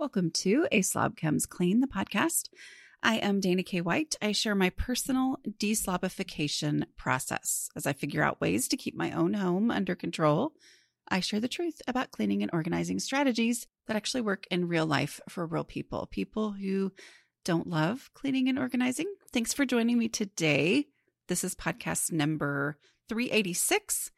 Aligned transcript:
Welcome 0.00 0.30
to 0.30 0.66
A 0.72 0.80
Slob 0.80 1.14
Comes 1.14 1.44
Clean, 1.44 1.80
the 1.80 1.86
podcast. 1.86 2.48
I 3.02 3.16
am 3.16 3.38
Dana 3.38 3.62
K. 3.62 3.82
White. 3.82 4.16
I 4.22 4.32
share 4.32 4.54
my 4.54 4.70
personal 4.70 5.36
deslobification 5.58 6.84
process 6.96 7.68
as 7.76 7.86
I 7.86 7.92
figure 7.92 8.22
out 8.22 8.40
ways 8.40 8.66
to 8.68 8.78
keep 8.78 8.96
my 8.96 9.12
own 9.12 9.34
home 9.34 9.70
under 9.70 9.94
control. 9.94 10.54
I 11.08 11.20
share 11.20 11.38
the 11.38 11.48
truth 11.48 11.82
about 11.86 12.12
cleaning 12.12 12.40
and 12.42 12.50
organizing 12.54 12.98
strategies 12.98 13.66
that 13.88 13.96
actually 13.96 14.22
work 14.22 14.46
in 14.50 14.68
real 14.68 14.86
life 14.86 15.20
for 15.28 15.44
real 15.44 15.64
people, 15.64 16.08
people 16.10 16.52
who 16.52 16.92
don't 17.44 17.68
love 17.68 18.08
cleaning 18.14 18.48
and 18.48 18.58
organizing. 18.58 19.12
Thanks 19.34 19.52
for 19.52 19.66
joining 19.66 19.98
me 19.98 20.08
today. 20.08 20.86
This 21.28 21.44
is 21.44 21.54
podcast 21.54 22.10
number 22.10 22.78
386. 23.10 24.12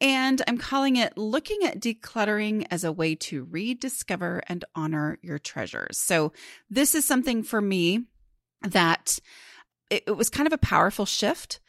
And 0.00 0.42
I'm 0.46 0.58
calling 0.58 0.96
it 0.96 1.16
Looking 1.16 1.62
at 1.64 1.80
Decluttering 1.80 2.66
as 2.70 2.84
a 2.84 2.92
Way 2.92 3.14
to 3.16 3.44
Rediscover 3.44 4.42
and 4.46 4.64
Honor 4.74 5.18
Your 5.22 5.38
Treasures. 5.38 5.98
So, 5.98 6.32
this 6.68 6.94
is 6.94 7.06
something 7.06 7.42
for 7.42 7.62
me 7.62 8.04
that 8.62 9.18
it, 9.88 10.04
it 10.06 10.16
was 10.16 10.28
kind 10.28 10.46
of 10.46 10.52
a 10.52 10.58
powerful 10.58 11.06
shift 11.06 11.60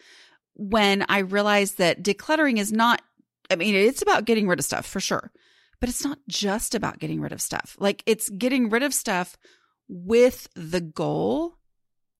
when 0.55 1.05
I 1.07 1.19
realized 1.19 1.77
that 1.77 2.03
decluttering 2.03 2.57
is 2.57 2.71
not, 2.71 3.01
I 3.49 3.55
mean, 3.55 3.75
it's 3.75 4.01
about 4.01 4.25
getting 4.25 4.47
rid 4.47 4.59
of 4.59 4.65
stuff 4.65 4.85
for 4.85 4.99
sure, 4.99 5.31
but 5.79 5.87
it's 5.87 6.03
not 6.03 6.17
just 6.27 6.75
about 6.75 6.99
getting 6.99 7.21
rid 7.21 7.31
of 7.31 7.41
stuff. 7.41 7.77
Like, 7.79 8.03
it's 8.05 8.27
getting 8.29 8.69
rid 8.69 8.83
of 8.83 8.93
stuff 8.93 9.37
with 9.87 10.49
the 10.55 10.81
goal 10.81 11.57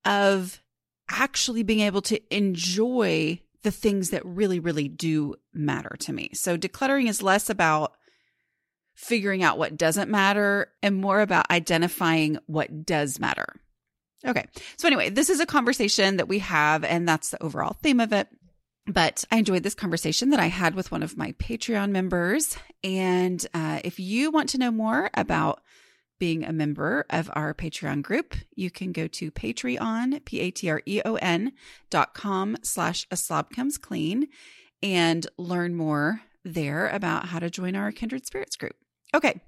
of 0.06 0.62
actually 1.10 1.64
being 1.64 1.82
able 1.82 2.02
to 2.04 2.36
enjoy 2.36 3.42
the 3.68 3.72
things 3.72 4.12
that 4.12 4.26
really, 4.26 4.62
really 4.62 4.88
do 4.88 5.36
matter 5.54 5.98
to 6.00 6.14
me. 6.14 6.30
So 6.34 6.58
decluttering 6.58 7.10
is 7.10 7.22
less 7.22 7.50
about 7.50 7.92
figuring 8.96 9.44
out 9.44 9.58
what 9.58 9.76
doesn't 9.76 10.10
matter 10.10 10.72
and 10.82 10.96
more 10.96 11.20
about 11.20 11.52
identifying 11.52 12.40
what 12.46 12.86
does 12.86 13.20
matter. 13.20 13.60
Okay. 14.26 14.46
So, 14.78 14.88
anyway, 14.88 15.10
this 15.10 15.30
is 15.30 15.42
a 15.42 15.46
conversation 15.46 16.16
that 16.16 16.30
we 16.30 16.40
have, 16.40 16.86
and 16.86 17.06
that's 17.06 17.32
the 17.32 17.44
overall 17.44 17.76
theme 17.84 18.00
of 18.00 18.14
it. 18.14 18.30
But 18.88 19.26
I 19.32 19.36
enjoyed 19.36 19.64
this 19.64 19.76
conversation 19.76 20.30
that 20.30 20.40
I 20.40 20.48
had 20.48 20.74
with 20.74 20.90
one 20.90 21.04
of 21.04 21.18
my 21.18 21.34
Patreon 21.34 21.90
members. 21.90 22.58
And 22.86 23.46
uh, 23.54 23.82
if 23.84 24.00
you 24.00 24.32
want 24.32 24.48
to 24.52 24.58
know 24.58 24.72
more 24.72 25.10
about 25.14 25.62
being 26.20 26.44
a 26.44 26.54
member 26.54 27.06
of 27.10 27.30
our 27.34 27.54
Patreon 27.54 28.02
group, 28.02 28.36
you 28.56 28.70
can 28.70 28.92
go 28.92 29.08
to 29.08 29.32
Patreon, 29.32 30.24
P-A-T-R-E-O-N 30.26 31.52
dot 31.90 32.14
com 32.14 32.58
slash 32.64 33.08
a 33.12 33.18
slob 33.18 33.52
comes 33.52 33.78
clean 33.78 34.28
and 34.82 35.28
learn 35.38 35.76
more 35.76 36.22
there 36.44 36.88
about 36.88 37.26
how 37.26 37.40
to 37.40 37.50
join 37.50 37.76
our 37.76 37.92
Kindred 37.92 38.26
Spirits 38.26 38.56
group. 38.56 38.76
Okay, 39.14 39.42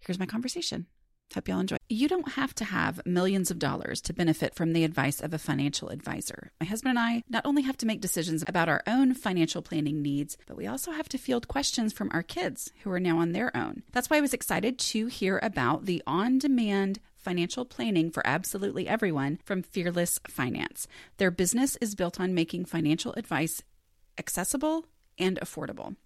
here's 0.00 0.18
my 0.18 0.26
conversation. 0.26 0.86
Hope 1.34 1.48
y'all 1.48 1.60
enjoy. 1.60 1.76
You 1.90 2.08
don't 2.08 2.32
have 2.32 2.54
to 2.56 2.64
have 2.64 3.04
millions 3.04 3.50
of 3.50 3.58
dollars 3.58 4.00
to 4.02 4.14
benefit 4.14 4.54
from 4.54 4.72
the 4.72 4.84
advice 4.84 5.20
of 5.20 5.34
a 5.34 5.38
financial 5.38 5.90
advisor. 5.90 6.52
My 6.58 6.66
husband 6.66 6.90
and 6.90 6.98
I 6.98 7.22
not 7.28 7.44
only 7.44 7.62
have 7.62 7.76
to 7.78 7.86
make 7.86 8.00
decisions 8.00 8.42
about 8.46 8.68
our 8.68 8.82
own 8.86 9.14
financial 9.14 9.60
planning 9.60 10.00
needs, 10.00 10.38
but 10.46 10.56
we 10.56 10.66
also 10.66 10.90
have 10.92 11.08
to 11.10 11.18
field 11.18 11.46
questions 11.46 11.92
from 11.92 12.10
our 12.12 12.22
kids 12.22 12.72
who 12.82 12.90
are 12.90 13.00
now 13.00 13.18
on 13.18 13.32
their 13.32 13.54
own. 13.54 13.82
That's 13.92 14.08
why 14.08 14.16
I 14.16 14.22
was 14.22 14.32
excited 14.32 14.78
to 14.78 15.06
hear 15.06 15.38
about 15.42 15.84
the 15.84 16.02
on 16.06 16.38
demand 16.38 16.98
financial 17.16 17.66
planning 17.66 18.10
for 18.10 18.26
absolutely 18.26 18.88
everyone 18.88 19.38
from 19.44 19.62
Fearless 19.62 20.18
Finance. 20.26 20.88
Their 21.18 21.30
business 21.30 21.76
is 21.76 21.94
built 21.94 22.18
on 22.18 22.32
making 22.34 22.64
financial 22.64 23.12
advice 23.14 23.62
accessible 24.16 24.86
and 25.18 25.38
affordable. 25.40 25.96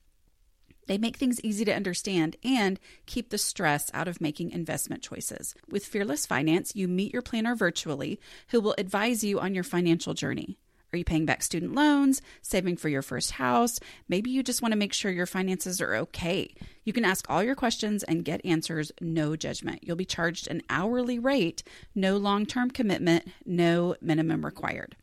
They 0.87 0.99
make 0.99 1.17
things 1.17 1.41
easy 1.43 1.65
to 1.65 1.75
understand 1.75 2.37
and 2.45 2.79
keep 3.07 3.31
the 3.31 3.39
stress 3.39 3.91
out 3.95 4.09
of 4.09 4.21
making 4.21 4.51
investment 4.51 5.03
choices. 5.03 5.55
With 5.69 5.87
Fearless 5.87 6.27
Finance, 6.27 6.75
you 6.75 6.89
meet 6.89 7.13
your 7.13 7.23
planner 7.23 7.55
virtually 7.55 8.21
who 8.49 8.61
will 8.61 8.75
advise 8.79 9.23
you 9.23 9.41
on 9.41 9.55
your 9.55 9.65
financial 9.65 10.15
journey. 10.15 10.59
Are 10.93 10.99
you 10.99 11.05
paying 11.05 11.25
back 11.25 11.43
student 11.43 11.75
loans, 11.75 12.21
saving 12.43 12.77
for 12.77 12.91
your 12.91 13.01
first 13.01 13.33
house? 13.33 13.81
Maybe 14.09 14.31
you 14.31 14.43
just 14.43 14.61
want 14.61 14.73
to 14.73 14.79
make 14.79 14.93
sure 14.93 15.11
your 15.11 15.25
finances 15.25 15.81
are 15.81 15.95
okay. 15.95 16.55
You 16.85 16.93
can 16.93 17.07
ask 17.07 17.25
all 17.31 17.43
your 17.43 17.55
questions 17.55 18.03
and 18.03 18.27
get 18.27 18.45
answers, 18.45 18.93
no 19.01 19.35
judgment. 19.35 19.85
You'll 19.85 19.97
be 19.97 20.05
charged 20.05 20.49
an 20.49 20.61
hourly 20.69 21.19
rate, 21.19 21.63
no 21.95 22.19
long 22.19 22.45
term 22.45 22.71
commitment, 22.71 23.27
no 23.47 23.97
minimum 24.03 24.45
required. 24.45 24.97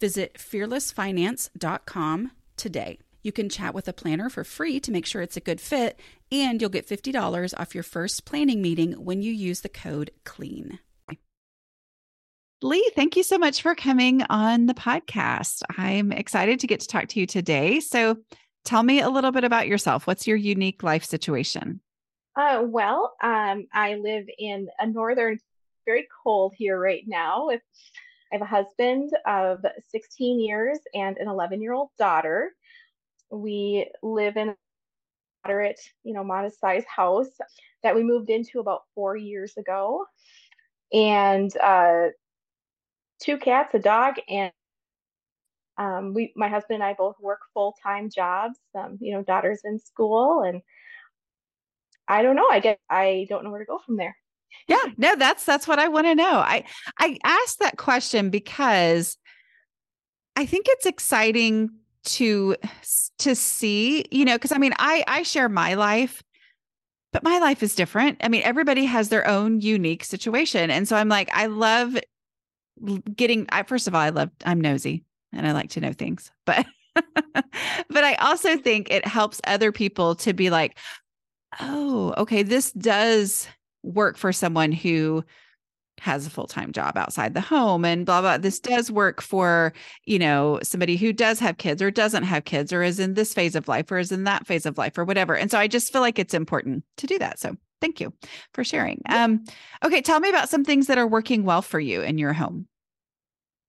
Visit 0.00 0.34
fearlessfinance.com 0.34 2.32
today. 2.56 2.98
You 3.22 3.32
can 3.32 3.48
chat 3.48 3.74
with 3.74 3.86
a 3.88 3.92
planner 3.92 4.30
for 4.30 4.44
free 4.44 4.80
to 4.80 4.92
make 4.92 5.06
sure 5.06 5.22
it's 5.22 5.36
a 5.36 5.40
good 5.40 5.60
fit, 5.60 6.00
and 6.32 6.60
you'll 6.60 6.70
get 6.70 6.88
$50 6.88 7.58
off 7.58 7.74
your 7.74 7.84
first 7.84 8.24
planning 8.24 8.62
meeting 8.62 8.92
when 8.92 9.22
you 9.22 9.32
use 9.32 9.60
the 9.60 9.68
code 9.68 10.10
CLEAN. 10.24 10.78
Lee, 12.62 12.90
thank 12.94 13.16
you 13.16 13.22
so 13.22 13.38
much 13.38 13.62
for 13.62 13.74
coming 13.74 14.22
on 14.28 14.66
the 14.66 14.74
podcast. 14.74 15.62
I'm 15.78 16.12
excited 16.12 16.60
to 16.60 16.66
get 16.66 16.80
to 16.80 16.86
talk 16.86 17.08
to 17.08 17.20
you 17.20 17.26
today. 17.26 17.80
So, 17.80 18.18
tell 18.64 18.82
me 18.82 19.00
a 19.00 19.08
little 19.08 19.32
bit 19.32 19.44
about 19.44 19.66
yourself. 19.66 20.06
What's 20.06 20.26
your 20.26 20.36
unique 20.36 20.82
life 20.82 21.04
situation? 21.04 21.80
Uh, 22.36 22.62
well, 22.66 23.14
um, 23.22 23.66
I 23.72 23.96
live 23.96 24.26
in 24.38 24.68
a 24.78 24.86
northern, 24.86 25.38
very 25.86 26.06
cold 26.22 26.52
here 26.56 26.78
right 26.78 27.02
now. 27.06 27.46
With 27.46 27.62
I 28.30 28.36
have 28.36 28.42
a 28.42 28.44
husband 28.44 29.10
of 29.26 29.64
16 29.90 30.38
years 30.38 30.78
and 30.94 31.16
an 31.16 31.28
11 31.28 31.60
year 31.60 31.72
old 31.72 31.88
daughter 31.98 32.52
we 33.30 33.90
live 34.02 34.36
in 34.36 34.50
a 34.50 34.56
moderate, 35.44 35.80
you 36.04 36.12
know, 36.12 36.24
modest 36.24 36.60
size 36.60 36.84
house 36.84 37.30
that 37.82 37.94
we 37.94 38.02
moved 38.02 38.30
into 38.30 38.60
about 38.60 38.82
four 38.94 39.16
years 39.16 39.56
ago. 39.56 40.04
And 40.92 41.54
uh, 41.58 42.08
two 43.20 43.38
cats, 43.38 43.74
a 43.74 43.78
dog, 43.78 44.16
and 44.28 44.52
um, 45.78 46.12
we, 46.14 46.32
my 46.36 46.48
husband 46.48 46.76
and 46.76 46.84
I 46.84 46.94
both 46.94 47.16
work 47.20 47.40
full 47.54 47.74
time 47.82 48.10
jobs. 48.10 48.58
Um, 48.74 48.98
you 49.00 49.14
know, 49.14 49.22
daughter's 49.22 49.60
in 49.64 49.78
school, 49.78 50.42
and 50.42 50.60
I 52.08 52.22
don't 52.22 52.36
know. 52.36 52.48
I 52.48 52.60
guess 52.60 52.78
I 52.90 53.26
don't 53.28 53.44
know 53.44 53.50
where 53.50 53.60
to 53.60 53.66
go 53.66 53.78
from 53.84 53.96
there. 53.96 54.16
Yeah, 54.66 54.82
no, 54.96 55.14
that's 55.16 55.44
that's 55.44 55.68
what 55.68 55.78
I 55.78 55.88
want 55.88 56.06
to 56.06 56.14
know. 56.14 56.38
I 56.38 56.64
I 56.98 57.18
asked 57.24 57.60
that 57.60 57.76
question 57.76 58.30
because 58.30 59.16
I 60.36 60.44
think 60.44 60.66
it's 60.68 60.86
exciting 60.86 61.70
to 62.04 62.56
to 63.18 63.34
see 63.34 64.06
you 64.10 64.24
know 64.24 64.36
because 64.36 64.52
i 64.52 64.58
mean 64.58 64.72
i 64.78 65.04
i 65.06 65.22
share 65.22 65.48
my 65.48 65.74
life 65.74 66.22
but 67.12 67.24
my 67.24 67.38
life 67.40 67.62
is 67.62 67.74
different. 67.74 68.18
I 68.20 68.28
mean 68.28 68.42
everybody 68.44 68.84
has 68.84 69.08
their 69.08 69.26
own 69.26 69.60
unique 69.60 70.04
situation. 70.04 70.70
And 70.70 70.86
so 70.86 70.96
i'm 70.96 71.08
like 71.08 71.30
i 71.32 71.46
love 71.46 71.98
getting 73.14 73.46
i 73.50 73.62
first 73.62 73.88
of 73.88 73.94
all 73.94 74.00
i 74.00 74.08
love 74.08 74.30
i'm 74.44 74.60
nosy 74.60 75.04
and 75.34 75.46
i 75.46 75.52
like 75.52 75.68
to 75.70 75.80
know 75.80 75.92
things 75.92 76.30
but 76.46 76.64
but 76.94 78.04
i 78.04 78.14
also 78.14 78.56
think 78.56 78.90
it 78.90 79.06
helps 79.06 79.38
other 79.46 79.70
people 79.70 80.14
to 80.14 80.32
be 80.32 80.48
like 80.48 80.78
oh 81.60 82.14
okay 82.16 82.42
this 82.42 82.72
does 82.72 83.46
work 83.82 84.16
for 84.16 84.32
someone 84.32 84.72
who 84.72 85.22
has 86.00 86.26
a 86.26 86.30
full-time 86.30 86.72
job 86.72 86.96
outside 86.96 87.34
the 87.34 87.40
home 87.40 87.84
and 87.84 88.06
blah 88.06 88.20
blah 88.20 88.38
this 88.38 88.58
does 88.58 88.90
work 88.90 89.20
for 89.20 89.72
you 90.04 90.18
know 90.18 90.58
somebody 90.62 90.96
who 90.96 91.12
does 91.12 91.38
have 91.38 91.58
kids 91.58 91.82
or 91.82 91.90
doesn't 91.90 92.22
have 92.24 92.44
kids 92.44 92.72
or 92.72 92.82
is 92.82 92.98
in 92.98 93.14
this 93.14 93.34
phase 93.34 93.54
of 93.54 93.68
life 93.68 93.90
or 93.90 93.98
is 93.98 94.10
in 94.10 94.24
that 94.24 94.46
phase 94.46 94.66
of 94.66 94.78
life 94.78 94.96
or 94.96 95.04
whatever. 95.04 95.36
And 95.36 95.50
so 95.50 95.58
i 95.58 95.68
just 95.68 95.92
feel 95.92 96.00
like 96.00 96.18
it's 96.18 96.34
important 96.34 96.84
to 96.96 97.06
do 97.06 97.18
that. 97.18 97.38
So 97.38 97.56
thank 97.80 98.00
you 98.00 98.12
for 98.54 98.64
sharing. 98.64 99.02
Um 99.08 99.44
okay 99.84 100.00
tell 100.00 100.20
me 100.20 100.30
about 100.30 100.48
some 100.48 100.64
things 100.64 100.86
that 100.86 100.98
are 100.98 101.06
working 101.06 101.44
well 101.44 101.62
for 101.62 101.78
you 101.78 102.02
in 102.02 102.18
your 102.18 102.32
home. 102.32 102.66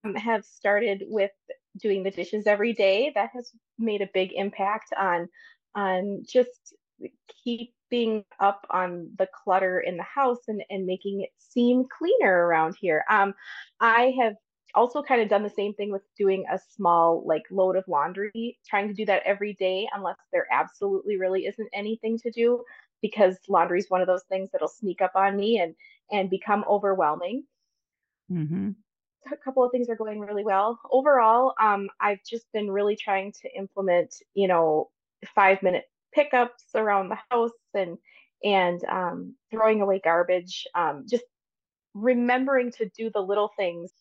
I 0.03 0.17
have 0.19 0.45
started 0.45 1.03
with 1.07 1.31
doing 1.79 2.03
the 2.03 2.11
dishes 2.11 2.47
every 2.47 2.73
day. 2.73 3.11
That 3.13 3.29
has 3.33 3.51
made 3.77 4.01
a 4.01 4.09
big 4.13 4.31
impact 4.33 4.93
on 4.97 5.27
on 5.75 6.23
just 6.27 6.73
keeping 7.91 8.23
up 8.39 8.65
on 8.69 9.09
the 9.17 9.27
clutter 9.43 9.81
in 9.81 9.97
the 9.97 10.03
house 10.03 10.39
and, 10.47 10.63
and 10.69 10.85
making 10.85 11.21
it 11.21 11.29
seem 11.37 11.85
cleaner 11.97 12.47
around 12.47 12.75
here. 12.79 13.03
Um, 13.09 13.33
I 13.79 14.13
have 14.19 14.35
also 14.73 15.03
kind 15.03 15.21
of 15.21 15.29
done 15.29 15.43
the 15.43 15.49
same 15.49 15.73
thing 15.73 15.91
with 15.91 16.01
doing 16.17 16.45
a 16.51 16.59
small 16.75 17.23
like 17.25 17.43
load 17.51 17.75
of 17.75 17.83
laundry, 17.87 18.57
trying 18.67 18.87
to 18.87 18.93
do 18.93 19.05
that 19.05 19.23
every 19.25 19.53
day 19.53 19.87
unless 19.93 20.17
there 20.31 20.47
absolutely 20.51 21.17
really 21.17 21.45
isn't 21.45 21.69
anything 21.73 22.17
to 22.19 22.31
do 22.31 22.63
because 23.01 23.37
laundry 23.49 23.79
is 23.79 23.89
one 23.89 24.01
of 24.01 24.07
those 24.07 24.23
things 24.29 24.49
that'll 24.51 24.67
sneak 24.67 25.01
up 25.01 25.11
on 25.15 25.35
me 25.35 25.59
and 25.59 25.75
and 26.11 26.29
become 26.29 26.63
overwhelming. 26.69 27.43
Mm-hmm. 28.31 28.71
A 29.31 29.37
couple 29.37 29.63
of 29.63 29.71
things 29.71 29.89
are 29.89 29.95
going 29.95 30.19
really 30.19 30.43
well. 30.43 30.79
Overall, 30.89 31.53
um, 31.61 31.89
I've 31.99 32.23
just 32.27 32.45
been 32.53 32.71
really 32.71 32.95
trying 32.95 33.33
to 33.41 33.49
implement, 33.55 34.15
you 34.33 34.47
know, 34.47 34.89
five 35.35 35.61
minute 35.61 35.85
pickups 36.13 36.65
around 36.75 37.09
the 37.09 37.17
house 37.29 37.51
and 37.73 37.97
and 38.43 38.83
um, 38.85 39.35
throwing 39.51 39.81
away 39.81 40.01
garbage 40.03 40.65
um, 40.75 41.05
just 41.09 41.23
remembering 41.93 42.71
to 42.71 42.89
do 42.97 43.09
the 43.13 43.21
little 43.21 43.51
things 43.57 43.91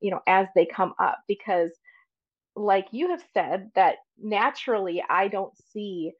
you 0.00 0.10
know 0.10 0.20
as 0.26 0.46
they 0.54 0.66
come 0.66 0.94
up 0.98 1.18
because 1.28 1.70
like 2.56 2.86
you 2.92 3.10
have 3.10 3.22
said 3.34 3.70
that 3.74 3.96
naturally 4.22 5.02
i 5.10 5.26
don't 5.26 5.52
see 5.72 6.12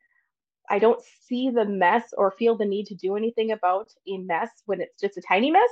I 0.71 0.79
don't 0.79 1.03
see 1.27 1.51
the 1.51 1.65
mess 1.65 2.15
or 2.17 2.31
feel 2.33 2.57
the 2.57 2.65
need 2.65 2.87
to 2.87 2.95
do 2.95 3.17
anything 3.17 3.53
about 3.53 3.89
a 4.09 4.19
mess 4.19 4.51
when 4.67 4.81
it's 4.81 4.99
just 5.01 5.17
a 5.17 5.23
tiny 5.23 5.51
mess. 5.51 5.71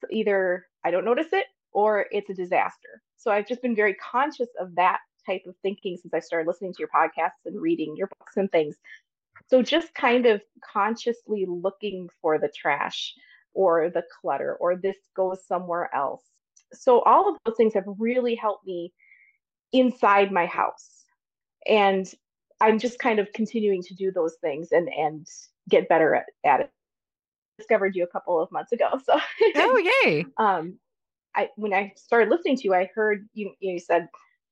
So 0.00 0.08
either 0.10 0.66
I 0.84 0.90
don't 0.90 1.04
notice 1.04 1.32
it 1.32 1.46
or 1.72 2.06
it's 2.10 2.30
a 2.30 2.34
disaster. 2.34 3.02
So 3.16 3.30
I've 3.30 3.48
just 3.48 3.62
been 3.62 3.74
very 3.74 3.94
conscious 3.94 4.48
of 4.60 4.74
that 4.76 4.98
type 5.26 5.42
of 5.46 5.54
thinking 5.62 5.96
since 5.96 6.14
I 6.14 6.20
started 6.20 6.46
listening 6.46 6.72
to 6.74 6.78
your 6.78 6.88
podcasts 6.88 7.46
and 7.46 7.60
reading 7.60 7.96
your 7.96 8.08
books 8.08 8.36
and 8.36 8.50
things. 8.50 8.76
So 9.46 9.62
just 9.62 9.94
kind 9.94 10.26
of 10.26 10.42
consciously 10.72 11.46
looking 11.48 12.08
for 12.22 12.38
the 12.38 12.48
trash 12.48 13.14
or 13.52 13.90
the 13.90 14.04
clutter 14.20 14.56
or 14.60 14.76
this 14.76 14.96
goes 15.14 15.46
somewhere 15.46 15.94
else. 15.94 16.22
So 16.72 17.00
all 17.00 17.28
of 17.28 17.38
those 17.44 17.56
things 17.56 17.74
have 17.74 17.84
really 17.98 18.34
helped 18.34 18.66
me 18.66 18.92
inside 19.72 20.32
my 20.32 20.46
house. 20.46 21.04
And 21.66 22.12
I'm 22.60 22.78
just 22.78 22.98
kind 22.98 23.18
of 23.18 23.32
continuing 23.32 23.82
to 23.82 23.94
do 23.94 24.10
those 24.12 24.36
things 24.40 24.72
and 24.72 24.88
and 24.88 25.26
get 25.68 25.88
better 25.88 26.14
at, 26.14 26.26
at 26.44 26.60
it. 26.60 26.70
Discovered 27.58 27.94
you 27.94 28.02
a 28.04 28.08
couple 28.08 28.40
of 28.40 28.50
months 28.50 28.72
ago. 28.72 28.98
So 29.04 29.18
Oh 29.54 30.00
yay. 30.04 30.24
um 30.38 30.78
I 31.34 31.50
when 31.56 31.72
I 31.72 31.92
started 31.96 32.30
listening 32.30 32.56
to 32.56 32.64
you, 32.64 32.74
I 32.74 32.90
heard 32.94 33.28
you 33.34 33.52
you 33.60 33.78
said, 33.78 34.08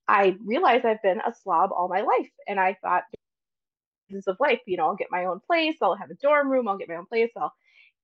I 0.08 0.36
realized 0.44 0.84
I've 0.84 1.02
been 1.02 1.20
a 1.20 1.32
slob 1.42 1.70
all 1.72 1.88
my 1.88 2.00
life. 2.02 2.30
And 2.48 2.60
I 2.60 2.76
thought 2.82 3.04
this 4.10 4.26
of 4.26 4.36
life, 4.40 4.60
you 4.66 4.76
know, 4.76 4.86
I'll 4.86 4.96
get 4.96 5.08
my 5.10 5.24
own 5.24 5.40
place, 5.46 5.76
I'll 5.80 5.96
have 5.96 6.10
a 6.10 6.14
dorm 6.14 6.50
room, 6.50 6.68
I'll 6.68 6.76
get 6.76 6.88
my 6.88 6.96
own 6.96 7.06
place, 7.06 7.30
I'll 7.36 7.52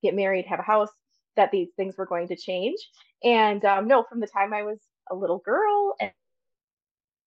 get 0.03 0.15
married, 0.15 0.47
have 0.47 0.59
a 0.59 0.63
house, 0.63 0.89
that 1.37 1.51
these 1.53 1.69
things 1.77 1.97
were 1.97 2.07
going 2.07 2.29
to 2.29 2.37
change. 2.37 2.79
And 3.23 3.65
um, 3.65 3.87
no, 3.89 4.05
from 4.09 4.21
the 4.21 4.27
time 4.27 4.55
I 4.55 4.63
was 4.63 4.79
a 5.11 5.15
little 5.15 5.39
girl 5.39 5.95
and 6.01 6.13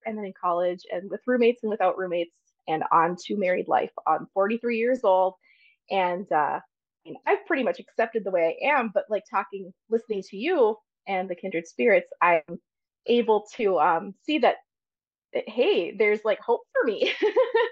and 0.05 0.17
then 0.17 0.25
in 0.25 0.33
college 0.39 0.81
and 0.91 1.11
with 1.11 1.21
roommates 1.27 1.61
and 1.63 1.69
without 1.69 1.97
roommates 1.97 2.35
and 2.67 2.83
on 2.91 3.15
to 3.25 3.37
married 3.37 3.67
life. 3.67 3.91
I'm 4.07 4.27
43 4.33 4.77
years 4.77 5.01
old 5.03 5.35
and 5.91 6.29
uh, 6.31 6.59
I've 7.27 7.45
pretty 7.45 7.63
much 7.63 7.79
accepted 7.79 8.23
the 8.23 8.31
way 8.31 8.57
I 8.63 8.67
am, 8.79 8.91
but 8.93 9.05
like 9.09 9.23
talking, 9.29 9.71
listening 9.89 10.23
to 10.29 10.37
you 10.37 10.75
and 11.07 11.29
the 11.29 11.35
kindred 11.35 11.67
spirits, 11.67 12.09
I'm 12.21 12.41
able 13.07 13.45
to 13.57 13.79
um, 13.79 14.15
see 14.23 14.39
that, 14.39 14.57
hey, 15.33 15.95
there's 15.95 16.23
like 16.25 16.39
hope 16.39 16.61
for 16.73 16.85
me. 16.85 17.11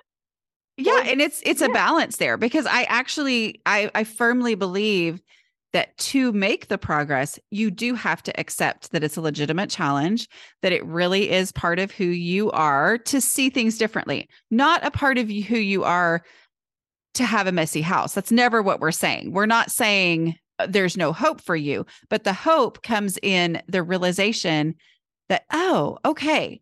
yeah. 0.77 1.03
And 1.05 1.21
it's, 1.21 1.41
it's 1.45 1.61
yeah. 1.61 1.67
a 1.67 1.73
balance 1.73 2.17
there 2.17 2.37
because 2.37 2.65
I 2.65 2.83
actually, 2.83 3.61
I, 3.65 3.91
I 3.93 4.03
firmly 4.03 4.55
believe 4.55 5.21
that 5.71 5.95
to 5.97 6.31
make 6.31 6.67
the 6.67 6.77
progress, 6.77 7.37
you 7.51 7.69
do 7.69 7.93
have 7.93 8.23
to 8.23 8.39
accept 8.39 8.91
that 8.91 9.03
it's 9.03 9.17
a 9.17 9.21
legitimate 9.21 9.69
challenge, 9.69 10.27
that 10.61 10.71
it 10.71 10.83
really 10.85 11.29
is 11.29 11.51
part 11.51 11.79
of 11.79 11.91
who 11.91 12.05
you 12.05 12.49
are 12.51 12.97
to 12.97 13.21
see 13.21 13.49
things 13.49 13.77
differently, 13.77 14.27
not 14.49 14.83
a 14.83 14.91
part 14.91 15.17
of 15.17 15.29
who 15.29 15.57
you 15.57 15.83
are 15.83 16.23
to 17.13 17.25
have 17.25 17.47
a 17.47 17.51
messy 17.51 17.81
house. 17.81 18.13
That's 18.13 18.31
never 18.31 18.61
what 18.61 18.79
we're 18.79 18.91
saying. 18.91 19.31
We're 19.31 19.45
not 19.45 19.71
saying 19.71 20.35
uh, 20.57 20.67
there's 20.69 20.97
no 20.97 21.13
hope 21.13 21.41
for 21.41 21.55
you, 21.55 21.85
but 22.09 22.23
the 22.23 22.33
hope 22.33 22.81
comes 22.81 23.17
in 23.21 23.61
the 23.67 23.83
realization 23.83 24.75
that, 25.29 25.45
oh, 25.51 25.97
okay, 26.05 26.61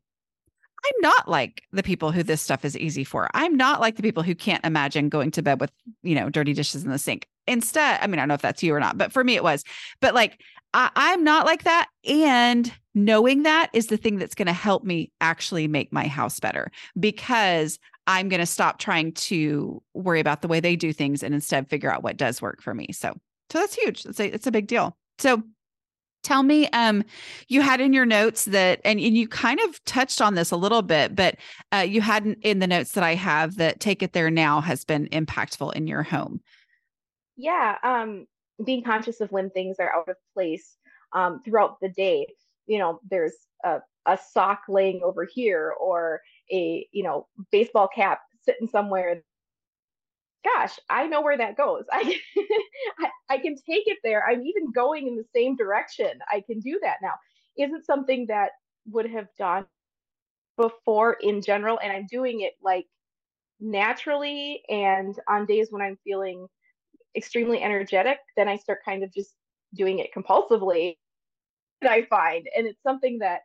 I'm 0.86 1.02
not 1.02 1.28
like 1.28 1.64
the 1.72 1.84
people 1.84 2.12
who 2.12 2.24
this 2.24 2.42
stuff 2.42 2.64
is 2.64 2.78
easy 2.78 3.04
for. 3.04 3.30
I'm 3.34 3.56
not 3.56 3.82
like 3.82 3.96
the 3.96 4.04
people 4.04 4.24
who 4.24 4.36
can't 4.36 4.64
imagine 4.66 5.10
going 5.10 5.32
to 5.32 5.42
bed 5.42 5.60
with, 5.60 5.72
you 6.04 6.16
know, 6.16 6.30
dirty 6.30 6.54
dishes 6.54 6.84
in 6.84 6.92
the 6.92 7.00
sink. 7.00 7.28
Instead, 7.48 8.00
I 8.02 8.08
mean, 8.08 8.20
I 8.20 8.22
don't 8.22 8.28
know 8.28 8.34
if 8.36 8.42
that's 8.42 8.64
you 8.64 8.76
or 8.76 8.80
not, 8.80 8.98
but 8.98 9.12
for 9.12 9.24
me 9.24 9.36
it 9.36 9.44
was. 9.44 9.64
But 10.02 10.14
like 10.14 10.40
I, 10.74 10.92
I'm 10.96 11.24
not 11.24 11.46
like 11.46 11.64
that. 11.64 11.90
And 12.06 12.72
knowing 12.94 13.44
that 13.44 13.70
is 13.74 13.88
the 13.88 13.98
thing 13.98 14.18
that's 14.18 14.36
going 14.36 14.48
to 14.48 14.54
help 14.54 14.84
me 14.84 15.12
actually 15.22 15.68
make 15.68 15.92
my 15.92 16.08
house 16.08 16.40
better 16.40 16.72
because 17.00 17.80
I'm 18.06 18.30
going 18.30 18.40
to 18.40 18.46
stop 18.46 18.80
trying 18.80 19.14
to 19.14 19.82
worry 19.94 20.20
about 20.20 20.42
the 20.42 20.48
way 20.48 20.60
they 20.60 20.76
do 20.76 20.94
things 20.94 21.24
and 21.24 21.34
instead 21.34 21.70
figure 21.70 21.92
out 21.92 22.04
what 22.04 22.18
does 22.18 22.42
work 22.42 22.62
for 22.62 22.74
me. 22.74 22.88
So, 22.92 23.14
so 23.52 23.60
that's 23.60 23.76
huge. 23.76 24.06
It's 24.06 24.20
a, 24.20 24.34
it's 24.34 24.48
a 24.48 24.52
big 24.52 24.68
deal. 24.68 24.96
So 25.20 25.44
tell 26.28 26.44
me 26.44 26.68
um 26.70 27.04
you 27.48 27.62
had 27.62 27.80
in 27.80 27.94
your 27.94 28.06
notes 28.06 28.46
that 28.46 28.82
and, 28.84 29.00
and 29.00 29.16
you 29.16 29.30
kind 29.30 29.62
of 29.62 29.84
touched 29.86 30.22
on 30.22 30.36
this 30.36 30.52
a 30.52 30.58
little 30.58 30.82
bit 30.82 31.16
but 31.16 31.38
uh, 31.74 31.78
you 31.78 32.02
had 32.02 32.36
in, 32.42 32.60
the 32.60 32.68
notes 32.68 32.92
that 32.92 33.04
i 33.04 33.16
have 33.16 33.56
that 33.56 33.80
take 33.80 34.04
it 34.04 34.12
there 34.12 34.30
now 34.30 34.60
has 34.60 34.84
been 34.84 35.08
impactful 35.08 35.74
in 35.74 35.88
your 35.88 36.04
home. 36.04 36.42
Yeah 37.38 37.78
um 37.82 38.28
being 38.66 38.84
conscious 38.84 39.22
of 39.22 39.32
when 39.32 39.50
things 39.52 39.78
are 39.80 39.96
out 39.96 40.10
of 40.10 40.18
place 40.34 40.76
um 41.14 41.42
throughout 41.46 41.78
the 41.82 41.90
day 41.90 42.28
you 42.66 42.78
know 42.78 43.00
there's 43.10 43.36
a, 43.64 43.80
a 44.06 44.20
sock 44.32 44.64
laying 44.68 45.02
over 45.04 45.24
here 45.24 45.74
or 45.80 46.22
a 46.52 46.86
you 46.92 47.04
know 47.04 47.26
baseball 47.54 47.88
cap 47.88 48.20
sitting 48.44 48.68
somewhere 48.68 49.24
gosh, 50.44 50.80
I 50.90 51.08
know 51.08 51.22
where 51.22 51.38
that 51.38 51.58
goes. 51.58 51.84
I, 51.92 52.20
I, 53.00 53.10
I 53.30 53.38
can 53.38 53.56
take 53.56 53.88
it 53.88 53.98
there. 54.04 54.26
I'm 54.28 54.46
even 54.46 54.72
going 54.72 55.08
in 55.08 55.16
the 55.16 55.26
same 55.36 55.56
direction. 55.56 56.12
I 56.32 56.42
can 56.42 56.60
do 56.60 56.80
that 56.82 56.98
now. 57.02 57.14
Isn't 57.58 57.86
something 57.86 58.28
that 58.28 58.52
would 58.90 59.10
have 59.10 59.28
done 59.38 59.66
before 60.58 61.18
in 61.22 61.42
general, 61.42 61.80
and 61.82 61.92
I'm 61.92 62.08
doing 62.08 62.42
it 62.42 62.54
like 62.64 62.88
naturally. 63.60 64.64
And 64.70 65.16
on 65.28 65.46
days 65.46 65.68
when 65.72 65.82
I'm 65.82 65.98
feeling 66.04 66.48
extremely 67.16 67.62
energetic, 67.62 68.20
then 68.36 68.48
I 68.48 68.58
start 68.58 68.80
kind 68.86 69.04
of 69.04 69.14
just 69.14 69.34
doing 69.74 70.00
it 70.00 70.10
compulsively. 70.16 70.98
I 71.82 72.04
find, 72.04 72.48
and 72.56 72.66
it's 72.66 72.82
something 72.82 73.20
that 73.20 73.42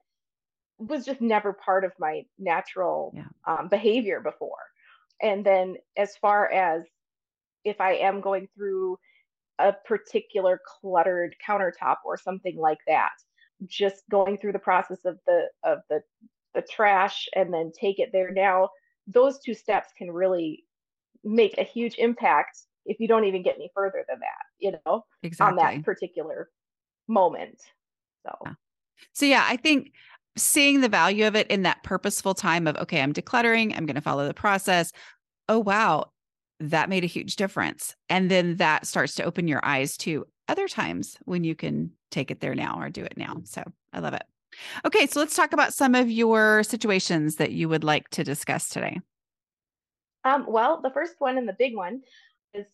was 0.78 1.04
just 1.04 1.20
never 1.20 1.52
part 1.52 1.84
of 1.84 1.92
my 1.98 2.22
natural 2.38 3.12
yeah. 3.14 3.24
um, 3.46 3.68
behavior 3.68 4.20
before. 4.20 4.56
And 5.22 5.46
then 5.46 5.76
as 5.96 6.16
far 6.16 6.50
as 6.50 6.82
if 7.64 7.80
I 7.80 7.94
am 7.94 8.20
going 8.20 8.48
through 8.56 8.98
a 9.58 9.72
particular 9.72 10.60
cluttered 10.80 11.36
countertop 11.46 11.96
or 12.04 12.18
something 12.18 12.56
like 12.56 12.80
that, 12.88 13.12
just 13.66 14.02
going 14.10 14.38
through 14.38 14.52
the 14.52 14.58
process 14.58 14.98
of 15.04 15.18
the 15.26 15.46
of 15.62 15.78
the 15.88 16.00
the 16.54 16.62
trash 16.62 17.28
and 17.34 17.54
then 17.54 17.70
take 17.78 17.98
it 17.98 18.10
there 18.12 18.32
now, 18.32 18.68
those 19.06 19.38
two 19.38 19.54
steps 19.54 19.88
can 19.96 20.10
really 20.10 20.64
make 21.24 21.56
a 21.56 21.62
huge 21.62 21.94
impact 21.98 22.58
if 22.84 22.98
you 22.98 23.06
don't 23.06 23.24
even 23.24 23.42
get 23.42 23.54
any 23.54 23.70
further 23.74 24.04
than 24.08 24.18
that, 24.18 24.44
you 24.58 24.72
know, 24.84 25.04
exactly. 25.22 25.62
on 25.62 25.74
that 25.74 25.84
particular 25.84 26.48
moment. 27.08 27.60
So 28.26 28.36
yeah. 28.44 28.52
So 29.12 29.26
yeah, 29.26 29.46
I 29.48 29.56
think 29.56 29.92
seeing 30.36 30.80
the 30.80 30.88
value 30.88 31.26
of 31.26 31.36
it 31.36 31.46
in 31.48 31.62
that 31.62 31.82
purposeful 31.82 32.34
time 32.34 32.66
of 32.66 32.76
okay 32.76 33.02
i'm 33.02 33.12
decluttering 33.12 33.76
i'm 33.76 33.84
going 33.84 33.94
to 33.94 34.00
follow 34.00 34.26
the 34.26 34.32
process 34.32 34.90
oh 35.48 35.58
wow 35.58 36.04
that 36.60 36.88
made 36.88 37.04
a 37.04 37.08
huge 37.08 37.36
difference 37.36 37.96
and 38.08 38.30
then 38.30 38.56
that 38.56 38.86
starts 38.86 39.14
to 39.14 39.24
open 39.24 39.48
your 39.48 39.60
eyes 39.64 39.96
to 39.96 40.24
other 40.48 40.68
times 40.68 41.16
when 41.24 41.44
you 41.44 41.54
can 41.54 41.90
take 42.10 42.30
it 42.30 42.40
there 42.40 42.54
now 42.54 42.78
or 42.80 42.90
do 42.90 43.02
it 43.02 43.16
now 43.16 43.36
so 43.44 43.62
i 43.92 43.98
love 43.98 44.14
it 44.14 44.22
okay 44.84 45.06
so 45.06 45.18
let's 45.18 45.34
talk 45.34 45.52
about 45.52 45.74
some 45.74 45.94
of 45.94 46.10
your 46.10 46.62
situations 46.62 47.36
that 47.36 47.52
you 47.52 47.68
would 47.68 47.84
like 47.84 48.08
to 48.10 48.22
discuss 48.22 48.68
today 48.68 49.00
um, 50.24 50.44
well 50.46 50.80
the 50.80 50.90
first 50.90 51.14
one 51.18 51.38
and 51.38 51.48
the 51.48 51.56
big 51.58 51.74
one 51.74 52.00
is 52.54 52.66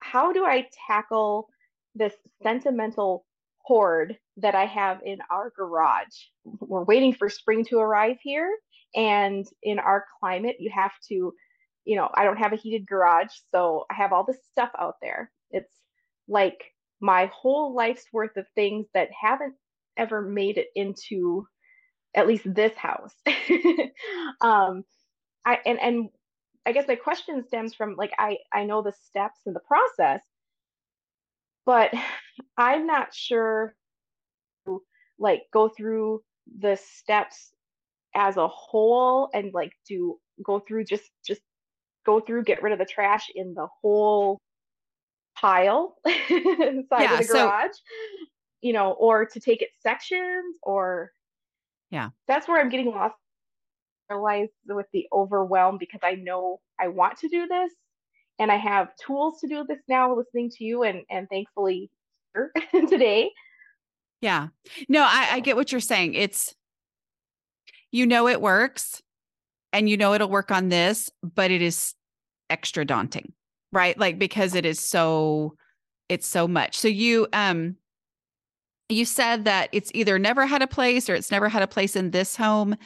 how 0.00 0.32
do 0.32 0.44
i 0.44 0.66
tackle 0.86 1.48
this 1.94 2.14
sentimental 2.42 3.24
hoard 3.64 4.16
that 4.38 4.54
I 4.54 4.66
have 4.66 5.00
in 5.04 5.18
our 5.30 5.52
garage. 5.56 6.26
We're 6.44 6.84
waiting 6.84 7.14
for 7.14 7.28
spring 7.28 7.64
to 7.66 7.78
arrive 7.78 8.16
here. 8.22 8.50
And 8.94 9.46
in 9.62 9.78
our 9.78 10.04
climate, 10.20 10.56
you 10.58 10.70
have 10.74 10.92
to, 11.08 11.32
you 11.84 11.96
know, 11.96 12.08
I 12.14 12.24
don't 12.24 12.38
have 12.38 12.52
a 12.52 12.56
heated 12.56 12.86
garage. 12.86 13.32
So 13.50 13.84
I 13.90 13.94
have 13.94 14.12
all 14.12 14.24
this 14.24 14.38
stuff 14.50 14.70
out 14.78 14.96
there. 15.02 15.30
It's 15.50 15.72
like 16.28 16.58
my 17.00 17.30
whole 17.34 17.74
life's 17.74 18.04
worth 18.12 18.36
of 18.36 18.46
things 18.54 18.86
that 18.94 19.08
haven't 19.20 19.54
ever 19.96 20.22
made 20.22 20.58
it 20.58 20.68
into 20.74 21.46
at 22.14 22.28
least 22.28 22.44
this 22.54 22.74
house. 22.76 23.14
um, 24.40 24.84
I 25.44 25.58
and 25.66 25.80
and 25.80 26.08
I 26.64 26.72
guess 26.72 26.86
my 26.86 26.94
question 26.94 27.44
stems 27.46 27.74
from 27.74 27.96
like 27.96 28.12
I 28.18 28.38
I 28.52 28.64
know 28.64 28.82
the 28.82 28.92
steps 28.92 29.40
in 29.46 29.52
the 29.52 29.60
process, 29.60 30.22
but 31.66 31.92
I'm 32.56 32.86
not 32.86 33.14
sure 33.14 33.74
like 35.18 35.42
go 35.52 35.68
through 35.68 36.22
the 36.58 36.76
steps 36.76 37.52
as 38.14 38.36
a 38.36 38.48
whole 38.48 39.30
and 39.32 39.52
like 39.54 39.72
do 39.88 40.18
go 40.44 40.60
through 40.60 40.84
just 40.84 41.10
just 41.26 41.40
go 42.04 42.20
through 42.20 42.44
get 42.44 42.62
rid 42.62 42.72
of 42.72 42.78
the 42.78 42.84
trash 42.84 43.30
in 43.34 43.54
the 43.54 43.66
whole 43.80 44.40
pile 45.36 45.96
inside 46.04 46.84
yeah, 47.00 47.18
of 47.18 47.26
the 47.26 47.32
garage 47.32 47.70
so, 47.70 48.26
you 48.60 48.72
know 48.72 48.92
or 48.92 49.24
to 49.24 49.40
take 49.40 49.62
it 49.62 49.70
sections 49.80 50.56
or 50.62 51.10
yeah 51.90 52.10
that's 52.28 52.46
where 52.46 52.60
i'm 52.60 52.68
getting 52.68 52.90
lost 52.90 53.14
realize 54.10 54.48
with 54.68 54.86
the 54.92 55.06
overwhelm 55.12 55.78
because 55.78 56.00
i 56.02 56.12
know 56.14 56.60
i 56.78 56.88
want 56.88 57.16
to 57.18 57.28
do 57.28 57.46
this 57.46 57.72
and 58.38 58.50
I 58.50 58.56
have 58.56 58.88
tools 58.96 59.40
to 59.40 59.46
do 59.46 59.64
this 59.68 59.78
now 59.88 60.14
listening 60.14 60.50
to 60.50 60.64
you 60.64 60.82
and 60.82 61.02
and 61.10 61.28
thankfully 61.28 61.90
today. 62.88 63.30
Yeah. 64.20 64.48
No, 64.88 65.02
I, 65.02 65.28
I 65.32 65.40
get 65.40 65.56
what 65.56 65.72
you're 65.72 65.80
saying. 65.80 66.14
It's 66.14 66.54
you 67.90 68.06
know 68.06 68.28
it 68.28 68.40
works 68.40 69.02
and 69.72 69.88
you 69.88 69.96
know 69.96 70.14
it'll 70.14 70.28
work 70.28 70.50
on 70.50 70.68
this, 70.68 71.10
but 71.22 71.50
it 71.50 71.62
is 71.62 71.94
extra 72.50 72.84
daunting, 72.84 73.32
right? 73.72 73.98
Like 73.98 74.18
because 74.18 74.54
it 74.54 74.66
is 74.66 74.78
so 74.78 75.56
it's 76.08 76.26
so 76.26 76.46
much. 76.46 76.78
So 76.78 76.88
you 76.88 77.26
um 77.32 77.76
you 78.88 79.04
said 79.04 79.46
that 79.46 79.70
it's 79.72 79.90
either 79.94 80.18
never 80.18 80.46
had 80.46 80.60
a 80.62 80.66
place 80.66 81.08
or 81.08 81.14
it's 81.14 81.30
never 81.30 81.48
had 81.48 81.62
a 81.62 81.66
place 81.66 81.96
in 81.96 82.10
this 82.10 82.36
home. 82.36 82.76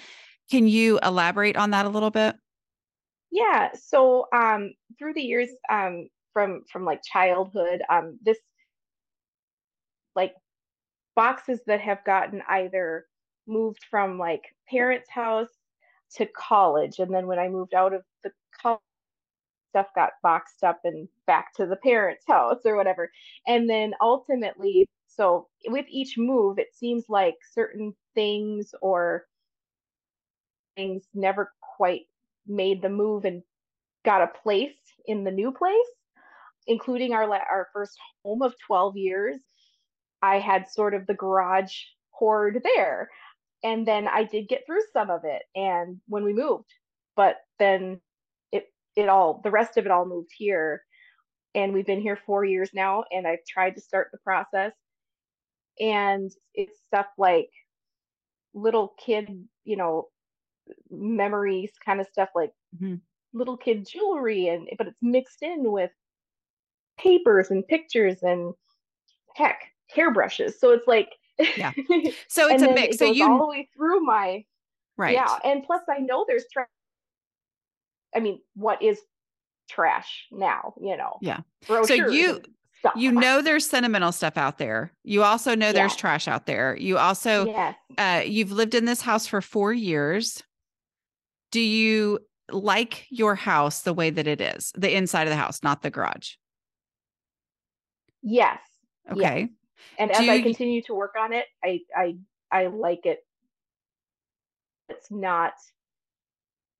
Can 0.50 0.68
you 0.68 1.00
elaborate 1.02 1.56
on 1.56 1.70
that 1.70 1.86
a 1.86 1.88
little 1.88 2.10
bit? 2.10 2.36
Yeah. 3.32 3.70
So 3.74 4.26
um 4.34 4.72
through 4.98 5.14
the 5.14 5.22
years 5.22 5.48
um 5.68 6.08
from 6.32 6.62
from 6.70 6.84
like 6.84 7.02
childhood, 7.02 7.82
um 7.90 8.18
this 8.22 8.38
like 10.14 10.34
boxes 11.16 11.60
that 11.66 11.80
have 11.80 12.04
gotten 12.04 12.42
either 12.48 13.06
moved 13.48 13.80
from 13.90 14.18
like 14.18 14.42
parents' 14.70 15.10
house 15.10 15.48
to 16.14 16.26
college 16.26 16.98
and 16.98 17.12
then 17.14 17.26
when 17.26 17.38
I 17.38 17.48
moved 17.48 17.74
out 17.74 17.92
of 17.92 18.02
the 18.24 18.30
college 18.62 18.80
stuff 19.70 19.88
got 19.94 20.12
boxed 20.22 20.64
up 20.64 20.80
and 20.84 21.08
back 21.26 21.52
to 21.54 21.66
the 21.66 21.76
parents' 21.76 22.24
house 22.26 22.60
or 22.64 22.76
whatever. 22.76 23.10
And 23.46 23.68
then 23.68 23.94
ultimately, 24.00 24.88
so 25.06 25.48
with 25.68 25.86
each 25.90 26.14
move, 26.18 26.58
it 26.58 26.74
seems 26.74 27.04
like 27.08 27.34
certain 27.52 27.94
things 28.14 28.74
or 28.82 29.26
things 30.76 31.04
never 31.14 31.52
quite 31.76 32.02
made 32.46 32.82
the 32.82 32.88
move 32.88 33.24
and 33.24 33.42
got 34.04 34.22
a 34.22 34.28
place 34.42 34.76
in 35.06 35.24
the 35.24 35.30
new 35.30 35.52
place, 35.52 35.74
including 36.66 37.12
our 37.12 37.24
our 37.32 37.68
first 37.72 37.98
home 38.24 38.42
of 38.42 38.54
12 38.66 38.96
years. 38.96 39.38
I 40.22 40.38
had 40.38 40.68
sort 40.70 40.94
of 40.94 41.06
the 41.06 41.14
garage 41.14 41.74
hoard 42.10 42.62
there. 42.64 43.10
And 43.64 43.86
then 43.86 44.06
I 44.08 44.24
did 44.24 44.48
get 44.48 44.64
through 44.66 44.82
some 44.92 45.10
of 45.10 45.22
it 45.24 45.42
and 45.54 46.00
when 46.08 46.24
we 46.24 46.32
moved, 46.32 46.72
but 47.16 47.36
then 47.58 48.00
it 48.52 48.66
it 48.94 49.08
all 49.08 49.40
the 49.42 49.50
rest 49.50 49.76
of 49.76 49.86
it 49.86 49.90
all 49.90 50.06
moved 50.06 50.30
here. 50.36 50.82
And 51.54 51.72
we've 51.72 51.86
been 51.86 52.02
here 52.02 52.18
four 52.26 52.44
years 52.44 52.70
now 52.74 53.04
and 53.10 53.26
i've 53.26 53.44
tried 53.48 53.74
to 53.76 53.80
start 53.80 54.08
the 54.12 54.18
process. 54.18 54.72
And 55.80 56.30
it's 56.54 56.78
stuff 56.86 57.06
like 57.18 57.50
little 58.54 58.94
kid 58.98 59.28
you 59.64 59.76
know 59.76 60.08
memories 60.90 61.72
kind 61.84 62.00
of 62.00 62.06
stuff 62.06 62.30
like 62.34 62.52
mm-hmm. 62.74 62.96
little 63.34 63.56
kid 63.56 63.86
jewelry 63.86 64.48
and 64.48 64.68
but 64.78 64.86
it's 64.86 65.02
mixed 65.02 65.42
in 65.42 65.70
with 65.70 65.90
papers 66.98 67.50
and 67.50 67.66
pictures 67.68 68.22
and 68.22 68.54
heck 69.34 69.60
hairbrushes 69.94 70.58
so 70.58 70.70
it's 70.70 70.86
like 70.86 71.10
yeah 71.56 71.72
so 72.28 72.48
it's 72.48 72.62
a 72.62 72.72
mix 72.72 72.96
it 72.96 72.98
so 72.98 73.04
you 73.06 73.28
all 73.28 73.38
the 73.38 73.46
way 73.46 73.68
through 73.76 74.00
my 74.00 74.44
right 74.96 75.14
yeah 75.14 75.38
and 75.44 75.64
plus 75.64 75.82
i 75.88 75.98
know 75.98 76.24
there's 76.28 76.44
trash. 76.52 76.66
I 78.16 78.20
mean, 78.20 78.40
what 78.54 78.82
is 78.82 78.98
trash 79.68 80.26
now? 80.32 80.74
You 80.80 80.96
know, 80.96 81.18
yeah. 81.20 81.40
So 81.84 81.94
you 81.94 82.40
you 82.94 83.12
know 83.12 83.42
there's 83.42 83.68
sentimental 83.68 84.12
stuff 84.12 84.36
out 84.36 84.58
there. 84.58 84.92
You 85.04 85.22
also 85.22 85.54
know 85.54 85.72
there's 85.72 85.94
trash 85.96 86.26
out 86.26 86.46
there. 86.46 86.76
You 86.76 86.98
also 86.98 87.46
yes. 87.46 87.74
uh, 87.98 88.22
you've 88.24 88.52
lived 88.52 88.74
in 88.74 88.86
this 88.86 89.02
house 89.02 89.26
for 89.26 89.40
four 89.40 89.72
years. 89.72 90.42
Do 91.52 91.60
you 91.60 92.20
like 92.50 93.06
your 93.10 93.34
house 93.34 93.82
the 93.82 93.94
way 93.94 94.10
that 94.10 94.26
it 94.26 94.40
is, 94.40 94.72
the 94.76 94.94
inside 94.94 95.24
of 95.24 95.30
the 95.30 95.36
house, 95.36 95.62
not 95.62 95.82
the 95.82 95.90
garage? 95.90 96.34
Yes. 98.22 98.60
Okay. 99.10 99.40
Yes. 99.40 99.48
And 99.98 100.10
as 100.10 100.20
you... 100.20 100.32
I 100.32 100.42
continue 100.42 100.82
to 100.82 100.94
work 100.94 101.14
on 101.18 101.32
it, 101.32 101.46
I 101.64 101.80
I 101.94 102.16
I 102.50 102.66
like 102.66 103.06
it. 103.06 103.20
It's 104.88 105.10
not 105.10 105.52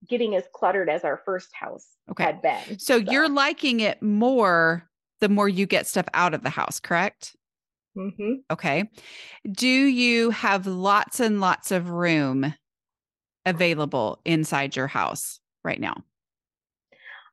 getting 0.07 0.35
as 0.35 0.43
cluttered 0.53 0.89
as 0.89 1.03
our 1.03 1.21
first 1.25 1.49
house 1.53 1.85
okay. 2.09 2.23
had 2.23 2.41
been. 2.41 2.79
So, 2.79 2.99
so, 2.99 3.11
you're 3.11 3.27
liking 3.27 3.79
it 3.81 4.01
more 4.01 4.87
the 5.19 5.29
more 5.29 5.49
you 5.49 5.65
get 5.65 5.87
stuff 5.87 6.05
out 6.13 6.33
of 6.33 6.43
the 6.43 6.49
house, 6.49 6.79
correct? 6.79 7.35
Mm-hmm. 7.97 8.33
Okay. 8.51 8.89
Do 9.51 9.67
you 9.67 10.29
have 10.29 10.67
lots 10.67 11.19
and 11.19 11.41
lots 11.41 11.71
of 11.71 11.89
room 11.89 12.53
available 13.45 14.21
inside 14.25 14.75
your 14.75 14.87
house 14.87 15.39
right 15.63 15.79
now? 15.79 15.95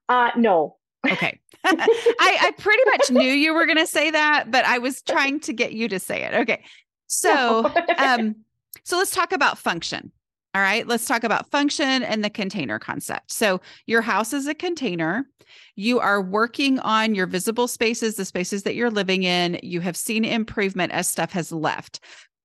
Uh, 0.09 0.31
no. 0.37 0.77
Okay. 1.11 1.41
I, 1.65 1.79
I 2.19 2.53
pretty 2.59 2.83
much 2.87 3.11
knew 3.11 3.33
you 3.33 3.55
were 3.55 3.65
going 3.67 3.79
to 3.79 3.87
say 3.87 4.11
that, 4.11 4.51
but 4.51 4.65
I 4.67 4.79
was 4.79 5.01
trying 5.03 5.41
to 5.41 5.53
get 5.53 5.73
you 5.73 5.89
to 5.89 5.99
say 5.99 6.23
it. 6.23 6.35
Okay. 6.35 6.63
So, 7.07 7.73
um, 7.99 8.37
so 8.83 8.99
let's 8.99 9.13
talk 9.13 9.33
about 9.33 9.59
function. 9.59 10.13
All 10.55 10.63
right, 10.63 10.87
let's 10.87 11.07
talk 11.07 11.25
about 11.25 11.51
function 11.51 12.05
and 12.05 12.23
the 12.23 12.31
container 12.31 12.79
concept. 12.79 13.33
So, 13.33 13.61
your 13.87 14.03
house 14.03 14.33
is 14.33 14.47
a 14.47 14.55
container. 14.55 15.27
You 15.75 15.99
are 15.99 16.23
working 16.23 16.79
on 16.79 17.17
your 17.17 17.27
visible 17.27 17.67
spaces, 17.67 18.15
the 18.15 18.25
spaces 18.25 18.63
that 18.63 18.77
you're 18.77 18.91
living 18.91 19.25
in. 19.25 19.59
You 19.65 19.81
have 19.81 19.97
seen 19.97 20.25
improvement 20.25 20.93
as 20.93 21.09
stuff 21.09 21.33
has 21.33 21.51
left. 21.51 21.99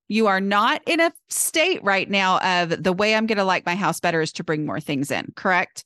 You 0.08 0.26
are 0.26 0.40
not 0.40 0.82
in 0.86 0.98
a 0.98 1.12
state 1.28 1.84
right 1.84 2.10
now 2.10 2.38
of 2.38 2.82
the 2.82 2.92
way 2.92 3.14
I'm 3.14 3.26
going 3.26 3.38
to 3.38 3.44
like 3.44 3.64
my 3.64 3.76
house 3.76 4.00
better 4.00 4.20
is 4.20 4.32
to 4.32 4.44
bring 4.44 4.66
more 4.66 4.80
things 4.80 5.12
in, 5.12 5.32
correct? 5.36 5.84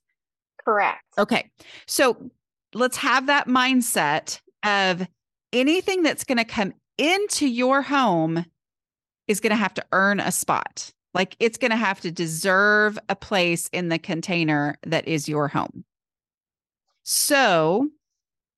Correct. 0.65 1.05
Okay. 1.19 1.51
So, 1.87 2.31
let's 2.75 2.97
have 2.99 3.27
that 3.27 3.49
mindset 3.49 4.41
of 4.65 5.07
anything 5.53 6.03
that's 6.03 6.25
going 6.25 6.39
to 6.39 6.45
come 6.45 6.75
into 6.99 7.47
your 7.49 7.83
home 7.83 8.45
is 9.29 9.41
going 9.41 9.51
to 9.51 9.57
have 9.57 9.75
to 9.75 9.85
earn 9.93 10.21
a 10.21 10.33
spot. 10.33 10.93
Like 11.15 11.37
it's 11.39 11.59
going 11.59 11.71
to 11.71 11.77
have 11.77 12.01
to 12.01 12.11
deserve 12.11 12.99
a 13.09 13.17
place 13.17 13.69
in 13.73 13.89
the 13.89 13.99
container 13.99 14.77
that 14.85 15.07
is 15.07 15.29
your 15.29 15.49
home. 15.49 15.85
So, 17.05 17.89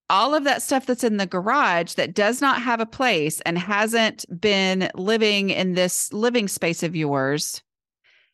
all 0.08 0.34
of 0.34 0.44
that 0.44 0.62
stuff 0.62 0.86
that's 0.86 1.02
in 1.02 1.16
the 1.16 1.26
garage 1.26 1.94
that 1.94 2.14
does 2.14 2.40
not 2.40 2.62
have 2.62 2.80
a 2.80 2.86
place 2.86 3.40
and 3.40 3.58
hasn't 3.58 4.24
been 4.40 4.88
living 4.94 5.50
in 5.50 5.74
this 5.74 6.12
living 6.12 6.46
space 6.46 6.84
of 6.84 6.94
yours, 6.94 7.60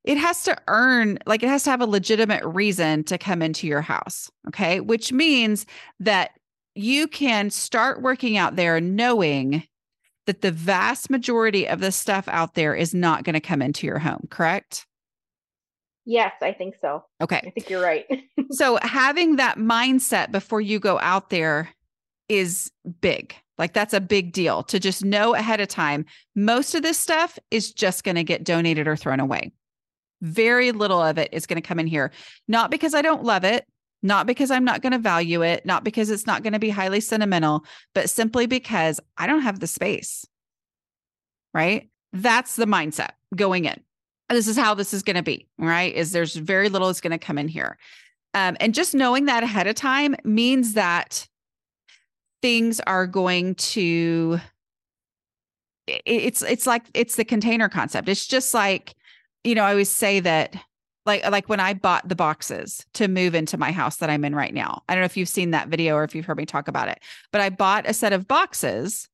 it 0.05 0.19
has 0.19 0.43
to 0.45 0.57
earn, 0.69 1.19
like, 1.27 1.43
it 1.43 1.49
has 1.49 1.65
to 1.65 1.71
have 1.71 1.81
a 1.81 1.87
legitimate 1.87 2.45
reason 2.45 3.05
to 3.05 3.19
come 3.19 3.43
into 3.43 3.67
your 3.67 3.83
house. 3.83 4.31
Okay. 4.49 4.81
Which 4.81 5.13
means 5.13 5.67
that 6.01 6.33
you 6.75 7.07
can 7.07 7.51
start 7.51 8.03
working 8.03 8.37
out 8.37 8.57
there 8.57 8.81
knowing 8.81 9.65
that 10.27 10.41
the 10.41 10.53
vast 10.53 11.11
majority 11.11 11.69
of 11.69 11.81
the 11.81 11.93
stuff 11.93 12.29
out 12.29 12.55
there 12.55 12.75
is 12.75 12.95
not 12.95 13.25
going 13.25 13.35
to 13.35 13.41
come 13.41 13.61
into 13.61 13.87
your 13.87 13.99
home, 13.99 14.27
correct? 14.31 14.87
Yes, 16.05 16.33
I 16.43 16.53
think 16.53 16.77
so. 16.81 17.05
Okay. 17.21 17.41
I 17.45 17.51
think 17.51 17.71
you're 17.71 17.83
right. 17.83 18.07
so 18.51 18.79
having 18.83 19.37
that 19.37 19.59
mindset 19.59 20.33
before 20.33 20.61
you 20.61 20.81
go 20.81 20.99
out 21.01 21.31
there 21.31 21.71
is 22.29 22.71
big. 23.01 23.35
Like 23.59 23.73
that's 23.73 23.95
a 23.95 24.01
big 24.01 24.33
deal 24.33 24.63
to 24.65 24.81
just 24.81 25.05
know 25.05 25.35
ahead 25.35 25.61
of 25.61 25.69
time. 25.69 26.05
Most 26.35 26.75
of 26.75 26.83
this 26.83 26.99
stuff 26.99 27.39
is 27.51 27.73
just 27.73 28.03
going 28.03 28.17
to 28.17 28.25
get 28.25 28.45
donated 28.45 28.89
or 28.89 28.97
thrown 28.97 29.21
away. 29.21 29.53
Very 30.23 30.73
little 30.73 31.03
of 31.03 31.19
it 31.19 31.29
is 31.33 31.47
going 31.47 31.61
to 31.61 31.67
come 31.67 31.79
in 31.79 31.87
here. 31.87 32.11
Not 32.49 32.71
because 32.71 32.95
I 32.95 33.03
don't 33.03 33.25
love 33.25 33.45
it, 33.45 33.67
not 34.03 34.27
because 34.27 34.51
I'm 34.51 34.65
not 34.65 34.81
going 34.81 34.93
to 34.93 34.99
value 34.99 35.43
it, 35.43 35.67
not 35.67 35.85
because 35.85 36.11
it's 36.11 36.27
not 36.27 36.43
going 36.43 36.55
to 36.55 36.59
be 36.59 36.71
highly 36.71 37.01
sentimental, 37.01 37.65
but 37.95 38.09
simply 38.09 38.47
because 38.47 39.01
I 39.19 39.27
don't 39.27 39.43
have 39.43 39.61
the 39.61 39.67
space. 39.67 40.25
Right? 41.53 41.91
That's 42.13 42.57
the 42.57 42.67
mindset 42.67 43.11
going 43.37 43.67
in. 43.67 43.81
This 44.31 44.49
is 44.49 44.57
how 44.57 44.75
this 44.75 44.95
is 44.95 45.03
going 45.03 45.17
to 45.17 45.23
be, 45.23 45.47
right? 45.59 45.95
Is 45.95 46.13
there's 46.13 46.35
very 46.35 46.71
little 46.71 46.89
is 46.89 47.03
going 47.03 47.11
to 47.11 47.19
come 47.19 47.37
in 47.37 47.49
here. 47.49 47.77
Um, 48.33 48.57
and 48.61 48.73
just 48.73 48.95
knowing 48.95 49.27
that 49.27 49.43
ahead 49.43 49.67
of 49.67 49.75
time 49.75 50.17
means 50.25 50.73
that 50.73 51.29
things 52.41 52.81
are 52.81 53.07
going 53.07 53.55
to 53.57 54.41
it's 55.87 56.43
it's 56.43 56.67
like 56.67 56.85
it's 56.95 57.17
the 57.17 57.25
container 57.25 57.69
concept. 57.69 58.09
It's 58.09 58.27
just 58.27 58.55
like, 58.55 58.95
you 59.45 59.55
know, 59.55 59.65
I 59.65 59.71
always 59.71 59.91
say 59.91 60.21
that 60.21 60.57
like 61.05 61.29
like 61.31 61.49
when 61.49 61.61
I 61.61 61.75
bought 61.75 62.09
the 62.09 62.15
boxes 62.15 62.87
to 62.95 63.09
move 63.09 63.35
into 63.35 63.59
my 63.59 63.73
house 63.73 63.97
that 63.97 64.11
I'm 64.11 64.25
in 64.25 64.35
right 64.35 64.55
now. 64.55 64.83
I 64.89 64.95
don't 64.95 65.03
know 65.03 65.07
if 65.07 65.17
you've 65.17 65.29
seen 65.29 65.51
that 65.51 65.69
video 65.69 65.95
or 65.97 66.05
if 66.05 66.15
you've 66.15 66.27
heard 66.27 66.37
me 66.37 66.47
talk 66.47 66.69
about 66.69 66.89
it, 66.89 67.01
but 67.33 67.41
I 67.41 67.51
bought 67.51 67.89
a 67.89 67.95
set 67.95 68.13
of 68.13 68.29
boxes 68.29 69.09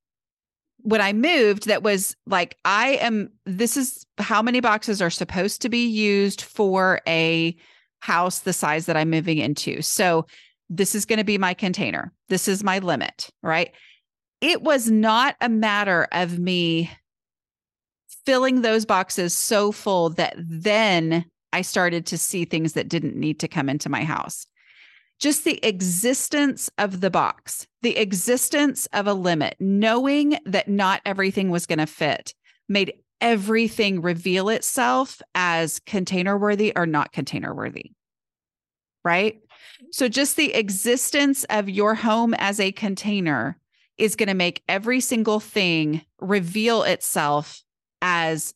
when 0.83 1.01
I 1.01 1.13
moved 1.13 1.67
that 1.67 1.83
was 1.83 2.15
like 2.27 2.57
I 2.65 2.99
am 3.01 3.31
this 3.47 3.77
is 3.77 4.07
how 4.19 4.43
many 4.43 4.61
boxes 4.61 5.03
are 5.03 5.11
supposed 5.11 5.63
to 5.63 5.69
be 5.69 5.87
used 5.87 6.43
for 6.43 7.01
a 7.07 7.57
house 8.01 8.41
the 8.41 8.53
size 8.53 8.87
that 8.87 8.97
I'm 8.97 9.11
moving 9.11 9.39
into. 9.39 9.83
So 9.83 10.27
this 10.71 10.95
is 10.95 11.05
going 11.05 11.19
to 11.19 11.25
be 11.25 11.39
my 11.39 11.55
container. 11.55 12.13
This 12.29 12.47
is 12.47 12.63
my 12.63 12.79
limit, 12.79 13.31
right? 13.43 13.73
It 14.41 14.63
was 14.63 14.91
not 14.91 15.35
a 15.41 15.49
matter 15.49 16.07
of 16.13 16.39
me 16.39 16.91
filling 18.25 18.63
those 18.63 18.85
boxes 18.85 19.35
so 19.35 19.73
full 19.73 20.11
that 20.11 20.35
then 20.39 21.25
I 21.53 21.63
started 21.63 22.07
to 22.07 22.19
see 22.19 22.45
things 22.45 22.75
that 22.75 22.89
didn't 22.89 23.17
need 23.17 23.41
to 23.41 23.49
come 23.49 23.69
into 23.69 23.89
my 23.89 24.05
house. 24.05 24.47
Just 25.19 25.45
the 25.45 25.59
existence 25.67 26.71
of 26.79 27.01
the 27.01 27.11
box, 27.11 27.67
the 27.83 27.97
existence 27.97 28.87
of 28.93 29.07
a 29.07 29.15
limit, 29.15 29.57
knowing 29.59 30.39
that 30.45 30.69
not 30.69 31.01
everything 31.05 31.51
was 31.51 31.67
going 31.67 31.81
to 31.81 31.87
fit 31.87 32.35
made 32.69 32.93
everything 33.21 34.01
reveal 34.01 34.49
itself 34.49 35.21
as 35.35 35.81
container 35.81 36.39
worthy 36.39 36.73
or 36.77 36.87
not 36.87 37.13
container 37.13 37.53
worthy. 37.53 37.93
Right? 39.05 39.41
So 39.91 40.09
just 40.09 40.37
the 40.37 40.55
existence 40.55 41.45
of 41.51 41.69
your 41.69 41.95
home 41.95 42.35
as 42.35 42.61
a 42.61 42.73
container 42.73 43.59
is 43.97 44.15
going 44.15 44.29
to 44.29 44.35
make 44.35 44.63
every 44.69 45.01
single 45.01 45.41
thing 45.41 46.03
reveal 46.21 46.83
itself 46.85 47.63
as 48.03 48.55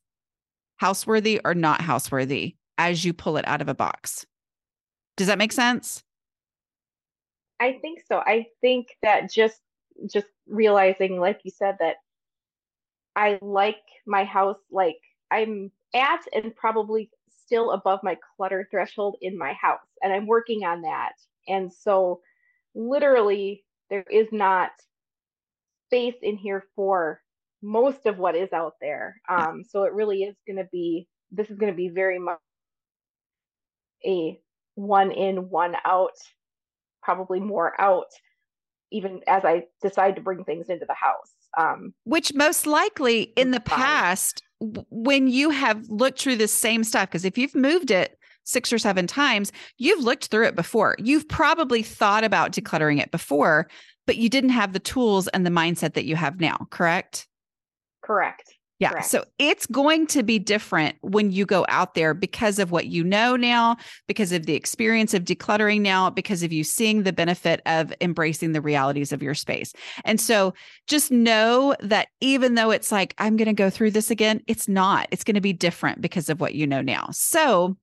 houseworthy 0.77 1.41
or 1.45 1.55
not 1.55 1.81
houseworthy 1.81 2.57
as 2.79 3.05
you 3.05 3.13
pull 3.13 3.37
it 3.37 3.47
out 3.47 3.61
of 3.61 3.69
a 3.69 3.75
box. 3.75 4.27
Does 5.17 5.27
that 5.27 5.39
make 5.39 5.53
sense? 5.53 6.03
I 7.61 7.79
think 7.81 8.01
so. 8.09 8.19
I 8.19 8.47
think 8.61 8.89
that 9.03 9.31
just 9.31 9.61
just 10.13 10.27
realizing 10.49 11.21
like 11.21 11.41
you 11.45 11.53
said 11.53 11.77
that 11.79 11.97
I 13.15 13.39
like 13.41 13.77
my 14.07 14.25
house 14.25 14.59
like 14.71 14.99
I'm 15.31 15.71
at 15.95 16.23
and 16.35 16.55
probably 16.57 17.11
still 17.45 17.71
above 17.71 18.01
my 18.03 18.19
clutter 18.37 18.67
threshold 18.71 19.17
in 19.21 19.39
my 19.39 19.53
house 19.53 19.87
and 20.03 20.13
I'm 20.13 20.27
working 20.27 20.65
on 20.65 20.83
that. 20.83 21.13
And 21.47 21.73
so 21.73 22.21
literally 22.75 23.65
there 23.91 24.05
is 24.11 24.27
not 24.33 24.71
space 25.87 26.17
in 26.23 26.37
here 26.37 26.65
for 26.75 27.22
most 27.63 28.07
of 28.07 28.19
what 28.19 28.35
is 28.35 28.53
out 28.53 28.75
there. 28.81 29.21
Um, 29.29 29.63
so 29.69 29.85
it 29.85 29.93
really 29.93 30.25
is 30.25 30.35
going 30.47 30.57
to 30.57 30.69
be, 30.73 31.07
this 31.31 31.49
is 31.51 31.57
going 31.57 31.73
to 31.73 31.77
be 31.77 31.89
very 31.89 32.19
much 32.19 32.39
a 34.05 34.41
one 34.75 35.13
in, 35.13 35.49
one 35.49 35.77
out, 35.85 36.17
probably 37.03 37.41
more 37.41 37.81
out, 37.81 38.09
even 38.91 39.21
as 39.27 39.45
I 39.45 39.65
decide 39.81 40.17
to 40.17 40.23
bring 40.23 40.45
things 40.45 40.69
into 40.69 40.87
the 40.87 40.95
house. 40.95 41.31
Um, 41.57 41.95
Which 42.05 42.35
most 42.35 42.67
likely 42.67 43.33
in 43.37 43.51
the 43.51 43.63
fine. 43.67 43.79
past, 43.79 44.43
when 44.61 45.29
you 45.29 45.51
have 45.51 45.89
looked 45.89 46.21
through 46.21 46.37
the 46.37 46.49
same 46.49 46.85
stuff, 46.85 47.09
because 47.09 47.25
if 47.25 47.37
you've 47.37 47.55
moved 47.55 47.91
it 47.91 48.19
six 48.45 48.73
or 48.73 48.79
seven 48.79 49.07
times, 49.07 49.53
you've 49.79 50.03
looked 50.03 50.27
through 50.27 50.47
it 50.47 50.57
before. 50.57 50.97
You've 50.99 51.29
probably 51.29 51.83
thought 51.83 52.25
about 52.25 52.53
decluttering 52.53 53.01
it 53.01 53.11
before, 53.11 53.69
but 54.07 54.17
you 54.17 54.29
didn't 54.29 54.51
have 54.51 54.73
the 54.73 54.81
tools 54.81 55.29
and 55.29 55.47
the 55.47 55.51
mindset 55.51 55.95
that 55.95 56.07
you 56.07 56.17
have 56.17 56.41
now, 56.41 56.67
correct? 56.71 57.29
Correct. 58.03 58.55
Yeah. 58.79 58.91
Correct. 58.91 59.07
So 59.07 59.25
it's 59.39 59.65
going 59.67 60.09
to 60.09 60.25
be 60.25 60.41
different 60.41 60.97
when 61.03 61.31
you 61.31 61.47
go 61.47 61.65
out 61.69 61.95
there 61.95 62.15
because 62.15 62.59
of 62.59 62.73
what 62.73 62.87
you 62.87 63.05
know 63.05 63.37
now, 63.37 63.77
because 64.09 64.33
of 64.33 64.47
the 64.47 64.55
experience 64.55 65.15
of 65.15 65.23
decluttering 65.23 65.83
now, 65.83 66.11
because 66.11 66.43
of 66.43 66.53
you 66.53 66.65
seeing 66.65 67.05
the 67.05 67.13
benefit 67.13 67.63
of 67.65 67.95
embracing 68.01 68.53
the 68.53 68.61
realities 68.61 69.13
of 69.13 69.23
your 69.23 69.35
space. 69.35 69.73
And 70.05 70.21
so 70.21 70.53
just 70.89 71.13
know 71.13 71.77
that 71.79 72.09
even 72.21 72.57
though 72.57 72.73
it's 72.73 72.91
like, 72.91 73.15
I'm 73.19 73.37
going 73.37 73.47
to 73.47 73.53
go 73.53 73.71
through 73.71 73.93
this 73.93 74.11
again, 74.11 74.43
it's 74.49 74.67
not. 74.67 75.07
It's 75.13 75.23
going 75.23 75.37
to 75.37 75.41
be 75.41 75.53
different 75.53 76.01
because 76.01 76.29
of 76.29 76.41
what 76.41 76.55
you 76.55 76.67
know 76.67 76.83
now. 76.83 77.07
So 77.13 77.77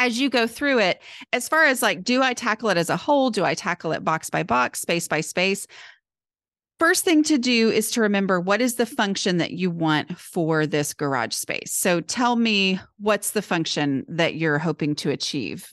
as 0.00 0.18
you 0.18 0.28
go 0.28 0.48
through 0.48 0.80
it, 0.80 1.00
as 1.32 1.48
far 1.48 1.66
as 1.66 1.82
like, 1.82 2.02
do 2.02 2.22
I 2.22 2.34
tackle 2.34 2.68
it 2.70 2.76
as 2.76 2.90
a 2.90 2.96
whole? 2.96 3.30
Do 3.30 3.44
I 3.44 3.54
tackle 3.54 3.92
it 3.92 4.04
box 4.04 4.28
by 4.28 4.42
box, 4.42 4.80
space 4.80 5.06
by 5.06 5.20
space? 5.20 5.68
First 6.78 7.04
thing 7.04 7.22
to 7.24 7.38
do 7.38 7.70
is 7.70 7.90
to 7.92 8.02
remember 8.02 8.38
what 8.38 8.60
is 8.60 8.74
the 8.74 8.84
function 8.84 9.38
that 9.38 9.52
you 9.52 9.70
want 9.70 10.18
for 10.18 10.66
this 10.66 10.92
garage 10.92 11.32
space. 11.32 11.72
So 11.72 12.02
tell 12.02 12.36
me 12.36 12.78
what's 12.98 13.30
the 13.30 13.40
function 13.40 14.04
that 14.08 14.34
you're 14.34 14.58
hoping 14.58 14.94
to 14.96 15.10
achieve? 15.10 15.72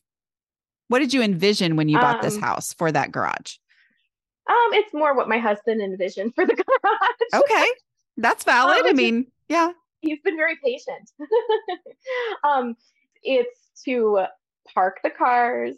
What 0.87 0.99
did 0.99 1.13
you 1.13 1.21
envision 1.21 1.75
when 1.75 1.89
you 1.89 1.97
bought 1.97 2.17
um, 2.17 2.21
this 2.21 2.37
house 2.37 2.73
for 2.73 2.89
that 2.91 3.11
garage? 3.11 3.57
Um, 4.49 4.73
it's 4.73 4.93
more 4.93 5.13
what 5.15 5.27
my 5.27 5.39
husband 5.39 5.81
envisioned 5.81 6.35
for 6.35 6.45
the 6.45 6.53
garage. 7.33 7.43
okay. 7.43 7.67
That's 8.15 8.45
valid. 8.45 8.81
Um, 8.81 8.87
I 8.87 8.93
mean, 8.93 9.27
yeah. 9.49 9.71
He's 9.99 10.19
been 10.21 10.37
very 10.37 10.57
patient. 10.63 11.09
um, 12.43 12.75
it's 13.23 13.59
to 13.85 14.25
park 14.73 14.99
the 15.03 15.09
cars, 15.09 15.75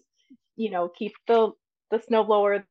you 0.56 0.70
know, 0.70 0.90
keep 0.90 1.14
the 1.28 1.52
the 1.92 1.98
snowblower 2.00 2.64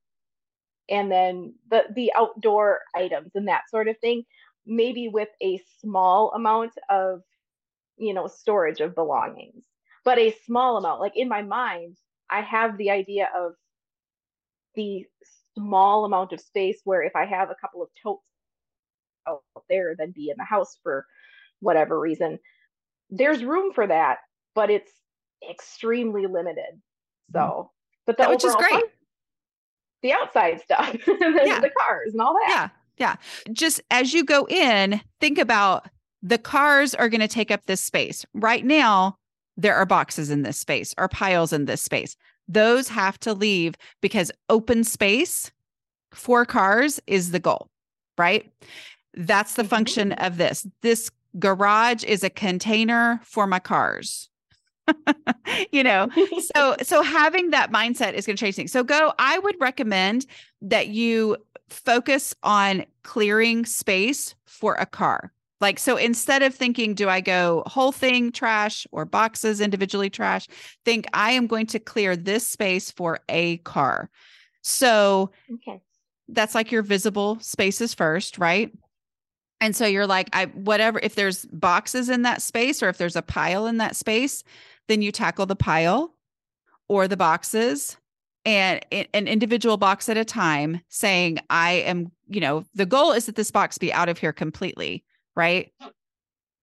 and 0.88 1.10
then 1.10 1.54
the 1.70 1.84
the 1.94 2.12
outdoor 2.16 2.80
items 2.94 3.30
and 3.34 3.48
that 3.48 3.68
sort 3.70 3.88
of 3.88 3.98
thing 3.98 4.24
maybe 4.66 5.08
with 5.08 5.28
a 5.42 5.60
small 5.80 6.32
amount 6.32 6.72
of 6.90 7.20
you 7.96 8.14
know 8.14 8.26
storage 8.26 8.80
of 8.80 8.94
belongings. 8.94 9.64
But 10.04 10.18
a 10.18 10.34
small 10.46 10.76
amount 10.76 11.00
like 11.00 11.16
in 11.16 11.28
my 11.28 11.42
mind 11.42 11.96
i 12.30 12.42
have 12.42 12.76
the 12.76 12.90
idea 12.90 13.28
of 13.36 13.52
the 14.74 15.06
small 15.54 16.04
amount 16.04 16.32
of 16.32 16.40
space 16.40 16.80
where 16.84 17.02
if 17.02 17.16
i 17.16 17.24
have 17.24 17.50
a 17.50 17.54
couple 17.60 17.82
of 17.82 17.88
totes 18.02 18.22
out 19.26 19.42
there 19.70 19.94
then 19.96 20.10
be 20.10 20.28
in 20.28 20.36
the 20.36 20.44
house 20.44 20.76
for 20.82 21.06
whatever 21.60 21.98
reason 21.98 22.38
there's 23.08 23.42
room 23.44 23.72
for 23.72 23.86
that 23.86 24.18
but 24.54 24.70
it's 24.70 24.92
extremely 25.50 26.26
limited. 26.26 26.80
So 27.32 27.70
but 28.06 28.18
that 28.18 28.30
which 28.30 28.44
is 28.44 28.54
great. 28.54 28.70
fun- 28.70 28.82
the 30.04 30.12
outside 30.12 30.60
stuff, 30.60 30.92
the, 31.06 31.42
yeah. 31.44 31.60
the 31.60 31.70
cars 31.70 32.12
and 32.12 32.20
all 32.20 32.34
that. 32.34 32.46
Yeah. 32.48 32.68
Yeah. 32.96 33.16
Just 33.52 33.80
as 33.90 34.12
you 34.12 34.22
go 34.22 34.46
in, 34.46 35.00
think 35.20 35.38
about 35.38 35.88
the 36.22 36.38
cars 36.38 36.94
are 36.94 37.08
going 37.08 37.22
to 37.22 37.28
take 37.28 37.50
up 37.50 37.66
this 37.66 37.80
space. 37.80 38.24
Right 38.34 38.64
now, 38.64 39.16
there 39.56 39.74
are 39.74 39.86
boxes 39.86 40.30
in 40.30 40.42
this 40.42 40.58
space 40.58 40.94
or 40.98 41.08
piles 41.08 41.52
in 41.52 41.64
this 41.64 41.82
space. 41.82 42.16
Those 42.46 42.88
have 42.88 43.18
to 43.20 43.32
leave 43.32 43.74
because 44.00 44.30
open 44.48 44.84
space 44.84 45.50
for 46.12 46.44
cars 46.44 47.00
is 47.06 47.30
the 47.30 47.40
goal, 47.40 47.68
right? 48.18 48.52
That's 49.14 49.54
the 49.54 49.62
mm-hmm. 49.62 49.70
function 49.70 50.12
of 50.12 50.36
this. 50.36 50.66
This 50.82 51.10
garage 51.38 52.04
is 52.04 52.22
a 52.22 52.30
container 52.30 53.20
for 53.24 53.46
my 53.46 53.58
cars. 53.58 54.28
you 55.72 55.82
know 55.82 56.08
so 56.54 56.76
so 56.82 57.02
having 57.02 57.50
that 57.50 57.72
mindset 57.72 58.14
is 58.14 58.26
going 58.26 58.36
to 58.36 58.40
change 58.40 58.56
things. 58.56 58.72
So 58.72 58.82
go 58.82 59.12
i 59.18 59.38
would 59.38 59.56
recommend 59.60 60.26
that 60.62 60.88
you 60.88 61.36
focus 61.68 62.34
on 62.42 62.84
clearing 63.02 63.64
space 63.64 64.34
for 64.46 64.74
a 64.74 64.86
car. 64.86 65.32
Like 65.60 65.78
so 65.78 65.96
instead 65.96 66.42
of 66.42 66.54
thinking 66.54 66.94
do 66.94 67.08
i 67.08 67.20
go 67.20 67.62
whole 67.66 67.92
thing 67.92 68.32
trash 68.32 68.86
or 68.92 69.04
boxes 69.04 69.60
individually 69.60 70.10
trash? 70.10 70.46
Think 70.84 71.06
i 71.12 71.32
am 71.32 71.46
going 71.46 71.66
to 71.66 71.78
clear 71.78 72.16
this 72.16 72.48
space 72.48 72.90
for 72.90 73.20
a 73.28 73.58
car. 73.58 74.10
So 74.62 75.30
okay. 75.52 75.80
that's 76.28 76.54
like 76.54 76.72
your 76.72 76.82
visible 76.82 77.38
spaces 77.40 77.94
first 77.94 78.38
right? 78.38 78.72
And 79.60 79.74
so 79.74 79.86
you're 79.86 80.06
like 80.06 80.28
i 80.32 80.46
whatever 80.46 80.98
if 81.02 81.14
there's 81.14 81.46
boxes 81.46 82.10
in 82.10 82.22
that 82.22 82.42
space 82.42 82.82
or 82.82 82.90
if 82.90 82.98
there's 82.98 83.16
a 83.16 83.22
pile 83.22 83.66
in 83.66 83.78
that 83.78 83.96
space 83.96 84.44
then 84.88 85.02
you 85.02 85.12
tackle 85.12 85.46
the 85.46 85.56
pile 85.56 86.14
or 86.88 87.08
the 87.08 87.16
boxes 87.16 87.96
and 88.44 88.84
an 88.92 89.26
individual 89.26 89.76
box 89.76 90.08
at 90.08 90.16
a 90.16 90.24
time 90.24 90.80
saying 90.88 91.38
i 91.48 91.72
am 91.72 92.12
you 92.28 92.40
know 92.40 92.64
the 92.74 92.86
goal 92.86 93.12
is 93.12 93.26
that 93.26 93.36
this 93.36 93.50
box 93.50 93.78
be 93.78 93.92
out 93.92 94.08
of 94.08 94.18
here 94.18 94.32
completely 94.32 95.04
right? 95.36 95.72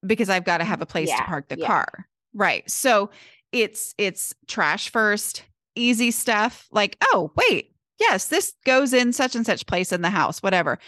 Because 0.05 0.29
i've 0.29 0.45
got 0.45 0.59
to 0.59 0.63
have 0.63 0.81
a 0.81 0.85
place 0.85 1.09
yeah, 1.09 1.17
to 1.17 1.23
park 1.23 1.47
the 1.49 1.59
yeah. 1.59 1.67
car 1.67 2.07
right? 2.33 2.69
So 2.69 3.09
it's 3.51 3.93
it's 3.97 4.33
trash 4.47 4.89
first 4.89 5.43
easy 5.75 6.11
stuff 6.11 6.67
like 6.71 6.97
oh 7.13 7.31
wait 7.35 7.73
yes 7.99 8.27
this 8.27 8.53
goes 8.65 8.93
in 8.93 9.13
such 9.13 9.35
and 9.35 9.45
such 9.45 9.65
place 9.65 9.91
in 9.91 10.01
the 10.01 10.09
house 10.09 10.41
whatever. 10.41 10.79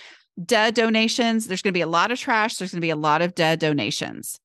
Duh 0.43 0.71
donations 0.71 1.47
there's 1.47 1.61
going 1.61 1.73
to 1.73 1.77
be 1.77 1.81
a 1.81 1.87
lot 1.87 2.11
of 2.11 2.19
trash 2.19 2.57
there's 2.57 2.71
going 2.71 2.81
to 2.81 2.85
be 2.85 2.89
a 2.89 2.95
lot 2.95 3.21
of 3.21 3.35
duh 3.35 3.55
donations 3.55 4.39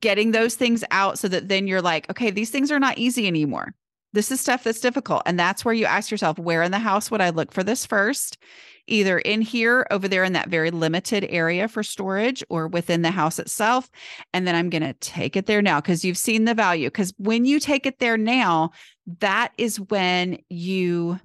getting 0.00 0.32
those 0.32 0.54
things 0.54 0.84
out 0.90 1.18
so 1.18 1.28
that 1.28 1.48
then 1.48 1.66
you're 1.66 1.82
like, 1.82 2.08
okay, 2.10 2.30
these 2.30 2.50
things 2.50 2.70
are 2.70 2.78
not 2.78 2.98
easy 2.98 3.26
anymore. 3.26 3.74
This 4.12 4.30
is 4.30 4.40
stuff 4.40 4.64
that's 4.64 4.80
difficult. 4.80 5.22
And 5.26 5.38
that's 5.38 5.64
where 5.64 5.74
you 5.74 5.84
ask 5.84 6.10
yourself, 6.10 6.38
where 6.38 6.62
in 6.62 6.72
the 6.72 6.78
house 6.78 7.10
would 7.10 7.20
I 7.20 7.30
look 7.30 7.52
for 7.52 7.62
this 7.62 7.84
first? 7.84 8.38
Either 8.86 9.18
in 9.18 9.42
here, 9.42 9.86
over 9.90 10.08
there 10.08 10.24
in 10.24 10.32
that 10.32 10.48
very 10.48 10.70
limited 10.70 11.26
area 11.28 11.68
for 11.68 11.82
storage, 11.82 12.42
or 12.48 12.68
within 12.68 13.02
the 13.02 13.10
house 13.10 13.38
itself. 13.38 13.90
And 14.32 14.46
then 14.46 14.54
I'm 14.54 14.70
going 14.70 14.84
to 14.84 14.94
take 14.94 15.36
it 15.36 15.46
there 15.46 15.60
now 15.60 15.80
because 15.80 16.04
you've 16.04 16.16
seen 16.16 16.44
the 16.44 16.54
value. 16.54 16.86
Because 16.86 17.12
when 17.18 17.44
you 17.44 17.60
take 17.60 17.84
it 17.84 17.98
there 17.98 18.16
now, 18.16 18.70
that 19.18 19.52
is 19.58 19.80
when 19.80 20.38
you 20.48 21.20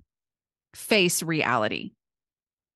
face 0.73 1.21
reality 1.21 1.91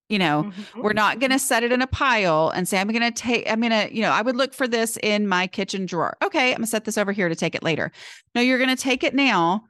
you 0.08 0.18
know 0.18 0.44
mm-hmm. 0.44 0.82
we're 0.82 0.92
not 0.92 1.18
going 1.18 1.30
to 1.30 1.38
set 1.38 1.62
it 1.62 1.72
in 1.72 1.82
a 1.82 1.86
pile 1.86 2.50
and 2.50 2.68
say 2.68 2.78
i'm 2.78 2.88
going 2.88 3.00
to 3.00 3.10
take 3.10 3.48
i'm 3.50 3.60
going 3.60 3.72
to 3.72 3.94
you 3.94 4.02
know 4.02 4.10
i 4.10 4.22
would 4.22 4.36
look 4.36 4.54
for 4.54 4.68
this 4.68 4.96
in 5.02 5.26
my 5.26 5.46
kitchen 5.46 5.86
drawer. 5.86 6.16
Okay 6.22 6.50
i'm 6.50 6.56
going 6.56 6.62
to 6.62 6.66
set 6.66 6.84
this 6.84 6.98
over 6.98 7.12
here 7.12 7.28
to 7.28 7.36
take 7.36 7.54
it 7.54 7.62
later. 7.62 7.90
No 8.34 8.40
you're 8.40 8.58
going 8.58 8.74
to 8.74 8.82
take 8.82 9.02
it 9.02 9.14
now 9.14 9.64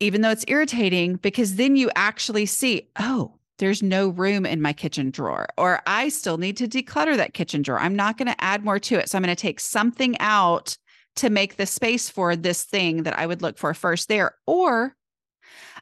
even 0.00 0.20
though 0.20 0.30
it's 0.30 0.44
irritating 0.48 1.16
because 1.16 1.56
then 1.56 1.76
you 1.76 1.90
actually 1.94 2.46
see 2.46 2.88
oh 2.98 3.34
there's 3.58 3.82
no 3.82 4.08
room 4.08 4.44
in 4.44 4.60
my 4.60 4.72
kitchen 4.72 5.10
drawer 5.10 5.46
or 5.56 5.80
i 5.86 6.08
still 6.08 6.38
need 6.38 6.56
to 6.56 6.68
declutter 6.68 7.16
that 7.16 7.34
kitchen 7.34 7.62
drawer. 7.62 7.78
I'm 7.78 7.96
not 7.96 8.18
going 8.18 8.28
to 8.28 8.44
add 8.44 8.64
more 8.64 8.78
to 8.80 8.96
it. 8.96 9.08
So 9.08 9.18
i'm 9.18 9.24
going 9.24 9.34
to 9.34 9.40
take 9.40 9.60
something 9.60 10.18
out 10.20 10.76
to 11.16 11.30
make 11.30 11.56
the 11.56 11.66
space 11.66 12.08
for 12.08 12.34
this 12.34 12.64
thing 12.64 13.04
that 13.04 13.18
i 13.18 13.26
would 13.26 13.42
look 13.42 13.56
for 13.58 13.72
first 13.72 14.08
there. 14.08 14.34
Or 14.46 14.96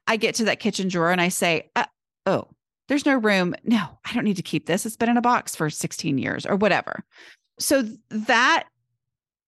i 0.07 0.17
get 0.17 0.35
to 0.37 0.45
that 0.45 0.61
kitchen 0.61 0.89
drawer 0.89 1.11
and 1.11 1.21
i 1.21 1.29
say 1.29 1.71
uh, 1.75 1.87
oh 2.27 2.49
there's 2.89 3.07
no 3.07 3.17
room. 3.17 3.55
No, 3.65 3.99
I 4.05 4.13
don't 4.13 4.25
need 4.25 4.37
to 4.37 4.43
keep 4.43 4.67
this. 4.67 4.85
It's 4.85 4.97
been 4.97 5.09
in 5.09 5.17
a 5.17 5.23
box 5.23 5.55
for 5.55 5.71
16 5.71 6.19
years 6.19 6.47
or 6.47 6.57
whatever. 6.57 7.05
So 7.59 7.85
that 8.11 8.65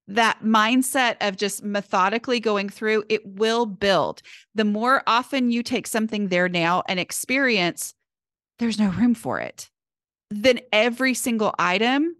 that 0.07 0.43
mindset 0.43 1.17
of 1.21 1.37
just 1.37 1.65
methodically 1.65 2.39
going 2.39 2.69
through, 2.69 3.05
it 3.09 3.25
will 3.25 3.65
build. 3.65 4.21
The 4.55 4.65
more 4.65 5.03
often 5.07 5.51
you 5.51 5.63
take 5.63 5.87
something 5.87 6.29
there 6.29 6.49
now 6.49 6.83
and 6.89 7.01
experience, 7.01 7.95
there's 8.59 8.79
no 8.79 8.91
room 8.91 9.15
for 9.15 9.41
it. 9.41 9.71
Then 10.31 10.61
every 10.73 11.15
single 11.15 11.55
item 11.59 12.17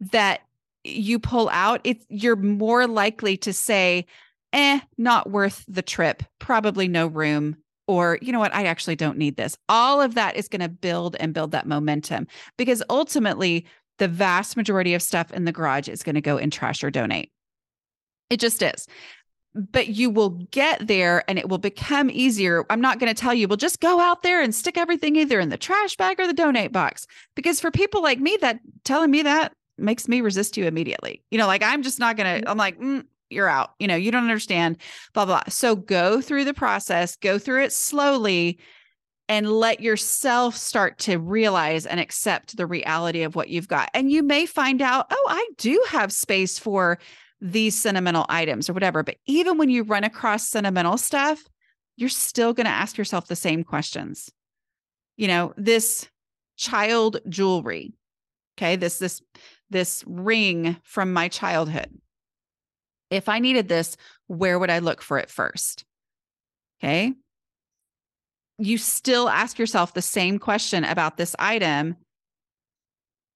that 0.00 0.40
you 0.82 1.18
pull 1.18 1.50
out, 1.50 1.82
it's 1.84 2.04
you're 2.08 2.36
more 2.36 2.86
likely 2.86 3.36
to 3.38 3.52
say, 3.52 4.06
eh, 4.52 4.80
not 4.96 5.30
worth 5.30 5.64
the 5.68 5.82
trip, 5.82 6.22
probably 6.38 6.88
no 6.88 7.06
room, 7.06 7.56
or 7.90 8.20
you 8.22 8.30
know 8.30 8.38
what, 8.38 8.54
I 8.54 8.66
actually 8.66 8.94
don't 8.94 9.18
need 9.18 9.36
this. 9.36 9.58
All 9.68 10.00
of 10.00 10.14
that 10.14 10.36
is 10.36 10.46
going 10.46 10.60
to 10.60 10.68
build 10.68 11.16
and 11.18 11.34
build 11.34 11.50
that 11.50 11.66
momentum 11.66 12.28
because 12.56 12.84
ultimately, 12.88 13.66
the 13.98 14.06
vast 14.06 14.56
majority 14.56 14.94
of 14.94 15.02
stuff 15.02 15.32
in 15.32 15.44
the 15.44 15.52
garage 15.52 15.88
is 15.88 16.04
going 16.04 16.14
to 16.14 16.20
go 16.20 16.38
in 16.38 16.50
trash 16.50 16.84
or 16.84 16.90
donate. 16.90 17.32
It 18.30 18.38
just 18.38 18.62
is. 18.62 18.86
But 19.54 19.88
you 19.88 20.08
will 20.08 20.30
get 20.52 20.86
there 20.86 21.24
and 21.28 21.36
it 21.36 21.48
will 21.48 21.58
become 21.58 22.10
easier. 22.10 22.64
I'm 22.70 22.80
not 22.80 23.00
going 23.00 23.12
to 23.12 23.20
tell 23.20 23.34
you, 23.34 23.48
well, 23.48 23.56
just 23.56 23.80
go 23.80 24.00
out 24.00 24.22
there 24.22 24.40
and 24.40 24.54
stick 24.54 24.78
everything 24.78 25.16
either 25.16 25.40
in 25.40 25.48
the 25.48 25.58
trash 25.58 25.96
bag 25.96 26.20
or 26.20 26.28
the 26.28 26.32
donate 26.32 26.72
box. 26.72 27.06
Because 27.34 27.60
for 27.60 27.72
people 27.72 28.02
like 28.02 28.20
me, 28.20 28.38
that 28.40 28.60
telling 28.84 29.10
me 29.10 29.22
that 29.22 29.52
makes 29.76 30.06
me 30.06 30.20
resist 30.20 30.56
you 30.56 30.66
immediately. 30.66 31.22
You 31.30 31.38
know, 31.38 31.48
like 31.48 31.64
I'm 31.64 31.82
just 31.82 31.98
not 31.98 32.16
going 32.16 32.42
to, 32.42 32.48
I'm 32.48 32.56
like, 32.56 32.78
mm, 32.78 33.04
you're 33.30 33.48
out. 33.48 33.70
You 33.78 33.86
know, 33.86 33.96
you 33.96 34.10
don't 34.10 34.24
understand, 34.24 34.78
blah, 35.14 35.26
blah. 35.26 35.42
So 35.48 35.76
go 35.76 36.20
through 36.20 36.44
the 36.44 36.54
process, 36.54 37.16
go 37.16 37.38
through 37.38 37.64
it 37.64 37.72
slowly 37.72 38.58
and 39.28 39.48
let 39.48 39.80
yourself 39.80 40.56
start 40.56 40.98
to 40.98 41.16
realize 41.18 41.86
and 41.86 42.00
accept 42.00 42.56
the 42.56 42.66
reality 42.66 43.22
of 43.22 43.36
what 43.36 43.48
you've 43.48 43.68
got. 43.68 43.88
And 43.94 44.10
you 44.10 44.24
may 44.24 44.44
find 44.44 44.82
out, 44.82 45.06
oh, 45.10 45.26
I 45.28 45.48
do 45.56 45.80
have 45.88 46.12
space 46.12 46.58
for 46.58 46.98
these 47.40 47.80
sentimental 47.80 48.26
items 48.28 48.68
or 48.68 48.72
whatever. 48.72 49.04
But 49.04 49.16
even 49.26 49.56
when 49.56 49.70
you 49.70 49.84
run 49.84 50.02
across 50.02 50.48
sentimental 50.48 50.98
stuff, 50.98 51.40
you're 51.96 52.08
still 52.08 52.52
going 52.52 52.66
to 52.66 52.72
ask 52.72 52.98
yourself 52.98 53.28
the 53.28 53.36
same 53.36 53.62
questions. 53.62 54.30
You 55.16 55.28
know, 55.28 55.54
this 55.56 56.08
child 56.56 57.18
jewelry, 57.28 57.92
okay, 58.58 58.76
this, 58.76 58.98
this, 58.98 59.22
this 59.70 60.02
ring 60.06 60.76
from 60.82 61.12
my 61.12 61.28
childhood. 61.28 61.90
If 63.10 63.28
I 63.28 63.38
needed 63.38 63.68
this, 63.68 63.96
where 64.26 64.58
would 64.58 64.70
I 64.70 64.78
look 64.78 65.02
for 65.02 65.18
it 65.18 65.30
first? 65.30 65.84
Okay 66.82 67.14
you 68.60 68.76
still 68.76 69.28
ask 69.28 69.58
yourself 69.58 69.94
the 69.94 70.02
same 70.02 70.38
question 70.38 70.84
about 70.84 71.16
this 71.16 71.34
item. 71.38 71.96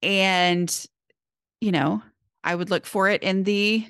And, 0.03 0.87
you 1.59 1.71
know, 1.71 2.03
I 2.43 2.53
would 2.53 2.69
look 2.69 2.85
for 2.85 3.09
it 3.09 3.23
in 3.23 3.43
the 3.43 3.87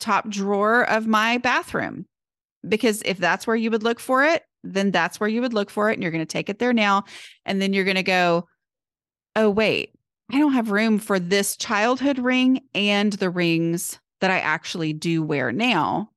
top 0.00 0.28
drawer 0.28 0.88
of 0.88 1.06
my 1.06 1.38
bathroom. 1.38 2.04
Because 2.68 3.00
if 3.06 3.16
that's 3.16 3.46
where 3.46 3.56
you 3.56 3.70
would 3.70 3.82
look 3.82 3.98
for 3.98 4.24
it, 4.24 4.42
then 4.62 4.90
that's 4.90 5.18
where 5.18 5.28
you 5.28 5.40
would 5.40 5.54
look 5.54 5.70
for 5.70 5.88
it. 5.88 5.94
And 5.94 6.02
you're 6.02 6.12
going 6.12 6.20
to 6.20 6.26
take 6.26 6.50
it 6.50 6.58
there 6.58 6.74
now. 6.74 7.04
And 7.46 7.62
then 7.62 7.72
you're 7.72 7.84
going 7.84 7.96
to 7.96 8.02
go, 8.02 8.46
oh, 9.34 9.48
wait, 9.48 9.92
I 10.30 10.38
don't 10.38 10.52
have 10.52 10.70
room 10.70 10.98
for 10.98 11.18
this 11.18 11.56
childhood 11.56 12.18
ring 12.18 12.62
and 12.74 13.12
the 13.14 13.30
rings 13.30 13.98
that 14.20 14.30
I 14.30 14.38
actually 14.38 14.92
do 14.92 15.22
wear 15.22 15.52
now 15.52 16.10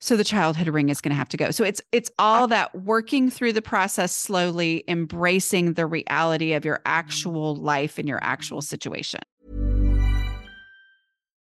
so 0.00 0.16
the 0.16 0.24
childhood 0.24 0.68
ring 0.68 0.88
is 0.88 1.00
going 1.02 1.10
to 1.10 1.16
have 1.16 1.28
to 1.28 1.36
go. 1.36 1.50
So 1.50 1.62
it's 1.62 1.80
it's 1.92 2.10
all 2.18 2.48
that 2.48 2.74
working 2.74 3.30
through 3.30 3.52
the 3.52 3.62
process 3.62 4.16
slowly 4.16 4.82
embracing 4.88 5.74
the 5.74 5.86
reality 5.86 6.54
of 6.54 6.64
your 6.64 6.76
mm-hmm. 6.76 6.92
actual 6.92 7.54
life 7.54 7.98
and 7.98 8.08
your 8.08 8.22
actual 8.22 8.62
situation 8.62 9.20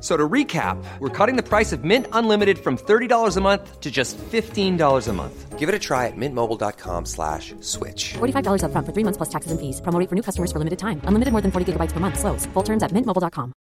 so 0.00 0.14
to 0.14 0.28
recap, 0.28 0.76
we're 0.98 1.08
cutting 1.08 1.36
the 1.36 1.42
price 1.42 1.72
of 1.72 1.82
Mint 1.82 2.06
Unlimited 2.12 2.58
from 2.58 2.76
$30 2.76 3.36
a 3.36 3.40
month 3.40 3.80
to 3.80 3.90
just 3.90 4.18
$15 4.18 5.08
a 5.08 5.12
month. 5.14 5.58
Give 5.58 5.70
it 5.70 5.74
a 5.74 5.78
try 5.78 6.06
at 6.06 6.16
mintmobile.com 6.16 7.06
slash 7.06 7.54
switch. 7.60 8.12
$45 8.18 8.62
up 8.62 8.72
front 8.72 8.86
for 8.86 8.92
three 8.92 9.04
months 9.04 9.16
plus 9.16 9.30
taxes 9.30 9.52
and 9.52 9.58
fees. 9.58 9.80
Promo 9.80 10.06
for 10.06 10.14
new 10.14 10.22
customers 10.22 10.52
for 10.52 10.58
limited 10.58 10.78
time. 10.78 11.00
Unlimited 11.04 11.32
more 11.32 11.40
than 11.40 11.50
40 11.50 11.72
gigabytes 11.72 11.92
per 11.92 12.00
month. 12.00 12.18
Slows. 12.18 12.44
Full 12.52 12.62
terms 12.62 12.82
at 12.82 12.92
mintmobile.com. 12.92 13.54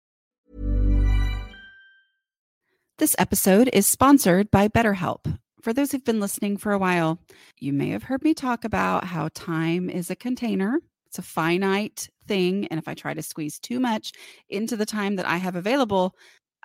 This 3.00 3.16
episode 3.20 3.70
is 3.74 3.88
sponsored 3.88 4.50
by 4.50 4.70
BetterHelp. 4.70 5.40
For 5.62 5.74
those 5.74 5.92
who've 5.92 6.04
been 6.04 6.20
listening 6.20 6.58
for 6.58 6.74
a 6.74 6.78
while, 6.78 7.20
you 7.60 7.74
may 7.74 7.90
have 7.90 8.04
heard 8.04 8.24
me 8.24 8.34
talk 8.34 8.66
about 8.66 9.06
how 9.06 9.30
time 9.34 9.90
is 9.90 10.10
a 10.10 10.16
container. 10.16 10.80
It's 11.08 11.20
a 11.20 11.22
finite 11.22 12.10
thing. 12.28 12.68
And 12.68 12.80
if 12.80 12.88
I 12.88 12.94
try 12.94 13.14
to 13.14 13.22
squeeze 13.22 13.60
too 13.60 13.80
much 13.80 14.12
into 14.50 14.76
the 14.76 14.86
time 14.86 15.16
that 15.18 15.28
I 15.28 15.38
have 15.38 15.56
available, 15.56 16.16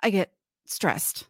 I 0.01 0.09
get 0.09 0.31
stressed 0.65 1.27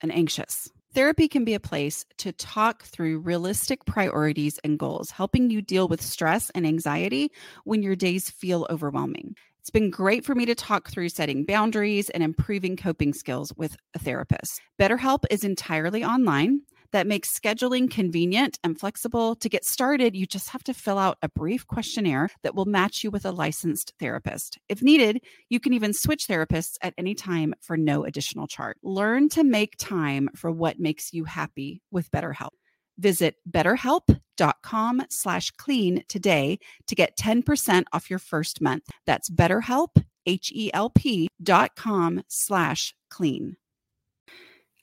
and 0.00 0.12
anxious. 0.12 0.68
Therapy 0.94 1.26
can 1.26 1.44
be 1.44 1.54
a 1.54 1.60
place 1.60 2.04
to 2.18 2.32
talk 2.32 2.82
through 2.84 3.20
realistic 3.20 3.86
priorities 3.86 4.58
and 4.62 4.78
goals, 4.78 5.10
helping 5.10 5.48
you 5.48 5.62
deal 5.62 5.88
with 5.88 6.02
stress 6.02 6.50
and 6.50 6.66
anxiety 6.66 7.30
when 7.64 7.82
your 7.82 7.96
days 7.96 8.28
feel 8.28 8.66
overwhelming. 8.68 9.34
It's 9.60 9.70
been 9.70 9.90
great 9.90 10.24
for 10.24 10.34
me 10.34 10.44
to 10.46 10.54
talk 10.54 10.90
through 10.90 11.08
setting 11.08 11.44
boundaries 11.44 12.10
and 12.10 12.22
improving 12.22 12.76
coping 12.76 13.14
skills 13.14 13.54
with 13.56 13.76
a 13.94 13.98
therapist. 13.98 14.60
BetterHelp 14.78 15.24
is 15.30 15.44
entirely 15.44 16.04
online 16.04 16.62
that 16.92 17.06
makes 17.06 17.36
scheduling 17.36 17.90
convenient 17.90 18.58
and 18.62 18.78
flexible. 18.78 19.34
To 19.36 19.48
get 19.48 19.64
started, 19.64 20.14
you 20.14 20.26
just 20.26 20.48
have 20.50 20.62
to 20.64 20.74
fill 20.74 20.98
out 20.98 21.18
a 21.22 21.28
brief 21.28 21.66
questionnaire 21.66 22.30
that 22.42 22.54
will 22.54 22.64
match 22.64 23.02
you 23.02 23.10
with 23.10 23.24
a 23.24 23.32
licensed 23.32 23.92
therapist. 23.98 24.58
If 24.68 24.82
needed, 24.82 25.22
you 25.48 25.60
can 25.60 25.72
even 25.72 25.92
switch 25.92 26.26
therapists 26.28 26.76
at 26.82 26.94
any 26.96 27.14
time 27.14 27.54
for 27.60 27.76
no 27.76 28.04
additional 28.04 28.46
charge. 28.46 28.76
Learn 28.82 29.28
to 29.30 29.44
make 29.44 29.76
time 29.78 30.28
for 30.36 30.50
what 30.50 30.78
makes 30.78 31.12
you 31.12 31.24
happy 31.24 31.82
with 31.90 32.10
BetterHelp. 32.10 32.50
Visit 32.98 33.36
betterhelp.com 33.50 35.02
slash 35.08 35.50
clean 35.52 36.04
today 36.08 36.58
to 36.86 36.94
get 36.94 37.16
10% 37.16 37.84
off 37.92 38.10
your 38.10 38.18
first 38.18 38.60
month. 38.60 38.84
That's 39.06 39.30
betterhelp, 39.30 40.04
H-E-L-P 40.26 41.28
dot 41.42 41.74
com 41.74 42.22
slash 42.28 42.94
clean. 43.10 43.56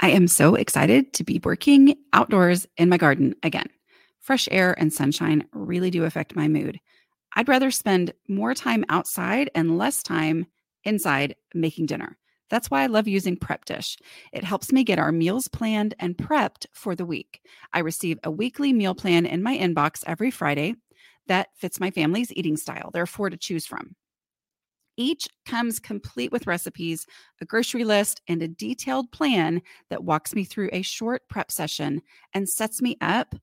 I 0.01 0.11
am 0.11 0.27
so 0.27 0.55
excited 0.55 1.13
to 1.13 1.25
be 1.25 1.41
working 1.43 1.95
outdoors 2.13 2.65
in 2.77 2.87
my 2.87 2.97
garden 2.97 3.35
again. 3.43 3.67
Fresh 4.21 4.47
air 4.49 4.73
and 4.79 4.93
sunshine 4.93 5.45
really 5.51 5.91
do 5.91 6.05
affect 6.05 6.35
my 6.35 6.47
mood. 6.47 6.79
I'd 7.35 7.49
rather 7.49 7.69
spend 7.69 8.13
more 8.27 8.53
time 8.53 8.85
outside 8.87 9.49
and 9.53 9.77
less 9.77 10.01
time 10.01 10.47
inside 10.85 11.35
making 11.53 11.87
dinner. 11.87 12.17
That's 12.49 12.71
why 12.71 12.83
I 12.83 12.87
love 12.87 13.07
using 13.07 13.35
Prep 13.35 13.65
Dish. 13.65 13.97
It 14.31 14.43
helps 14.43 14.71
me 14.71 14.83
get 14.83 14.99
our 14.99 15.11
meals 15.11 15.47
planned 15.47 15.93
and 15.99 16.17
prepped 16.17 16.65
for 16.73 16.95
the 16.95 17.05
week. 17.05 17.41
I 17.73 17.79
receive 17.79 18.19
a 18.23 18.31
weekly 18.31 18.71
meal 18.73 18.95
plan 18.95 19.25
in 19.25 19.43
my 19.43 19.57
inbox 19.57 20.03
every 20.07 20.31
Friday 20.31 20.75
that 21.27 21.49
fits 21.55 21.79
my 21.79 21.91
family's 21.91 22.31
eating 22.31 22.57
style. 22.57 22.89
There 22.91 23.03
are 23.03 23.07
four 23.07 23.29
to 23.29 23.37
choose 23.37 23.65
from. 23.65 23.95
Each 24.99 25.29
comes 25.45 25.79
complete 25.79 26.29
with 26.29 26.45
recipes, 26.45 27.07
a 27.39 27.45
grocery 27.45 27.85
list, 27.85 28.21
and 28.27 28.43
a 28.43 28.49
detailed 28.49 29.13
plan 29.13 29.61
that 29.89 30.03
walks 30.03 30.35
me 30.35 30.43
through 30.43 30.69
a 30.73 30.81
short 30.81 31.21
prep 31.29 31.51
session 31.51 32.01
and 32.33 32.49
sets 32.49 32.81
me 32.81 32.97
up 32.99 33.33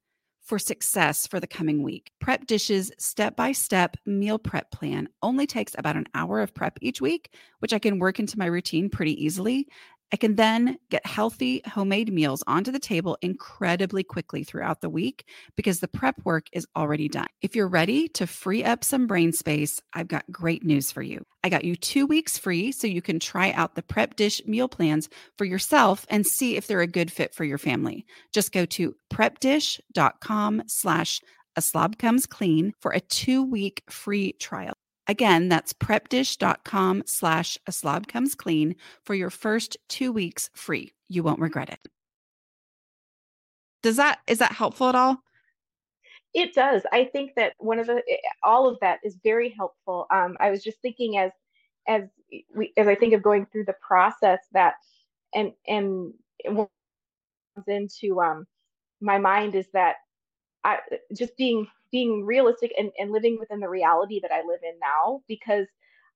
for 0.45 0.59
success 0.59 1.27
for 1.27 1.41
the 1.41 1.47
coming 1.47 1.83
week. 1.83 2.13
Prep 2.21 2.47
Dish's 2.47 2.93
step 2.99 3.37
by 3.37 3.53
step 3.53 3.97
meal 4.05 4.39
prep 4.39 4.71
plan 4.71 5.09
only 5.23 5.47
takes 5.47 5.75
about 5.79 5.97
an 5.97 6.07
hour 6.15 6.43
of 6.43 6.55
prep 6.55 6.79
each 6.83 7.01
week, 7.01 7.33
which 7.61 7.73
I 7.73 7.79
can 7.79 7.99
work 7.99 8.21
into 8.21 8.39
my 8.39 8.47
routine 8.47 8.91
pretty 8.91 9.25
easily. 9.25 9.67
I 10.13 10.17
can 10.17 10.37
then 10.37 10.79
get 10.89 11.05
healthy 11.05 11.63
homemade 11.67 12.13
meals 12.13 12.45
onto 12.47 12.71
the 12.71 12.79
table 12.79 13.19
incredibly 13.23 14.05
quickly 14.05 14.45
throughout 14.45 14.81
the 14.81 14.89
week 14.89 15.29
because 15.57 15.81
the 15.81 15.89
prep 15.89 16.15
work 16.25 16.47
is 16.53 16.67
already 16.77 17.09
done. 17.09 17.27
If 17.43 17.57
you're 17.57 17.69
ready 17.69 18.09
to 18.11 18.27
free 18.27 18.63
up 18.63 18.85
some 18.85 19.07
brain 19.07 19.33
space, 19.33 19.81
I've 19.93 20.09
got 20.09 20.31
great 20.31 20.65
news 20.65 20.93
for 20.93 21.03
you. 21.03 21.25
I 21.43 21.49
got 21.49 21.65
you 21.65 21.75
two 21.75 22.07
weeks 22.07 22.39
free 22.39 22.71
so 22.71 22.87
you 22.87 23.03
can 23.03 23.19
try 23.19 23.51
out 23.53 23.75
the 23.75 23.83
prep 23.83 24.17
dish 24.17 24.41
meal 24.47 24.69
plans 24.69 25.09
for 25.37 25.45
yourself 25.45 26.07
and 26.09 26.25
see 26.27 26.57
if 26.57 26.67
they're 26.67 26.81
a 26.81 26.87
good 26.87 27.11
fit 27.11 27.35
for 27.35 27.45
your 27.45 27.59
family. 27.59 28.07
Just 28.33 28.53
go 28.53 28.65
to 28.67 28.95
prepdish.com 29.13 30.63
slash 30.67 31.21
a 31.57 31.63
slob 31.63 31.99
comes 31.99 32.27
clean 32.27 32.75
for 32.81 32.93
a 32.93 33.01
two 33.01 33.43
week 33.43 33.83
free 33.89 34.33
trial. 34.35 34.75
Again, 35.09 35.49
that's 35.49 35.73
prepdish.com 35.73 37.05
slash 37.07 37.59
a 37.67 37.73
slob 37.73 38.09
comes 38.09 38.35
clean 38.35 38.77
for 39.05 39.15
your 39.15 39.31
first 39.31 39.77
two 39.89 40.13
weeks 40.13 40.51
free. 40.55 40.93
You 41.09 41.23
won't 41.23 41.41
regret 41.41 41.71
it. 41.71 41.81
Does 43.83 43.97
that, 43.97 44.19
is 44.27 44.39
that 44.39 44.53
helpful 44.53 44.89
at 44.89 44.95
all? 44.95 45.23
It 46.35 46.55
does. 46.55 46.83
I 46.93 47.05
think 47.05 47.33
that 47.37 47.55
one 47.59 47.79
of 47.79 47.87
the, 47.87 48.03
all 48.43 48.69
of 48.69 48.79
that 48.81 48.99
is 49.05 49.17
very 49.23 49.55
helpful. 49.57 50.07
Um, 50.11 50.37
I 50.41 50.51
was 50.51 50.63
just 50.63 50.81
thinking 50.83 51.19
as, 51.19 51.31
as 51.89 52.03
we 52.55 52.73
as 52.77 52.89
I 52.89 52.95
think 52.95 53.15
of 53.15 53.23
going 53.23 53.47
through 53.47 53.65
the 53.65 53.77
process 53.81 54.41
that 54.53 54.75
and 55.35 55.53
and 55.67 56.13
what 56.45 56.69
comes 57.55 57.69
into 57.69 58.21
um 58.21 58.47
my 59.01 59.19
mind 59.19 59.55
is 59.55 59.67
that 59.73 59.97
I 60.67 60.79
just 61.15 61.37
being 61.37 61.67
being 61.93 62.27
realistic 62.27 62.73
and, 62.77 62.91
and 62.99 63.13
living 63.13 63.39
within 63.39 63.61
the 63.61 63.69
reality 63.69 64.21
that 64.21 64.33
I 64.33 64.39
live 64.39 64.61
in 64.63 64.79
now 64.81 65.23
because 65.29 65.67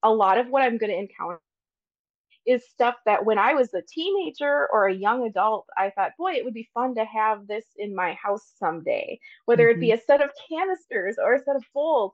a 0.03 0.13
lot 0.13 0.37
of 0.37 0.49
what 0.49 0.63
I'm 0.63 0.77
going 0.77 0.91
to 0.91 0.99
encounter 0.99 1.41
is 2.47 2.69
stuff 2.69 2.97
that 3.07 3.25
when 3.25 3.39
I 3.39 3.55
was 3.55 3.73
a 3.75 3.83
teenager 3.83 4.67
or 4.73 4.89
a 4.89 4.95
young 4.95 5.27
adult, 5.27 5.67
I 5.77 5.91
thought, 5.91 6.17
boy, 6.19 6.33
it 6.33 6.45
would 6.45 6.55
be 6.55 6.69
fun 6.75 6.95
to 6.97 7.05
have 7.05 7.47
this 7.47 7.65
in 7.77 7.95
my 7.95 8.15
house 8.15 8.53
someday, 8.59 9.21
whether 9.45 9.69
mm-hmm. 9.69 9.79
it 9.79 9.81
be 9.81 9.89
mm-hmm. 9.91 9.99
a 9.99 10.05
set 10.05 10.23
of 10.23 10.31
canisters 10.49 11.17
or 11.23 11.35
a 11.35 11.43
set 11.45 11.57
of 11.57 11.65
bowls. 11.73 12.13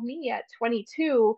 Me 0.00 0.30
at 0.30 0.44
22, 0.56 1.36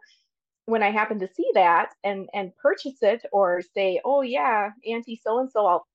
when 0.67 0.83
I 0.83 0.93
happen 0.93 1.19
to 1.19 1.29
see 1.29 1.51
that 1.55 1.91
and 2.05 2.29
and 2.33 2.57
purchase 2.57 3.03
it 3.03 3.27
or 3.33 3.61
say, 3.75 4.01
oh 4.05 4.23
yeah, 4.23 4.71
Auntie 4.87 5.21
so 5.23 5.41
and 5.41 5.51
so, 5.51 5.67
I'll. 5.67 5.87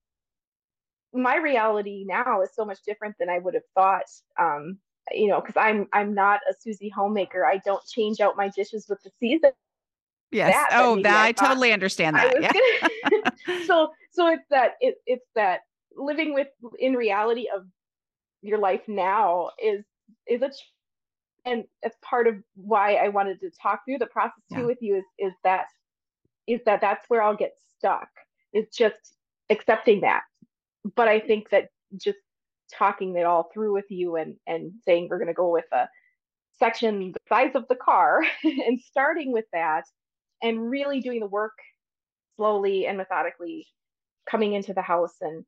My 1.12 1.36
reality 1.36 2.04
now 2.06 2.42
is 2.42 2.50
so 2.54 2.64
much 2.64 2.78
different 2.86 3.16
than 3.18 3.28
I 3.28 3.38
would 3.38 3.54
have 3.54 3.64
thought. 3.74 4.06
Um, 4.38 4.78
you 5.12 5.28
know, 5.28 5.40
because 5.40 5.56
I'm 5.56 5.88
I'm 5.92 6.14
not 6.14 6.40
a 6.48 6.54
Susie 6.58 6.88
homemaker. 6.88 7.44
I 7.44 7.58
don't 7.58 7.84
change 7.86 8.20
out 8.20 8.36
my 8.36 8.48
dishes 8.48 8.86
with 8.88 9.02
the 9.02 9.10
season. 9.18 9.52
Yes. 10.30 10.54
That, 10.54 10.80
oh, 10.80 11.02
that 11.02 11.16
I, 11.16 11.28
I 11.28 11.32
totally 11.32 11.72
understand 11.72 12.16
that. 12.16 12.34
Yeah. 12.40 12.52
Gonna, 13.10 13.64
so 13.66 13.90
so 14.12 14.28
it's 14.28 14.44
that 14.50 14.74
it, 14.80 14.96
it's 15.06 15.26
that 15.34 15.60
living 15.96 16.34
with 16.34 16.48
in 16.78 16.94
reality 16.94 17.46
of 17.54 17.66
your 18.42 18.58
life 18.58 18.82
now 18.86 19.50
is 19.62 19.84
is 20.26 20.42
a 20.42 20.50
and 21.44 21.64
it's 21.82 21.96
part 22.02 22.26
of 22.26 22.36
why 22.54 22.94
I 22.94 23.08
wanted 23.08 23.40
to 23.40 23.50
talk 23.50 23.84
through 23.84 23.98
the 23.98 24.06
process 24.06 24.42
too 24.52 24.60
yeah. 24.60 24.66
with 24.66 24.78
you 24.80 24.96
is 24.96 25.04
is 25.18 25.32
that 25.42 25.66
is 26.46 26.60
that 26.66 26.80
that's 26.80 27.08
where 27.08 27.22
I'll 27.22 27.36
get 27.36 27.54
stuck 27.78 28.08
It's 28.52 28.76
just 28.76 29.16
accepting 29.48 30.00
that. 30.02 30.22
But 30.96 31.08
I 31.08 31.20
think 31.20 31.50
that 31.50 31.68
just 31.96 32.18
talking 32.72 33.16
it 33.16 33.26
all 33.26 33.50
through 33.52 33.74
with 33.74 33.86
you 33.90 34.16
and 34.16 34.36
and 34.46 34.72
saying 34.84 35.08
we're 35.10 35.18
going 35.18 35.28
to 35.28 35.34
go 35.34 35.50
with 35.50 35.64
a 35.72 35.88
section 36.58 37.12
the 37.12 37.18
size 37.28 37.52
of 37.54 37.66
the 37.68 37.74
car 37.74 38.22
and 38.44 38.80
starting 38.80 39.32
with 39.32 39.46
that 39.52 39.84
and 40.42 40.70
really 40.70 41.00
doing 41.00 41.20
the 41.20 41.26
work 41.26 41.58
slowly 42.36 42.86
and 42.86 42.96
methodically 42.96 43.66
coming 44.30 44.52
into 44.52 44.72
the 44.72 44.82
house 44.82 45.16
and 45.20 45.44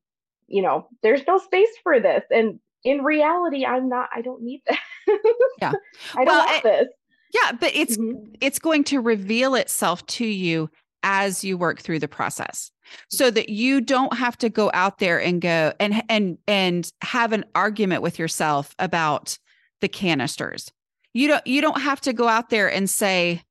you 0.47 0.61
know 0.61 0.87
there's 1.01 1.25
no 1.27 1.37
space 1.37 1.69
for 1.83 1.99
this. 1.99 2.23
And 2.29 2.59
in 2.83 3.03
reality 3.03 3.65
i'm 3.65 3.87
not 3.87 4.09
i 4.13 4.21
don't 4.21 4.41
need 4.41 4.61
that 4.67 4.79
yeah. 5.61 5.71
I 6.15 6.25
don't 6.25 6.27
well, 6.27 6.45
want 6.45 6.63
this. 6.63 6.87
Yeah 7.33 7.51
but 7.53 7.71
it's 7.73 7.97
mm-hmm. 7.97 8.33
it's 8.41 8.59
going 8.59 8.83
to 8.85 8.99
reveal 8.99 9.55
itself 9.55 10.05
to 10.07 10.25
you 10.25 10.69
as 11.03 11.43
you 11.43 11.57
work 11.57 11.81
through 11.81 11.99
the 11.99 12.07
process 12.07 12.71
so 13.09 13.29
that 13.29 13.49
you 13.49 13.81
don't 13.81 14.17
have 14.17 14.37
to 14.37 14.49
go 14.49 14.71
out 14.73 14.99
there 14.99 15.21
and 15.21 15.41
go 15.41 15.73
and 15.79 16.01
and 16.09 16.37
and 16.47 16.91
have 17.01 17.31
an 17.33 17.45
argument 17.55 18.01
with 18.01 18.17
yourself 18.17 18.75
about 18.79 19.37
the 19.81 19.87
canisters 19.87 20.71
you 21.13 21.27
don't 21.27 21.45
you 21.45 21.61
don't 21.61 21.81
have 21.81 22.01
to 22.01 22.13
go 22.13 22.27
out 22.27 22.49
there 22.49 22.71
and 22.71 22.89
say 22.89 23.41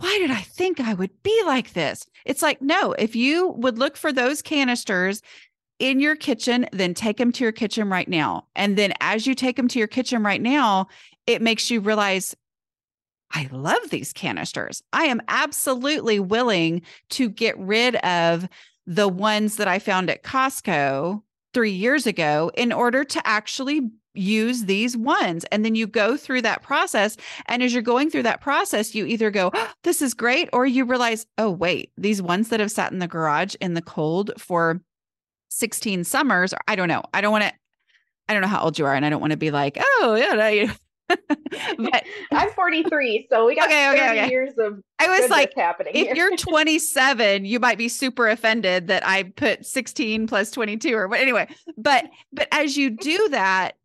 why 0.00 0.18
did 0.18 0.30
I 0.30 0.40
think 0.40 0.80
I 0.80 0.94
would 0.94 1.22
be 1.22 1.42
like 1.44 1.74
this? 1.74 2.06
It's 2.24 2.40
like, 2.40 2.62
no, 2.62 2.92
if 2.92 3.14
you 3.14 3.48
would 3.48 3.78
look 3.78 3.98
for 3.98 4.14
those 4.14 4.40
canisters 4.40 5.20
in 5.78 6.00
your 6.00 6.16
kitchen, 6.16 6.66
then 6.72 6.94
take 6.94 7.18
them 7.18 7.32
to 7.32 7.44
your 7.44 7.52
kitchen 7.52 7.90
right 7.90 8.08
now. 8.08 8.46
And 8.56 8.78
then 8.78 8.94
as 9.00 9.26
you 9.26 9.34
take 9.34 9.56
them 9.56 9.68
to 9.68 9.78
your 9.78 9.88
kitchen 9.88 10.22
right 10.22 10.40
now, 10.40 10.88
it 11.26 11.42
makes 11.42 11.70
you 11.70 11.80
realize, 11.80 12.34
I 13.32 13.48
love 13.52 13.90
these 13.90 14.12
canisters. 14.12 14.82
I 14.92 15.04
am 15.04 15.22
absolutely 15.28 16.18
willing 16.18 16.82
to 17.10 17.28
get 17.28 17.58
rid 17.58 17.96
of 17.96 18.48
the 18.86 19.08
ones 19.08 19.56
that 19.56 19.68
I 19.68 19.78
found 19.78 20.10
at 20.10 20.24
Costco 20.24 21.22
three 21.54 21.70
years 21.70 22.06
ago 22.06 22.50
in 22.56 22.72
order 22.72 23.04
to 23.04 23.26
actually 23.26 23.90
use 24.14 24.64
these 24.64 24.96
ones. 24.96 25.44
And 25.52 25.64
then 25.64 25.76
you 25.76 25.86
go 25.86 26.16
through 26.16 26.42
that 26.42 26.62
process. 26.62 27.16
And 27.46 27.62
as 27.62 27.72
you're 27.72 27.82
going 27.82 28.10
through 28.10 28.24
that 28.24 28.40
process, 28.40 28.94
you 28.94 29.06
either 29.06 29.30
go, 29.30 29.50
oh, 29.54 29.72
this 29.84 30.02
is 30.02 30.14
great, 30.14 30.48
or 30.52 30.66
you 30.66 30.84
realize, 30.84 31.26
oh, 31.38 31.50
wait, 31.50 31.92
these 31.96 32.20
ones 32.20 32.48
that 32.48 32.60
have 32.60 32.72
sat 32.72 32.92
in 32.92 32.98
the 32.98 33.06
garage 33.06 33.54
in 33.60 33.74
the 33.74 33.82
cold 33.82 34.32
for 34.36 34.80
16 35.50 36.04
summers, 36.04 36.52
I 36.66 36.74
don't 36.74 36.88
know. 36.88 37.02
I 37.14 37.20
don't 37.20 37.32
want 37.32 37.44
to, 37.44 37.52
I 38.28 38.32
don't 38.32 38.42
know 38.42 38.48
how 38.48 38.62
old 38.62 38.78
you 38.78 38.86
are. 38.86 38.94
And 38.94 39.06
I 39.06 39.10
don't 39.10 39.20
want 39.20 39.32
to 39.32 39.36
be 39.36 39.50
like, 39.52 39.78
oh, 39.80 40.14
yeah, 40.14 40.72
but 41.78 42.04
I'm 42.32 42.50
43, 42.50 43.26
so 43.30 43.46
we 43.46 43.56
got 43.56 43.66
okay, 43.66 43.90
okay, 43.90 44.10
okay. 44.10 44.30
years 44.30 44.52
of 44.58 44.80
I 44.98 45.08
was 45.08 45.30
like 45.30 45.52
happening. 45.54 45.94
If 45.94 46.16
you're 46.16 46.36
27, 46.36 47.44
you 47.44 47.58
might 47.60 47.78
be 47.78 47.88
super 47.88 48.28
offended 48.28 48.88
that 48.88 49.06
I 49.06 49.24
put 49.24 49.66
16 49.66 50.26
plus 50.26 50.50
22 50.50 50.94
or 50.94 51.08
what 51.08 51.20
anyway. 51.20 51.48
But 51.76 52.06
but 52.32 52.48
as 52.52 52.76
you 52.76 52.90
do 52.90 53.28
that, 53.30 53.76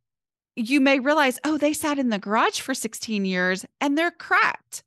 you 0.55 0.79
may 0.79 0.99
realize, 0.99 1.39
oh, 1.43 1.57
they 1.57 1.73
sat 1.73 1.99
in 1.99 2.09
the 2.09 2.19
garage 2.19 2.59
for 2.59 2.73
16 2.73 3.25
years 3.25 3.65
and 3.81 3.97
they're 3.97 4.11
cracked. 4.11 4.83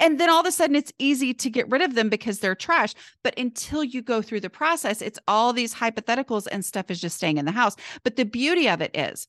And 0.00 0.20
then 0.20 0.30
all 0.30 0.40
of 0.40 0.46
a 0.46 0.52
sudden 0.52 0.76
it's 0.76 0.92
easy 0.98 1.34
to 1.34 1.50
get 1.50 1.68
rid 1.70 1.82
of 1.82 1.94
them 1.94 2.08
because 2.08 2.38
they're 2.38 2.54
trash. 2.54 2.94
But 3.24 3.36
until 3.36 3.82
you 3.82 4.00
go 4.00 4.22
through 4.22 4.40
the 4.40 4.50
process, 4.50 5.02
it's 5.02 5.18
all 5.26 5.52
these 5.52 5.74
hypotheticals 5.74 6.46
and 6.50 6.64
stuff 6.64 6.90
is 6.90 7.00
just 7.00 7.16
staying 7.16 7.38
in 7.38 7.46
the 7.46 7.52
house. 7.52 7.74
But 8.04 8.14
the 8.14 8.24
beauty 8.24 8.68
of 8.68 8.80
it 8.80 8.96
is 8.96 9.26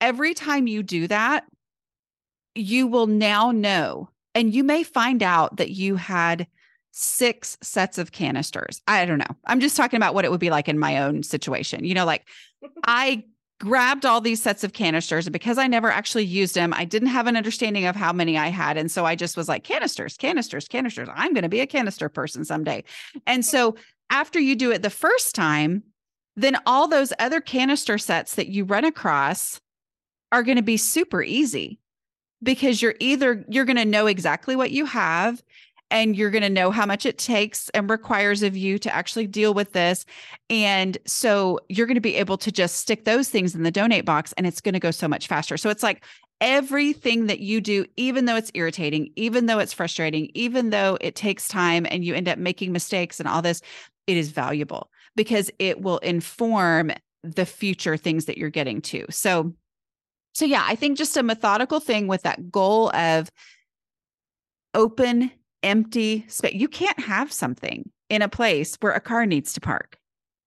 every 0.00 0.32
time 0.34 0.66
you 0.66 0.82
do 0.82 1.08
that, 1.08 1.44
you 2.60 2.86
will 2.86 3.06
now 3.06 3.50
know, 3.50 4.08
and 4.34 4.54
you 4.54 4.64
may 4.64 4.82
find 4.82 5.22
out 5.22 5.56
that 5.56 5.70
you 5.70 5.96
had 5.96 6.46
six 6.92 7.56
sets 7.62 7.98
of 7.98 8.12
canisters. 8.12 8.82
I 8.86 9.04
don't 9.04 9.18
know. 9.18 9.36
I'm 9.46 9.60
just 9.60 9.76
talking 9.76 9.96
about 9.96 10.14
what 10.14 10.24
it 10.24 10.30
would 10.30 10.40
be 10.40 10.50
like 10.50 10.68
in 10.68 10.78
my 10.78 10.98
own 10.98 11.22
situation. 11.22 11.84
You 11.84 11.94
know, 11.94 12.04
like 12.04 12.26
I 12.84 13.24
grabbed 13.60 14.06
all 14.06 14.20
these 14.20 14.42
sets 14.42 14.64
of 14.64 14.72
canisters 14.72 15.26
and 15.26 15.32
because 15.32 15.58
I 15.58 15.66
never 15.66 15.90
actually 15.90 16.24
used 16.24 16.54
them, 16.54 16.72
I 16.72 16.86
didn't 16.86 17.08
have 17.08 17.26
an 17.26 17.36
understanding 17.36 17.84
of 17.84 17.94
how 17.94 18.12
many 18.12 18.38
I 18.38 18.48
had. 18.48 18.78
And 18.78 18.90
so 18.90 19.04
I 19.04 19.14
just 19.14 19.36
was 19.36 19.48
like, 19.48 19.64
canisters, 19.64 20.16
canisters, 20.16 20.66
canisters. 20.66 21.08
I'm 21.14 21.34
going 21.34 21.42
to 21.42 21.50
be 21.50 21.60
a 21.60 21.66
canister 21.66 22.08
person 22.08 22.44
someday. 22.44 22.84
And 23.26 23.44
so 23.44 23.76
after 24.08 24.40
you 24.40 24.56
do 24.56 24.72
it 24.72 24.80
the 24.82 24.90
first 24.90 25.34
time, 25.34 25.82
then 26.36 26.56
all 26.64 26.88
those 26.88 27.12
other 27.18 27.40
canister 27.40 27.98
sets 27.98 28.34
that 28.36 28.48
you 28.48 28.64
run 28.64 28.86
across 28.86 29.60
are 30.32 30.42
going 30.42 30.56
to 30.56 30.62
be 30.62 30.78
super 30.78 31.22
easy 31.22 31.78
because 32.42 32.80
you're 32.80 32.94
either 33.00 33.44
you're 33.48 33.64
going 33.64 33.76
to 33.76 33.84
know 33.84 34.06
exactly 34.06 34.56
what 34.56 34.70
you 34.70 34.86
have 34.86 35.42
and 35.90 36.16
you're 36.16 36.30
going 36.30 36.42
to 36.42 36.48
know 36.50 36.70
how 36.70 36.86
much 36.86 37.04
it 37.04 37.18
takes 37.18 37.68
and 37.70 37.90
requires 37.90 38.42
of 38.42 38.56
you 38.56 38.78
to 38.78 38.94
actually 38.94 39.26
deal 39.26 39.52
with 39.52 39.72
this. 39.72 40.04
And 40.48 40.96
so 41.04 41.58
you're 41.68 41.86
going 41.86 41.96
to 41.96 42.00
be 42.00 42.16
able 42.16 42.38
to 42.38 42.52
just 42.52 42.76
stick 42.76 43.04
those 43.04 43.28
things 43.28 43.54
in 43.54 43.64
the 43.64 43.70
donate 43.70 44.04
box 44.04 44.32
and 44.34 44.46
it's 44.46 44.60
going 44.60 44.74
to 44.74 44.80
go 44.80 44.92
so 44.92 45.08
much 45.08 45.26
faster. 45.26 45.56
So 45.56 45.68
it's 45.68 45.82
like 45.82 46.04
everything 46.40 47.26
that 47.26 47.40
you 47.40 47.60
do, 47.60 47.84
even 47.96 48.24
though 48.24 48.36
it's 48.36 48.50
irritating, 48.54 49.10
even 49.16 49.46
though 49.46 49.58
it's 49.58 49.72
frustrating, 49.72 50.30
even 50.34 50.70
though 50.70 50.96
it 51.00 51.14
takes 51.14 51.48
time 51.48 51.86
and 51.90 52.04
you 52.04 52.14
end 52.14 52.28
up 52.28 52.38
making 52.38 52.72
mistakes 52.72 53.20
and 53.20 53.28
all 53.28 53.42
this, 53.42 53.60
it 54.06 54.16
is 54.16 54.30
valuable 54.30 54.90
because 55.16 55.50
it 55.58 55.82
will 55.82 55.98
inform 55.98 56.92
the 57.22 57.44
future 57.44 57.96
things 57.96 58.24
that 58.24 58.38
you're 58.38 58.48
getting 58.48 58.80
to. 58.80 59.04
So, 59.10 59.54
so 60.32 60.44
yeah, 60.44 60.64
I 60.66 60.74
think 60.74 60.98
just 60.98 61.16
a 61.16 61.22
methodical 61.22 61.80
thing 61.80 62.06
with 62.06 62.22
that 62.22 62.50
goal 62.50 62.94
of 62.94 63.30
open 64.74 65.30
empty 65.62 66.24
space. 66.28 66.54
You 66.54 66.68
can't 66.68 66.98
have 67.00 67.32
something 67.32 67.90
in 68.08 68.22
a 68.22 68.28
place 68.28 68.76
where 68.80 68.92
a 68.92 69.00
car 69.00 69.26
needs 69.26 69.52
to 69.54 69.60
park. 69.60 69.98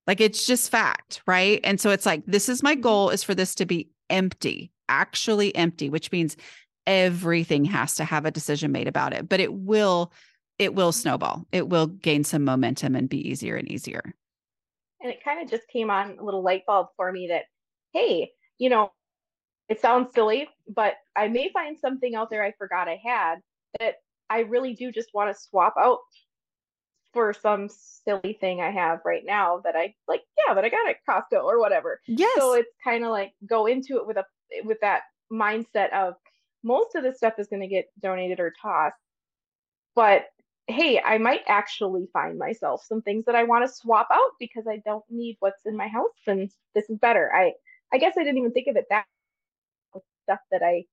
Like 0.07 0.19
it's 0.19 0.45
just 0.45 0.69
fact, 0.69 1.21
right? 1.25 1.59
And 1.63 1.79
so 1.79 1.89
it's 1.89 2.05
like 2.05 2.25
this 2.25 2.49
is 2.49 2.63
my 2.63 2.73
mm-hmm. 2.73 2.81
goal 2.81 3.09
is 3.09 3.23
for 3.23 3.35
this 3.35 3.55
to 3.55 3.65
be 3.65 3.89
empty, 4.09 4.71
actually 4.89 5.55
empty, 5.55 5.89
which 5.89 6.11
means 6.11 6.35
everything 6.85 7.63
has 7.65 7.95
to 7.95 8.03
have 8.03 8.25
a 8.25 8.31
decision 8.31 8.71
made 8.71 8.87
about 8.87 9.13
it, 9.13 9.29
but 9.29 9.39
it 9.39 9.53
will 9.53 10.11
it 10.59 10.75
will 10.75 10.91
snowball. 10.91 11.45
It 11.51 11.67
will 11.67 11.87
gain 11.87 12.23
some 12.23 12.43
momentum 12.43 12.95
and 12.95 13.09
be 13.09 13.27
easier 13.27 13.55
and 13.55 13.67
easier. 13.67 14.13
And 15.01 15.11
it 15.11 15.23
kind 15.23 15.41
of 15.41 15.49
just 15.49 15.67
came 15.67 15.89
on 15.89 16.17
a 16.19 16.23
little 16.23 16.43
light 16.43 16.63
bulb 16.67 16.87
for 16.95 17.11
me 17.11 17.27
that 17.27 17.43
hey, 17.93 18.31
you 18.57 18.69
know, 18.69 18.91
it 19.69 19.81
sounds 19.81 20.13
silly, 20.13 20.47
but 20.67 20.95
I 21.15 21.27
may 21.27 21.49
find 21.51 21.77
something 21.79 22.15
out 22.15 22.29
there 22.29 22.43
I 22.43 22.53
forgot 22.57 22.87
I 22.87 23.01
had 23.03 23.35
that 23.79 23.95
I 24.29 24.41
really 24.41 24.73
do 24.73 24.91
just 24.91 25.13
want 25.13 25.33
to 25.33 25.41
swap 25.41 25.75
out 25.77 25.99
for 27.13 27.33
some 27.33 27.69
silly 27.69 28.37
thing 28.41 28.59
I 28.59 28.71
have 28.71 28.99
right 29.05 29.23
now 29.23 29.61
that 29.63 29.75
I 29.75 29.93
like, 30.07 30.21
yeah, 30.37 30.53
that 30.53 30.65
I 30.65 30.69
got 30.69 30.89
at 30.89 30.97
Costco 31.07 31.43
or 31.43 31.59
whatever. 31.59 32.01
Yes. 32.07 32.37
So 32.37 32.53
it's 32.53 32.71
kind 32.83 33.03
of 33.03 33.11
like 33.11 33.33
go 33.47 33.67
into 33.67 33.97
it 33.97 34.07
with 34.07 34.17
a 34.17 34.25
with 34.63 34.79
that 34.81 35.03
mindset 35.31 35.93
of 35.93 36.15
most 36.63 36.95
of 36.95 37.03
the 37.03 37.13
stuff 37.13 37.33
is 37.37 37.47
going 37.47 37.61
to 37.61 37.67
get 37.67 37.85
donated 38.01 38.39
or 38.39 38.53
tossed. 38.61 38.95
But 39.95 40.25
hey, 40.67 40.99
I 40.99 41.17
might 41.17 41.41
actually 41.47 42.07
find 42.13 42.39
myself 42.39 42.83
some 42.87 43.01
things 43.01 43.25
that 43.25 43.35
I 43.35 43.43
want 43.43 43.65
to 43.67 43.73
swap 43.73 44.07
out 44.11 44.31
because 44.39 44.65
I 44.67 44.81
don't 44.85 45.03
need 45.09 45.37
what's 45.39 45.65
in 45.65 45.77
my 45.77 45.87
house 45.87 46.09
and 46.25 46.49
this 46.73 46.89
is 46.89 46.97
better. 46.97 47.31
I 47.33 47.53
I 47.93 47.99
guess 47.99 48.15
I 48.17 48.23
didn't 48.23 48.39
even 48.39 48.51
think 48.51 48.67
of 48.67 48.75
it 48.75 48.85
that 48.89 49.05
stuff 50.23 50.39
that 50.51 50.61
I 50.63 50.85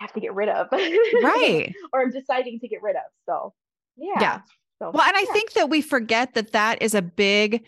have 0.00 0.12
to 0.12 0.20
get 0.20 0.34
rid 0.34 0.48
of. 0.48 0.68
Right. 0.72 1.74
or 1.92 2.02
I'm 2.02 2.10
deciding 2.10 2.60
to 2.60 2.68
get 2.68 2.82
rid 2.82 2.96
of. 2.96 3.02
So, 3.26 3.54
yeah. 3.96 4.20
Yeah. 4.20 4.40
So, 4.80 4.90
Well, 4.90 5.06
and 5.06 5.16
I 5.16 5.24
think 5.32 5.52
that 5.52 5.70
we 5.70 5.80
forget 5.80 6.34
that 6.34 6.52
that 6.52 6.82
is 6.82 6.94
a 6.94 7.02
big 7.02 7.64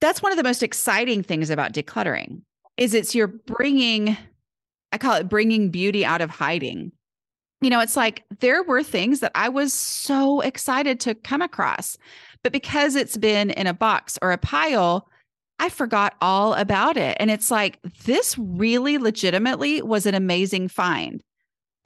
that's 0.00 0.22
one 0.22 0.30
of 0.30 0.36
the 0.36 0.44
most 0.44 0.62
exciting 0.62 1.22
things 1.22 1.48
about 1.48 1.72
decluttering 1.72 2.42
is 2.76 2.92
it's 2.92 3.14
you're 3.14 3.28
bringing 3.28 4.16
I 4.92 4.98
call 4.98 5.14
it 5.14 5.28
bringing 5.28 5.70
beauty 5.70 6.04
out 6.04 6.20
of 6.20 6.30
hiding. 6.30 6.92
You 7.60 7.70
know, 7.70 7.80
it's 7.80 7.96
like 7.96 8.24
there 8.40 8.62
were 8.62 8.82
things 8.82 9.20
that 9.20 9.32
I 9.34 9.48
was 9.48 9.72
so 9.72 10.40
excited 10.40 11.00
to 11.00 11.14
come 11.14 11.42
across, 11.42 11.96
but 12.42 12.52
because 12.52 12.94
it's 12.94 13.16
been 13.16 13.50
in 13.50 13.66
a 13.66 13.74
box 13.74 14.18
or 14.22 14.30
a 14.30 14.38
pile, 14.38 15.08
I 15.58 15.68
forgot 15.68 16.14
all 16.20 16.54
about 16.54 16.96
it. 16.96 17.16
And 17.18 17.30
it's 17.30 17.50
like 17.50 17.80
this 18.04 18.36
really 18.38 18.98
legitimately 18.98 19.82
was 19.82 20.06
an 20.06 20.14
amazing 20.14 20.68
find 20.68 21.22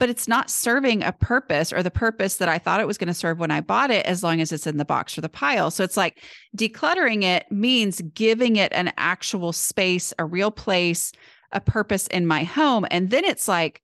but 0.01 0.09
it's 0.09 0.27
not 0.27 0.49
serving 0.49 1.03
a 1.03 1.11
purpose 1.11 1.71
or 1.71 1.83
the 1.83 1.91
purpose 1.91 2.37
that 2.37 2.49
I 2.49 2.57
thought 2.57 2.79
it 2.81 2.87
was 2.87 2.97
going 2.97 3.09
to 3.09 3.13
serve 3.13 3.37
when 3.37 3.51
I 3.51 3.61
bought 3.61 3.91
it, 3.91 4.03
as 4.07 4.23
long 4.23 4.41
as 4.41 4.51
it's 4.51 4.65
in 4.65 4.77
the 4.77 4.83
box 4.83 5.15
or 5.15 5.21
the 5.21 5.29
pile. 5.29 5.69
So 5.69 5.83
it's 5.83 5.95
like 5.95 6.23
decluttering 6.57 7.21
it 7.21 7.45
means 7.51 8.01
giving 8.15 8.55
it 8.55 8.73
an 8.73 8.91
actual 8.97 9.53
space, 9.53 10.11
a 10.17 10.25
real 10.25 10.49
place, 10.49 11.11
a 11.51 11.61
purpose 11.61 12.07
in 12.07 12.25
my 12.25 12.45
home. 12.45 12.87
And 12.89 13.11
then 13.11 13.23
it's 13.25 13.47
like, 13.47 13.83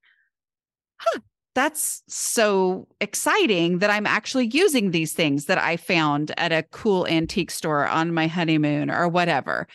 huh, 0.97 1.19
that's 1.57 2.03
so 2.07 2.87
exciting 3.01 3.79
that 3.79 3.89
I'm 3.89 4.05
actually 4.05 4.45
using 4.45 4.91
these 4.91 5.13
things 5.13 5.45
that 5.45 5.57
I 5.57 5.75
found 5.75 6.31
at 6.37 6.51
a 6.51 6.61
cool 6.61 7.07
antique 7.07 7.49
store 7.49 7.87
on 7.87 8.13
my 8.13 8.27
honeymoon 8.27 8.91
or 8.91 9.07
whatever. 9.07 9.67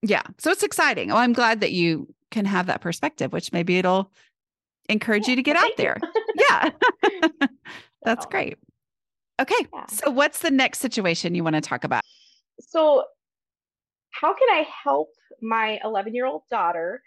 Yeah. 0.00 0.22
So 0.38 0.50
it's 0.50 0.62
exciting. 0.62 1.08
Well, 1.08 1.18
I'm 1.18 1.34
glad 1.34 1.60
that 1.60 1.72
you 1.72 2.08
can 2.30 2.46
have 2.46 2.64
that 2.68 2.80
perspective, 2.80 3.34
which 3.34 3.52
maybe 3.52 3.76
it'll 3.76 4.10
encourage 4.88 5.24
Yeah, 5.24 5.32
you 5.32 5.36
to 5.36 5.42
get 5.42 5.56
out 5.56 5.76
there. 5.76 5.98
Yeah. 6.50 6.70
That's 8.02 8.24
great. 8.26 8.56
Okay. 9.40 9.54
Yeah. 9.74 9.86
So 9.86 10.10
what's 10.10 10.38
the 10.40 10.50
next 10.50 10.78
situation 10.78 11.34
you 11.34 11.44
want 11.44 11.56
to 11.56 11.62
talk 11.62 11.84
about? 11.84 12.02
So, 12.60 13.04
how 14.10 14.32
can 14.34 14.48
I 14.50 14.66
help 14.84 15.08
my 15.42 15.80
11 15.84 16.14
year 16.14 16.24
old 16.24 16.42
daughter 16.50 17.02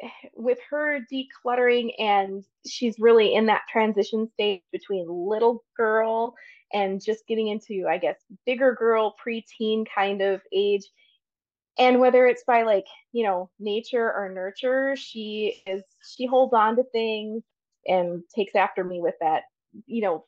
with 0.34 0.58
her 0.70 1.00
decluttering? 1.12 1.92
And 1.98 2.44
she's 2.66 2.98
really 2.98 3.34
in 3.34 3.46
that 3.46 3.62
transition 3.70 4.28
stage 4.32 4.62
between 4.72 5.06
little 5.08 5.64
girl 5.76 6.34
and 6.72 7.02
just 7.02 7.26
getting 7.26 7.48
into, 7.48 7.86
I 7.88 7.98
guess, 7.98 8.16
bigger 8.44 8.74
girl, 8.74 9.14
preteen 9.24 9.86
kind 9.92 10.22
of 10.22 10.40
age. 10.52 10.84
And 11.78 12.00
whether 12.00 12.26
it's 12.26 12.44
by 12.44 12.62
like, 12.62 12.86
you 13.12 13.24
know, 13.24 13.50
nature 13.60 14.12
or 14.12 14.30
nurture, 14.34 14.96
she 14.96 15.62
is, 15.66 15.82
she 16.16 16.26
holds 16.26 16.54
on 16.54 16.76
to 16.76 16.84
things 16.84 17.42
and 17.86 18.22
takes 18.34 18.54
after 18.54 18.82
me 18.82 19.00
with 19.00 19.14
that, 19.20 19.42
you 19.86 20.02
know, 20.02 20.24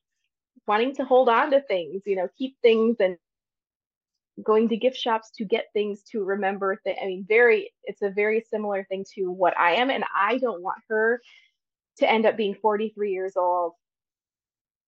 wanting 0.67 0.95
to 0.97 1.05
hold 1.05 1.29
on 1.29 1.51
to 1.51 1.61
things, 1.63 2.03
you 2.05 2.15
know, 2.17 2.29
keep 2.37 2.57
things 2.63 2.97
and 3.01 3.17
going 4.43 4.69
to 4.69 4.77
gift 4.77 4.97
shops 4.97 5.31
to 5.37 5.45
get 5.45 5.67
things 5.73 6.03
to 6.05 6.23
remember 6.25 6.81
th- 6.85 6.97
i 7.03 7.07
mean 7.07 7.25
very 7.29 7.73
it's 7.85 8.03
a 8.03 8.11
very 8.11 8.45
similar 8.51 8.85
thing 8.85 9.05
to 9.15 9.31
what 9.31 9.59
i 9.59 9.73
am 9.73 9.91
and 9.91 10.05
i 10.17 10.39
don't 10.39 10.63
want 10.63 10.79
her 10.89 11.21
to 11.99 12.11
end 12.11 12.25
up 12.27 12.37
being 12.37 12.55
43 12.55 13.13
years 13.13 13.37
old 13.37 13.73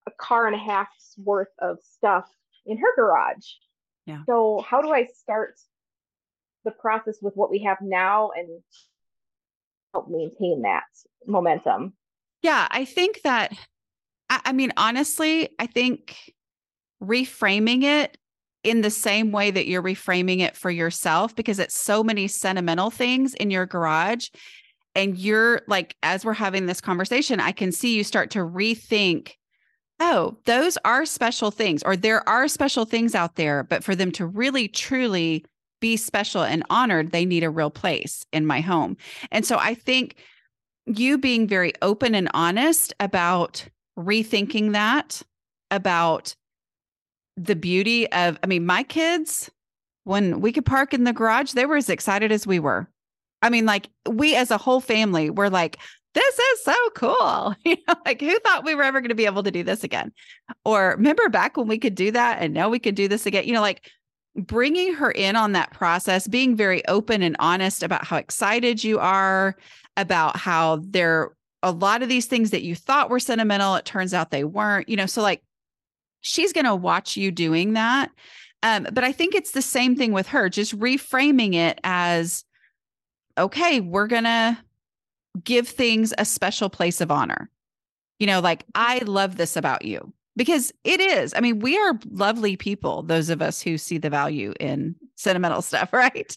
a 0.07 0.11
car 0.13 0.47
and 0.47 0.55
a 0.55 0.59
half's 0.59 1.15
worth 1.19 1.49
of 1.59 1.79
stuff 1.83 2.29
in 2.67 2.79
her 2.79 2.95
garage 2.97 3.47
Yeah. 4.07 4.23
so 4.27 4.65
how 4.69 4.83
do 4.83 4.91
i 4.93 5.07
start 5.07 5.55
the 6.65 6.71
process 6.71 7.19
with 7.21 7.35
what 7.37 7.51
we 7.51 7.61
have 7.61 7.79
now 7.81 8.31
and 8.37 8.49
help 9.95 10.09
maintain 10.09 10.63
that 10.63 10.85
momentum 11.27 11.95
Yeah, 12.43 12.69
I 12.71 12.85
think 12.85 13.23
that, 13.23 13.53
I, 14.29 14.41
I 14.47 14.53
mean, 14.53 14.73
honestly, 14.77 15.49
I 15.59 15.67
think 15.67 16.17
reframing 17.03 17.83
it 17.83 18.17
in 18.63 18.83
the 18.83 18.91
same 18.91 19.33
way 19.33 19.51
that 19.51 19.67
you're 19.67 19.83
reframing 19.83 20.41
it 20.41 20.57
for 20.57 20.71
yourself, 20.71 21.35
because 21.35 21.59
it's 21.59 21.79
so 21.79 22.03
many 22.03 22.29
sentimental 22.29 22.91
things 22.91 23.35
in 23.35 23.51
your 23.51 23.67
garage. 23.67 24.29
And 24.95 25.17
you're 25.17 25.63
like, 25.69 25.97
as 26.03 26.25
we're 26.25 26.33
having 26.33 26.67
this 26.67 26.81
conversation, 26.81 27.41
I 27.41 27.53
can 27.53 27.73
see 27.73 27.97
you 27.97 28.05
start 28.05 28.31
to 28.33 28.41
rethink 28.41 29.33
oh, 30.01 30.37
those 30.47 30.79
are 30.85 31.05
special 31.05 31.51
things, 31.51 31.83
or 31.83 31.95
there 31.95 32.27
are 32.29 32.49
special 32.49 32.85
things 32.85 33.15
out 33.15 33.37
there, 33.37 33.63
but 33.63 33.85
for 33.85 33.95
them 33.95 34.11
to 34.13 34.27
really, 34.27 34.67
truly 34.67 35.45
be 35.81 35.97
special 35.97 36.43
and 36.43 36.65
honored, 36.71 37.13
they 37.13 37.25
need 37.25 37.45
a 37.45 37.51
real 37.51 37.71
place 37.71 38.25
in 38.33 38.47
my 38.47 38.61
home. 38.61 38.97
And 39.31 39.45
so 39.45 39.59
I 39.59 39.75
think 39.75 40.17
you 40.87 41.19
being 41.19 41.47
very 41.47 41.73
open 41.83 42.15
and 42.15 42.31
honest 42.35 42.95
about 42.99 43.67
rethinking 43.99 44.73
that, 44.73 45.23
about 45.71 46.35
the 47.41 47.57
beauty 47.57 48.11
of, 48.13 48.39
I 48.43 48.47
mean, 48.47 48.67
my 48.67 48.83
kids, 48.83 49.51
when 50.05 50.41
we 50.41 50.53
could 50.53 50.67
park 50.67 50.93
in 50.93 51.05
the 51.05 51.13
garage, 51.13 51.53
they 51.53 51.67
were 51.67 51.77
as 51.77 51.89
excited 51.89 52.33
as 52.33 52.47
we 52.47 52.59
were. 52.59 52.89
I 53.43 53.49
mean, 53.49 53.65
like 53.65 53.89
we 54.09 54.37
as 54.37 54.51
a 54.51 54.59
whole 54.59 54.81
family 54.81 55.31
were 55.31 55.49
like, 55.49 55.79
this 56.13 56.39
is 56.39 56.65
so 56.65 56.91
cool. 56.95 57.55
You 57.65 57.77
know, 57.89 57.95
like 58.05 58.21
who 58.21 58.39
thought 58.41 58.65
we 58.65 58.75
were 58.75 58.83
ever 58.83 59.01
going 59.01 59.11
to 59.11 59.15
be 59.15 59.27
able 59.27 59.43
to 59.45 59.51
do 59.51 59.63
this 59.63 59.85
again? 59.85 60.13
Or 60.65 60.91
remember 60.91 61.29
back 61.29 61.57
when 61.57 61.69
we 61.69 61.79
could 61.79 61.95
do 61.95 62.11
that 62.11 62.39
and 62.41 62.53
now 62.53 62.69
we 62.69 62.79
could 62.79 62.95
do 62.95 63.09
this 63.09 63.27
again? 63.27 63.45
You 63.45 63.55
know, 63.55 63.61
like 63.61 63.89
bringing 64.37 64.95
her 64.95 65.11
in 65.11 65.37
on 65.37 65.53
that 65.53 65.73
process, 65.73 66.29
being 66.29 66.57
very 66.57 66.87
open 66.89 67.23
and 67.23 67.37
honest 67.39 67.83
about 67.83 68.05
how 68.05 68.17
excited 68.17 68.85
you 68.85 68.99
are, 68.99 69.57
about 69.97 70.37
how 70.37 70.81
there 70.83 71.31
a 71.63 71.71
lot 71.71 72.03
of 72.03 72.09
these 72.09 72.27
things 72.27 72.51
that 72.51 72.63
you 72.63 72.75
thought 72.75 73.11
were 73.11 73.21
sentimental, 73.21 73.75
it 73.75 73.85
turns 73.85 74.15
out 74.15 74.31
they 74.31 74.45
weren't, 74.45 74.89
you 74.89 74.97
know, 74.97 75.07
so 75.07 75.23
like 75.23 75.43
she's 76.21 76.53
going 76.53 76.67
to 76.67 76.75
watch 76.75 77.17
you 77.17 77.31
doing 77.31 77.75
that. 77.75 78.11
Um, 78.63 78.87
but 78.93 79.05
I 79.05 79.13
think 79.13 79.35
it's 79.35 79.53
the 79.53 79.63
same 79.63 79.97
thing 79.97 80.13
with 80.13 80.29
her, 80.29 80.49
just 80.49 80.79
reframing 80.79 81.55
it 81.55 81.81
as 81.83 82.45
okay, 83.39 83.81
we're 83.81 84.07
going 84.07 84.25
to 84.25 84.59
give 85.43 85.69
things 85.69 86.13
a 86.19 86.25
special 86.25 86.69
place 86.69 87.01
of 87.01 87.11
honor. 87.11 87.49
You 88.19 88.27
know, 88.27 88.41
like 88.41 88.65
I 88.75 88.99
love 88.99 89.37
this 89.37 89.57
about 89.57 89.85
you 89.85 90.13
because 90.37 90.73
it 90.85 91.01
is. 91.01 91.33
I 91.35 91.41
mean, 91.41 91.61
we 91.61 91.79
are 91.79 91.99
lovely 92.11 92.57
people, 92.57 93.03
those 93.03 93.31
of 93.31 93.41
us 93.41 93.63
who 93.63 93.79
see 93.79 93.99
the 93.99 94.11
value 94.11 94.53
in 94.61 94.95
sentimental 95.17 95.63
stuff, 95.63 95.91
right? 95.93 96.37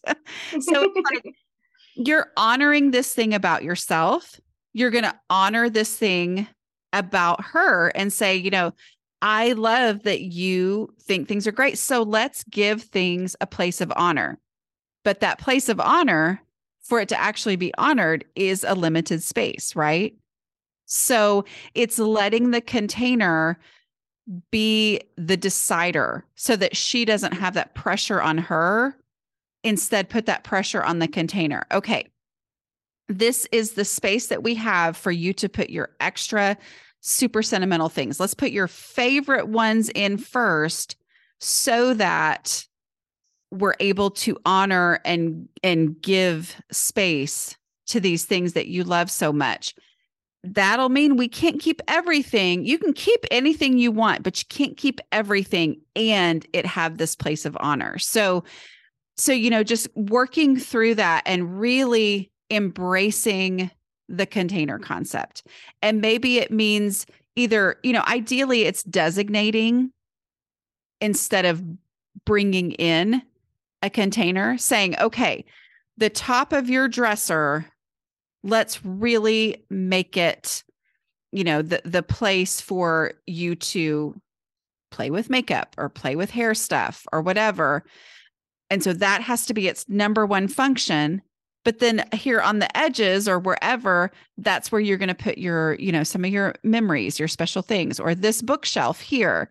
so 0.60 0.94
like 1.12 1.36
you're 1.96 2.32
honoring 2.38 2.92
this 2.92 3.14
thing 3.14 3.34
about 3.34 3.64
yourself. 3.64 4.40
You're 4.74 4.92
going 4.92 5.04
to 5.04 5.20
honor 5.30 5.70
this 5.70 5.96
thing 5.96 6.48
about 6.94 7.44
her 7.44 7.90
and 7.90 8.14
say, 8.14 8.36
you 8.36 8.50
know, 8.50 8.74
I 9.24 9.54
love 9.54 10.04
that 10.04 10.22
you 10.22 10.94
think 11.02 11.28
things 11.28 11.48
are 11.48 11.54
great. 11.54 11.78
So 11.78 12.04
let's 12.04 12.44
give 12.44 12.84
things 12.84 13.38
a 13.40 13.48
place 13.48 13.80
of 13.80 13.92
honor. 13.96 14.38
But 15.06 15.22
that 15.22 15.40
place 15.40 15.70
of 15.70 15.80
honor, 15.80 16.42
for 16.82 17.00
it 17.00 17.08
to 17.10 17.20
actually 17.20 17.56
be 17.56 17.74
honored, 17.78 18.26
is 18.36 18.66
a 18.66 18.76
limited 18.76 19.24
space, 19.24 19.78
right? 19.78 20.14
So 20.86 21.46
it's 21.74 21.98
letting 21.98 22.52
the 22.52 22.60
container 22.60 23.58
be 24.52 25.00
the 25.16 25.38
decider 25.38 26.26
so 26.36 26.58
that 26.58 26.76
she 26.76 27.06
doesn't 27.06 27.34
have 27.34 27.54
that 27.54 27.76
pressure 27.76 28.22
on 28.22 28.38
her. 28.38 28.98
Instead, 29.64 30.10
put 30.10 30.26
that 30.26 30.44
pressure 30.44 30.84
on 30.84 31.00
the 31.00 31.08
container. 31.08 31.64
Okay, 31.72 32.10
this 33.08 33.48
is 33.54 33.72
the 33.72 33.86
space 33.86 34.28
that 34.28 34.44
we 34.44 34.56
have 34.56 34.98
for 34.98 35.12
you 35.12 35.32
to 35.34 35.48
put 35.48 35.70
your 35.70 35.92
extra 36.02 36.58
super 37.04 37.44
sentimental 37.44 37.90
things. 37.90 38.20
Let's 38.20 38.34
put 38.34 38.52
your 38.52 38.68
favorite 38.68 39.50
ones 39.50 39.90
in 39.94 40.18
first 40.18 40.96
so 41.40 41.94
that 41.96 42.66
we're 43.52 43.76
able 43.82 44.10
to 44.10 44.38
honor 44.46 45.00
and 45.06 45.48
and 45.62 46.02
give 46.02 46.60
space 46.72 47.56
to 47.88 48.00
these 48.00 48.26
things 48.26 48.54
that 48.54 48.68
you 48.68 48.84
love 48.84 49.12
so 49.12 49.34
much. 49.34 49.76
That'll 50.46 50.90
mean 50.90 51.18
we 51.18 51.28
can't 51.28 51.60
keep 51.60 51.82
everything. 51.88 52.66
You 52.66 52.80
can 52.80 52.94
keep 52.94 53.26
anything 53.30 53.78
you 53.78 53.92
want, 53.92 54.24
but 54.24 54.40
you 54.40 54.46
can't 54.50 54.78
keep 54.78 55.00
everything 55.12 55.82
and 55.96 56.46
it 56.54 56.66
have 56.66 56.98
this 56.98 57.16
place 57.16 57.46
of 57.46 57.58
honor. 57.60 58.00
So 58.00 58.46
so 59.18 59.34
you 59.34 59.50
know 59.50 59.64
just 59.64 59.90
working 59.94 60.58
through 60.58 60.96
that 60.96 61.24
and 61.26 61.60
really 61.60 62.32
embracing 62.50 63.70
the 64.14 64.26
container 64.26 64.80
concept. 64.80 65.44
And 65.82 66.00
maybe 66.00 66.38
it 66.38 66.52
means 66.52 67.06
either, 67.36 67.78
you 67.84 67.94
know, 67.94 68.04
ideally 68.08 68.62
it's 68.62 68.84
designating 68.84 69.92
instead 71.02 71.46
of 71.46 71.64
bringing 72.26 72.72
in 72.74 73.22
a 73.82 73.90
container, 73.90 74.58
saying, 74.58 74.98
okay, 75.00 75.44
the 75.98 76.10
top 76.10 76.54
of 76.54 76.70
your 76.70 76.88
dresser, 76.88 77.66
let's 78.44 78.86
really 78.86 79.66
make 79.70 80.16
it, 80.16 80.64
you 81.32 81.44
know, 81.44 81.62
the, 81.62 81.82
the 81.84 82.04
place 82.04 82.62
for 82.62 83.14
you 83.26 83.56
to 83.56 84.16
play 84.92 85.10
with 85.10 85.30
makeup 85.30 85.76
or 85.78 85.90
play 85.90 86.16
with 86.16 86.30
hair 86.30 86.54
stuff 86.54 87.06
or 87.12 87.22
whatever. 87.22 87.84
And 88.70 88.84
so 88.84 88.94
that 88.94 89.22
has 89.22 89.48
to 89.48 89.54
be 89.54 89.68
its 89.68 89.90
number 89.90 90.26
one 90.26 90.48
function 90.48 91.22
but 91.64 91.80
then 91.80 92.06
here 92.14 92.42
on 92.42 92.60
the 92.60 92.78
edges 92.78 93.28
or 93.28 93.40
wherever 93.40 94.12
that's 94.38 94.72
where 94.72 94.82
you're 94.82 94.98
going 94.98 95.08
to 95.08 95.16
put 95.16 95.38
your 95.38 95.76
you 95.76 95.92
know 95.92 96.04
some 96.04 96.26
of 96.26 96.32
your 96.32 96.56
memories 96.64 97.20
your 97.20 97.28
special 97.28 97.62
things 97.62 98.00
or 98.00 98.16
this 98.16 98.42
bookshelf 98.42 99.00
here. 99.00 99.50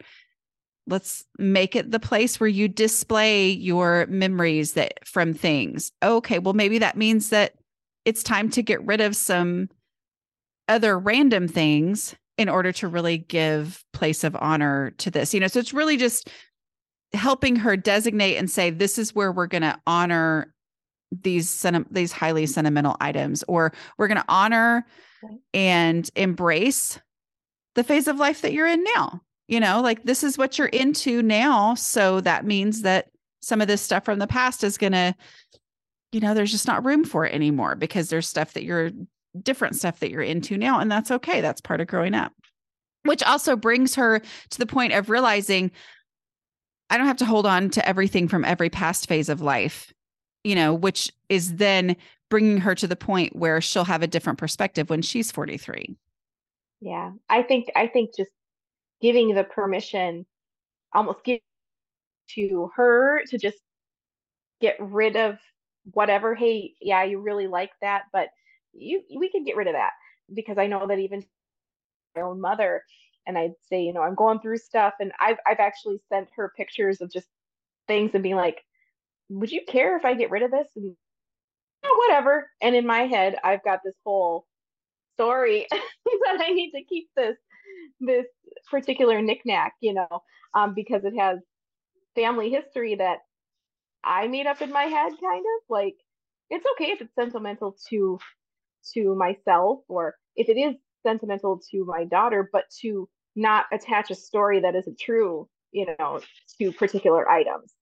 Let's 0.89 1.25
make 1.39 1.77
it 1.77 1.93
the 1.93 2.01
place 2.01 2.41
where 2.41 2.49
you 2.49 2.67
display 2.67 3.51
your 3.51 4.07
memories 4.09 4.73
that 4.73 5.07
from 5.07 5.33
things. 5.33 5.93
Okay 6.03 6.39
well 6.39 6.55
maybe 6.55 6.79
that 6.79 6.97
means 6.97 7.31
that 7.31 7.55
it's 8.05 8.23
time 8.23 8.51
to 8.51 8.63
get 8.63 8.85
rid 8.85 9.01
of 9.01 9.15
some 9.17 9.69
other 10.69 10.99
random 10.99 11.49
things 11.49 12.15
in 12.39 12.49
order 12.49 12.73
to 12.73 12.89
really 12.89 13.19
give 13.19 13.85
place 13.93 14.25
of 14.25 14.37
honor 14.41 14.93
to 14.99 15.11
this 15.11 15.33
you 15.33 15.41
know? 15.41 15.47
So 15.47 15.61
it's 15.61 15.75
really 15.75 15.97
just 15.97 16.29
helping 17.13 17.57
her 17.57 17.77
designate 17.77 18.37
and 18.37 18.51
say 18.51 18.71
this 18.71 18.99
is 18.99 19.15
where 19.15 19.31
we're 19.31 19.47
going 19.47 19.63
to 19.63 19.79
honor 19.87 20.52
these 21.23 21.49
sen- 21.49 21.87
these 21.91 22.13
highly 22.13 22.47
sentimental 22.47 22.97
items 23.01 23.45
or 23.49 23.73
we're 23.99 24.09
going 24.09 24.21
to 24.21 24.25
honor 24.29 24.87
and 25.53 26.11
embrace 26.17 26.99
the 27.75 27.85
phase 27.85 28.09
of 28.09 28.17
life 28.17 28.43
that 28.43 28.53
you're 28.53 28.67
in 28.67 28.85
now. 28.95 29.21
You 29.49 29.61
know 29.61 29.83
like 29.83 30.05
this 30.05 30.25
is 30.25 30.39
what 30.39 30.59
you're 30.59 30.69
into 30.69 31.23
now 31.23 31.75
so 31.75 32.21
that 32.23 32.47
means 32.47 32.83
that 32.83 33.09
some 33.41 33.61
of 33.61 33.69
this 33.69 33.83
stuff 33.83 34.05
from 34.05 34.19
the 34.19 34.27
past 34.27 34.65
is 34.65 34.79
going 34.79 34.93
to 34.93 35.15
you 36.13 36.21
know 36.21 36.33
there's 36.33 36.53
just 36.53 36.67
not 36.67 36.85
room 36.85 37.05
for 37.05 37.27
it 37.27 37.35
anymore 37.35 37.75
because 37.75 38.09
there's 38.09 38.29
stuff 38.29 38.55
that 38.55 38.65
you're 38.65 38.91
different 39.43 39.77
stuff 39.77 40.01
that 40.01 40.11
you're 40.11 40.23
into 40.23 40.57
now 40.57 40.79
and 40.79 40.91
that's 40.91 41.11
okay. 41.11 41.41
That's 41.41 41.61
part 41.61 41.81
of 41.81 41.87
growing 41.87 42.15
up. 42.15 42.33
Which 43.05 43.23
also 43.23 43.57
brings 43.57 43.97
her 43.97 44.23
to 44.51 44.59
the 44.59 44.67
point 44.67 44.93
of 44.93 45.11
realizing 45.11 45.73
I 46.89 46.99
don't 46.99 47.07
have 47.07 47.17
to 47.19 47.25
hold 47.25 47.47
on 47.47 47.71
to 47.71 47.89
everything 47.89 48.29
from 48.29 48.45
every 48.45 48.69
past 48.69 49.09
phase 49.09 49.29
of 49.29 49.41
life, 49.41 49.93
you 50.45 50.55
know, 50.55 50.75
which 50.75 51.11
is 51.29 51.57
then 51.57 51.97
bringing 52.31 52.59
her 52.59 52.75
to 52.75 52.87
the 52.87 52.97
point 52.97 53.37
where 53.37 53.61
she'll 53.61 53.85
have 53.85 54.03
a 54.03 54.07
different 54.07 54.39
perspective 54.39 54.91
when 54.91 55.03
she's 55.03 55.31
43. 55.31 55.97
Yeah. 56.81 57.13
I 57.29 57.43
think, 57.43 57.67
I 57.77 57.87
think 57.87 58.17
just 58.17 58.31
giving 59.01 59.35
the 59.35 59.45
permission, 59.45 60.27
almost 60.95 61.25
give 61.25 61.41
to 62.35 62.71
her 62.77 63.23
to 63.29 63.39
just 63.39 63.59
get 64.61 64.77
rid 64.81 65.17
of 65.17 65.39
whatever. 65.93 66.35
Hey, 66.35 66.75
yeah, 66.81 67.05
you 67.05 67.21
really 67.21 67.47
like 67.47 67.71
that, 67.83 68.05
but 68.13 68.29
you, 68.73 69.03
we 69.17 69.31
can 69.31 69.45
get 69.45 69.57
rid 69.57 69.69
of 69.69 69.75
that 69.75 69.93
because 70.33 70.59
I 70.59 70.67
know 70.67 70.87
that 70.87 70.99
even 70.99 71.25
my 72.17 72.23
own 72.23 72.41
mother, 72.41 72.83
and 73.27 73.39
I'd 73.39 73.55
say, 73.69 73.83
you 73.83 73.93
know, 73.93 74.03
I'm 74.03 74.15
going 74.15 74.41
through 74.41 74.59
stuff 74.59 74.95
and 75.01 75.13
I've 75.21 75.37
I've 75.47 75.61
actually 75.61 76.01
sent 76.09 76.29
her 76.37 76.53
pictures 76.57 77.01
of 77.01 77.13
just 77.13 77.29
things 77.87 78.11
and 78.15 78.23
being 78.23 78.37
like, 78.37 78.65
would 79.39 79.51
you 79.51 79.63
care 79.67 79.97
if 79.97 80.05
I 80.05 80.15
get 80.15 80.31
rid 80.31 80.43
of 80.43 80.51
this? 80.51 80.69
And 80.77 80.95
oh, 81.85 82.05
whatever. 82.07 82.49
And 82.61 82.75
in 82.75 82.87
my 82.87 83.03
head, 83.07 83.37
I've 83.43 83.65
got 83.65 83.81
this 83.85 83.97
whole 84.05 84.47
story 85.15 85.67
that 85.71 86.41
I 86.41 86.51
need 86.51 86.73
to 86.73 86.85
keep 86.85 87.09
this 87.17 87.37
this 88.01 88.27
particular 88.71 89.23
knickknack, 89.23 89.75
you 89.81 89.95
know, 89.95 90.23
um, 90.55 90.75
because 90.75 91.05
it 91.05 91.15
has 91.19 91.39
family 92.15 92.51
history 92.51 92.97
that 92.97 93.19
I 94.05 94.27
made 94.29 94.47
up 94.47 94.61
in 94.61 94.71
my 94.71 94.85
head, 94.85 95.13
kind 95.21 95.45
of 95.45 95.63
like 95.69 95.95
it's 96.51 96.67
okay 96.73 96.91
if 96.91 97.01
it's 97.01 97.15
sentimental 97.15 97.77
to 97.91 98.19
to 98.95 99.15
myself 99.15 99.81
or 99.89 100.17
if 100.37 100.49
it 100.49 100.59
is 100.59 100.75
sentimental 101.07 101.61
to 101.71 101.85
my 101.85 102.05
daughter, 102.05 102.49
but 102.53 102.65
to 102.81 103.09
not 103.35 103.67
attach 103.73 104.11
a 104.11 104.15
story 104.15 104.61
that 104.61 104.75
isn't 104.75 104.99
true, 104.99 105.49
you 105.71 105.87
know, 105.99 106.21
to 106.61 106.73
particular 106.73 107.29
items. 107.29 107.73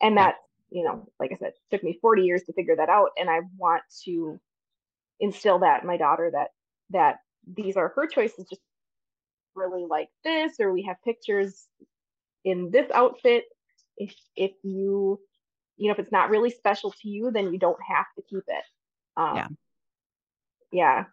And 0.00 0.16
that, 0.16 0.36
you 0.70 0.84
know, 0.84 1.08
like 1.18 1.32
I 1.32 1.36
said, 1.36 1.52
took 1.70 1.82
me 1.82 1.98
40 2.00 2.22
years 2.22 2.42
to 2.44 2.52
figure 2.52 2.76
that 2.76 2.88
out. 2.88 3.10
And 3.18 3.28
I 3.28 3.40
want 3.56 3.82
to 4.04 4.40
instill 5.18 5.60
that 5.60 5.82
in 5.82 5.86
my 5.86 5.96
daughter 5.96 6.30
that 6.32 6.48
that 6.90 7.18
these 7.46 7.76
are 7.76 7.92
her 7.94 8.06
choices, 8.06 8.46
just 8.48 8.62
really 9.54 9.86
like 9.88 10.08
this, 10.24 10.54
or 10.60 10.72
we 10.72 10.82
have 10.82 10.96
pictures 11.04 11.66
in 12.44 12.70
this 12.70 12.90
outfit. 12.92 13.44
If 13.96 14.14
if 14.36 14.52
you 14.62 15.20
you 15.76 15.88
know 15.88 15.92
if 15.92 15.98
it's 15.98 16.12
not 16.12 16.30
really 16.30 16.50
special 16.50 16.92
to 17.02 17.08
you, 17.08 17.30
then 17.30 17.52
you 17.52 17.58
don't 17.58 17.78
have 17.86 18.06
to 18.16 18.22
keep 18.22 18.44
it. 18.46 18.64
Um, 19.16 19.36
yeah. 19.36 19.48
Yeah. 20.72 21.04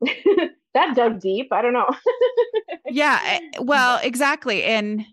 that 0.74 0.96
dug 0.96 1.20
deep. 1.20 1.52
I 1.52 1.62
don't 1.62 1.72
know. 1.72 1.90
yeah. 2.86 3.20
Eh, 3.24 3.58
well, 3.60 4.00
exactly. 4.02 4.64
And 4.64 5.04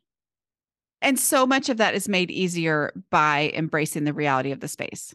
and 1.02 1.20
so 1.20 1.46
much 1.46 1.70
of 1.70 1.78
that 1.78 1.96
is 1.96 2.10
made 2.10 2.32
easier 2.32 2.94
by 3.10 3.52
embracing 3.54 4.04
the 4.04 4.14
reality 4.14 4.52
of 4.52 4.60
the 4.60 4.68
space. 4.68 5.14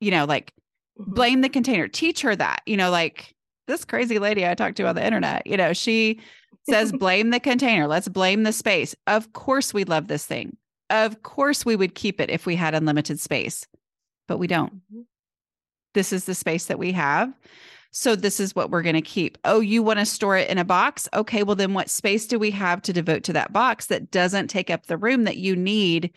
You 0.00 0.10
know, 0.10 0.24
like 0.24 0.52
mm-hmm. 0.98 1.14
blame 1.14 1.40
the 1.40 1.48
container. 1.48 1.88
Teach 1.88 2.22
her 2.22 2.34
that. 2.36 2.62
You 2.66 2.76
know, 2.76 2.90
like 2.90 3.34
this 3.66 3.84
crazy 3.84 4.18
lady 4.18 4.46
I 4.46 4.54
talked 4.54 4.76
to 4.78 4.86
on 4.86 4.94
the 4.94 5.04
internet, 5.04 5.46
you 5.46 5.56
know, 5.56 5.72
she 5.72 6.20
says 6.68 6.92
blame 6.98 7.30
the 7.30 7.40
container. 7.40 7.86
Let's 7.86 8.08
blame 8.08 8.42
the 8.42 8.52
space. 8.52 8.94
Of 9.06 9.32
course 9.32 9.72
we 9.72 9.84
love 9.84 10.08
this 10.08 10.26
thing. 10.26 10.56
Of 10.90 11.22
course 11.22 11.64
we 11.64 11.76
would 11.76 11.94
keep 11.94 12.20
it 12.20 12.30
if 12.30 12.46
we 12.46 12.56
had 12.56 12.74
unlimited 12.74 13.20
space. 13.20 13.66
But 14.26 14.38
we 14.38 14.46
don't. 14.46 14.74
Mm-hmm. 14.74 15.02
This 15.94 16.12
is 16.12 16.24
the 16.24 16.34
space 16.34 16.66
that 16.66 16.78
we 16.78 16.92
have. 16.92 17.32
So 17.92 18.14
this 18.14 18.38
is 18.38 18.54
what 18.54 18.70
we're 18.70 18.82
going 18.82 18.94
to 18.94 19.02
keep. 19.02 19.36
Oh, 19.44 19.60
you 19.60 19.82
want 19.82 19.98
to 19.98 20.06
store 20.06 20.36
it 20.36 20.48
in 20.48 20.58
a 20.58 20.64
box? 20.64 21.08
Okay, 21.12 21.42
well, 21.42 21.56
then 21.56 21.74
what 21.74 21.90
space 21.90 22.26
do 22.26 22.38
we 22.38 22.50
have 22.52 22.80
to 22.82 22.92
devote 22.92 23.24
to 23.24 23.32
that 23.32 23.52
box 23.52 23.86
that 23.86 24.10
doesn't 24.10 24.48
take 24.48 24.70
up 24.70 24.86
the 24.86 24.96
room 24.96 25.24
that 25.24 25.38
you 25.38 25.56
need? 25.56 26.12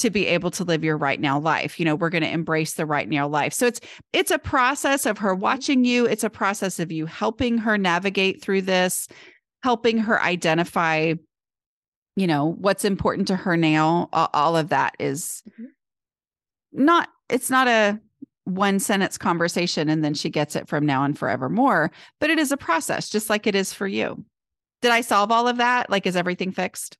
to 0.00 0.10
be 0.10 0.26
able 0.26 0.50
to 0.50 0.64
live 0.64 0.82
your 0.82 0.96
right 0.96 1.20
now 1.20 1.38
life 1.38 1.78
you 1.78 1.84
know 1.84 1.94
we're 1.94 2.10
going 2.10 2.22
to 2.22 2.30
embrace 2.30 2.74
the 2.74 2.86
right 2.86 3.08
now 3.08 3.28
life 3.28 3.52
so 3.52 3.66
it's 3.66 3.80
it's 4.12 4.30
a 4.30 4.38
process 4.38 5.04
of 5.04 5.18
her 5.18 5.32
mm-hmm. 5.32 5.42
watching 5.42 5.84
you 5.84 6.06
it's 6.06 6.24
a 6.24 6.30
process 6.30 6.80
of 6.80 6.90
you 6.90 7.06
helping 7.06 7.58
her 7.58 7.76
navigate 7.76 8.40
through 8.40 8.62
this 8.62 9.08
helping 9.62 9.98
her 9.98 10.22
identify 10.22 11.12
you 12.16 12.26
know 12.26 12.46
what's 12.46 12.84
important 12.84 13.28
to 13.28 13.36
her 13.36 13.56
now 13.56 14.08
all, 14.12 14.56
of 14.56 14.70
that 14.70 14.94
is 14.98 15.42
mm-hmm. 15.50 15.64
not 16.84 17.08
it's 17.28 17.50
not 17.50 17.68
a 17.68 18.00
one 18.44 18.78
sentence 18.78 19.18
conversation 19.18 19.88
and 19.88 20.04
then 20.04 20.14
she 20.14 20.30
gets 20.30 20.56
it 20.56 20.68
from 20.68 20.86
now 20.86 21.04
and 21.04 21.18
forevermore. 21.18 21.90
But 22.20 22.30
it 22.30 22.38
is 22.38 22.52
a 22.52 22.56
process, 22.56 23.08
just 23.08 23.30
like 23.30 23.46
it 23.46 23.54
is 23.54 23.72
for 23.72 23.86
you. 23.86 24.24
Did 24.82 24.92
I 24.92 25.02
solve 25.02 25.30
all 25.30 25.46
of 25.46 25.58
that? 25.58 25.90
Like, 25.90 26.06
is 26.06 26.16
everything 26.16 26.52
fixed? 26.52 26.96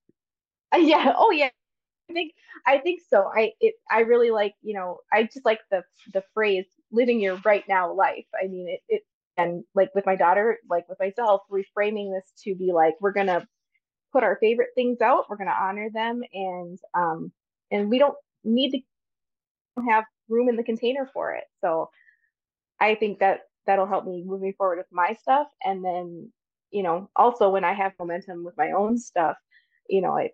Uh, 0.72 0.78
yeah. 0.78 1.12
Oh, 1.18 1.30
yeah. 1.30 1.50
I 2.10 2.12
think 2.12 2.32
I 2.66 2.78
think 2.78 3.00
so. 3.08 3.30
I 3.34 3.52
it 3.60 3.74
I 3.90 4.00
really 4.00 4.30
like 4.30 4.54
you 4.62 4.74
know 4.74 4.98
I 5.12 5.22
just 5.22 5.44
like 5.44 5.60
the 5.70 5.82
the 6.12 6.24
phrase 6.34 6.66
living 6.90 7.20
your 7.20 7.36
right 7.44 7.64
now 7.68 7.92
life. 7.92 8.26
I 8.42 8.48
mean 8.48 8.68
it 8.68 8.80
it 8.88 9.02
and 9.36 9.64
like 9.74 9.94
with 9.94 10.06
my 10.06 10.16
daughter, 10.16 10.58
like 10.68 10.88
with 10.88 10.98
myself, 10.98 11.42
reframing 11.50 12.12
this 12.12 12.32
to 12.44 12.54
be 12.54 12.72
like 12.72 12.94
we're 13.00 13.12
gonna 13.12 13.46
put 14.12 14.24
our 14.24 14.36
favorite 14.40 14.70
things 14.74 15.00
out. 15.00 15.30
We're 15.30 15.36
gonna 15.36 15.56
honor 15.58 15.88
them 15.92 16.22
and 16.32 16.78
um 16.94 17.32
and 17.70 17.88
we 17.88 17.98
don't 17.98 18.16
need 18.44 18.72
to 18.72 19.82
have 19.88 20.04
room 20.30 20.48
in 20.48 20.56
the 20.56 20.62
container 20.62 21.08
for 21.12 21.34
it. 21.34 21.44
So 21.60 21.90
I 22.80 22.94
think 22.94 23.18
that 23.18 23.40
that'll 23.66 23.86
help 23.86 24.06
me 24.06 24.22
moving 24.24 24.54
forward 24.54 24.78
with 24.78 24.86
my 24.90 25.14
stuff. 25.20 25.48
And 25.62 25.84
then, 25.84 26.32
you 26.70 26.82
know, 26.82 27.10
also 27.14 27.50
when 27.50 27.64
I 27.64 27.72
have 27.72 27.92
momentum 27.98 28.44
with 28.44 28.56
my 28.56 28.72
own 28.72 28.98
stuff, 28.98 29.36
you 29.88 30.00
know, 30.00 30.16
I 30.16 30.30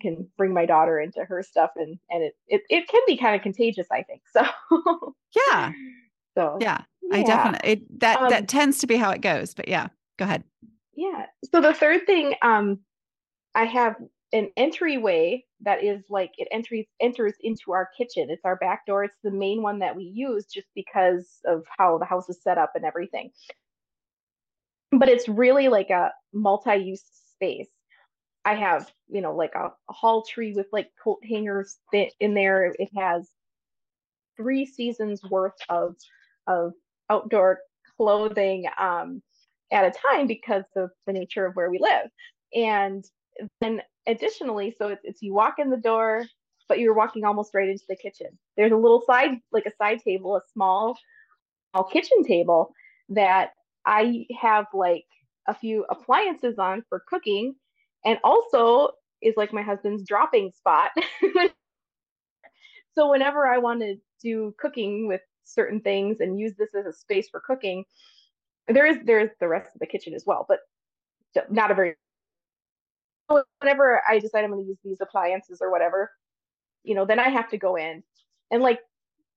can 0.00 0.28
bring 0.36 0.54
my 0.54 0.64
daughter 0.64 1.00
into 1.00 1.24
her 1.24 1.42
stuff 1.42 1.70
and 1.76 1.98
and 2.08 2.22
it 2.22 2.34
it, 2.46 2.62
it 2.70 2.88
can 2.88 3.00
be 3.06 3.16
kind 3.16 3.34
of 3.34 3.42
contagious, 3.42 3.86
I 3.90 4.02
think. 4.02 4.22
So 4.32 5.14
yeah. 5.50 5.72
So 6.36 6.58
yeah, 6.60 6.82
yeah. 7.02 7.16
I 7.16 7.22
definitely 7.22 7.70
it, 7.70 8.00
that 8.00 8.20
um, 8.20 8.30
that 8.30 8.48
tends 8.48 8.78
to 8.78 8.86
be 8.86 8.96
how 8.96 9.10
it 9.10 9.20
goes. 9.20 9.54
But 9.54 9.68
yeah, 9.68 9.88
go 10.18 10.24
ahead. 10.24 10.44
Yeah. 10.94 11.26
So 11.52 11.60
the 11.60 11.74
third 11.74 12.06
thing 12.06 12.34
um 12.42 12.80
I 13.54 13.64
have 13.64 13.96
an 14.32 14.50
entryway 14.56 15.44
that 15.62 15.82
is 15.82 16.04
like 16.08 16.32
it 16.38 16.48
enters 16.50 16.86
enters 17.00 17.34
into 17.40 17.72
our 17.72 17.88
kitchen. 17.96 18.30
It's 18.30 18.44
our 18.44 18.56
back 18.56 18.86
door. 18.86 19.04
It's 19.04 19.18
the 19.22 19.30
main 19.30 19.62
one 19.62 19.80
that 19.80 19.96
we 19.96 20.04
use 20.04 20.46
just 20.46 20.68
because 20.74 21.26
of 21.44 21.64
how 21.76 21.98
the 21.98 22.04
house 22.04 22.28
is 22.28 22.42
set 22.42 22.58
up 22.58 22.72
and 22.74 22.84
everything. 22.84 23.30
But 24.92 25.08
it's 25.08 25.28
really 25.28 25.68
like 25.68 25.90
a 25.90 26.12
multi-use 26.32 27.04
space. 27.34 27.68
I 28.44 28.54
have, 28.54 28.90
you 29.08 29.20
know, 29.20 29.34
like 29.34 29.54
a, 29.54 29.72
a 29.88 29.92
hall 29.92 30.22
tree 30.22 30.54
with 30.54 30.66
like 30.72 30.90
coat 31.02 31.18
hangers 31.28 31.76
in 31.92 32.34
there. 32.34 32.74
It 32.78 32.88
has 32.96 33.28
three 34.36 34.64
seasons 34.64 35.22
worth 35.28 35.60
of 35.68 35.96
of 36.46 36.72
outdoor 37.10 37.58
clothing 37.96 38.64
um, 38.78 39.22
at 39.70 39.84
a 39.84 39.98
time 40.08 40.26
because 40.26 40.64
of 40.76 40.90
the 41.06 41.12
nature 41.12 41.44
of 41.44 41.54
where 41.54 41.70
we 41.70 41.78
live. 41.78 42.08
And 42.54 43.04
then 43.60 43.82
additionally, 44.08 44.74
so 44.76 44.88
it's, 44.88 45.02
it's 45.04 45.22
you 45.22 45.32
walk 45.34 45.54
in 45.58 45.70
the 45.70 45.76
door, 45.76 46.24
but 46.68 46.80
you're 46.80 46.94
walking 46.94 47.24
almost 47.24 47.54
right 47.54 47.68
into 47.68 47.84
the 47.88 47.96
kitchen. 47.96 48.26
There's 48.56 48.72
a 48.72 48.76
little 48.76 49.02
side, 49.06 49.38
like 49.52 49.66
a 49.66 49.76
side 49.76 50.00
table, 50.02 50.36
a 50.36 50.40
small, 50.52 50.98
small 51.72 51.84
kitchen 51.84 52.24
table 52.24 52.72
that 53.10 53.52
I 53.86 54.26
have 54.40 54.66
like 54.74 55.04
a 55.46 55.54
few 55.54 55.84
appliances 55.88 56.58
on 56.58 56.82
for 56.88 57.04
cooking, 57.06 57.54
and 58.04 58.18
also 58.24 58.90
is 59.22 59.34
like 59.36 59.52
my 59.52 59.62
husband's 59.62 60.04
dropping 60.04 60.50
spot. 60.52 60.90
so 62.94 63.10
whenever 63.10 63.46
I 63.46 63.58
want 63.58 63.80
to 63.82 63.96
do 64.20 64.54
cooking 64.58 65.06
with 65.06 65.20
certain 65.48 65.80
things 65.80 66.20
and 66.20 66.38
use 66.38 66.54
this 66.58 66.74
as 66.74 66.86
a 66.86 66.92
space 66.92 67.28
for 67.30 67.40
cooking. 67.40 67.84
There 68.68 68.86
is 68.86 68.98
there 69.04 69.20
is 69.20 69.30
the 69.40 69.48
rest 69.48 69.70
of 69.74 69.80
the 69.80 69.86
kitchen 69.86 70.14
as 70.14 70.24
well, 70.26 70.44
but 70.48 70.60
not 71.50 71.70
a 71.70 71.74
very 71.74 71.96
whenever 73.60 74.02
I 74.08 74.18
decide 74.18 74.44
I'm 74.44 74.50
going 74.50 74.62
to 74.64 74.68
use 74.68 74.78
these 74.84 75.00
appliances 75.00 75.58
or 75.60 75.70
whatever, 75.70 76.10
you 76.84 76.94
know, 76.94 77.04
then 77.04 77.18
I 77.18 77.28
have 77.28 77.50
to 77.50 77.58
go 77.58 77.76
in 77.76 78.02
and 78.50 78.62
like 78.62 78.80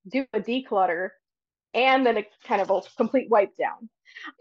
do 0.08 0.26
a 0.34 0.40
declutter 0.40 1.10
and 1.74 2.06
then 2.06 2.18
a 2.18 2.26
kind 2.46 2.62
of 2.62 2.70
a 2.70 2.82
complete 2.98 3.30
wipe 3.30 3.56
down. 3.58 3.90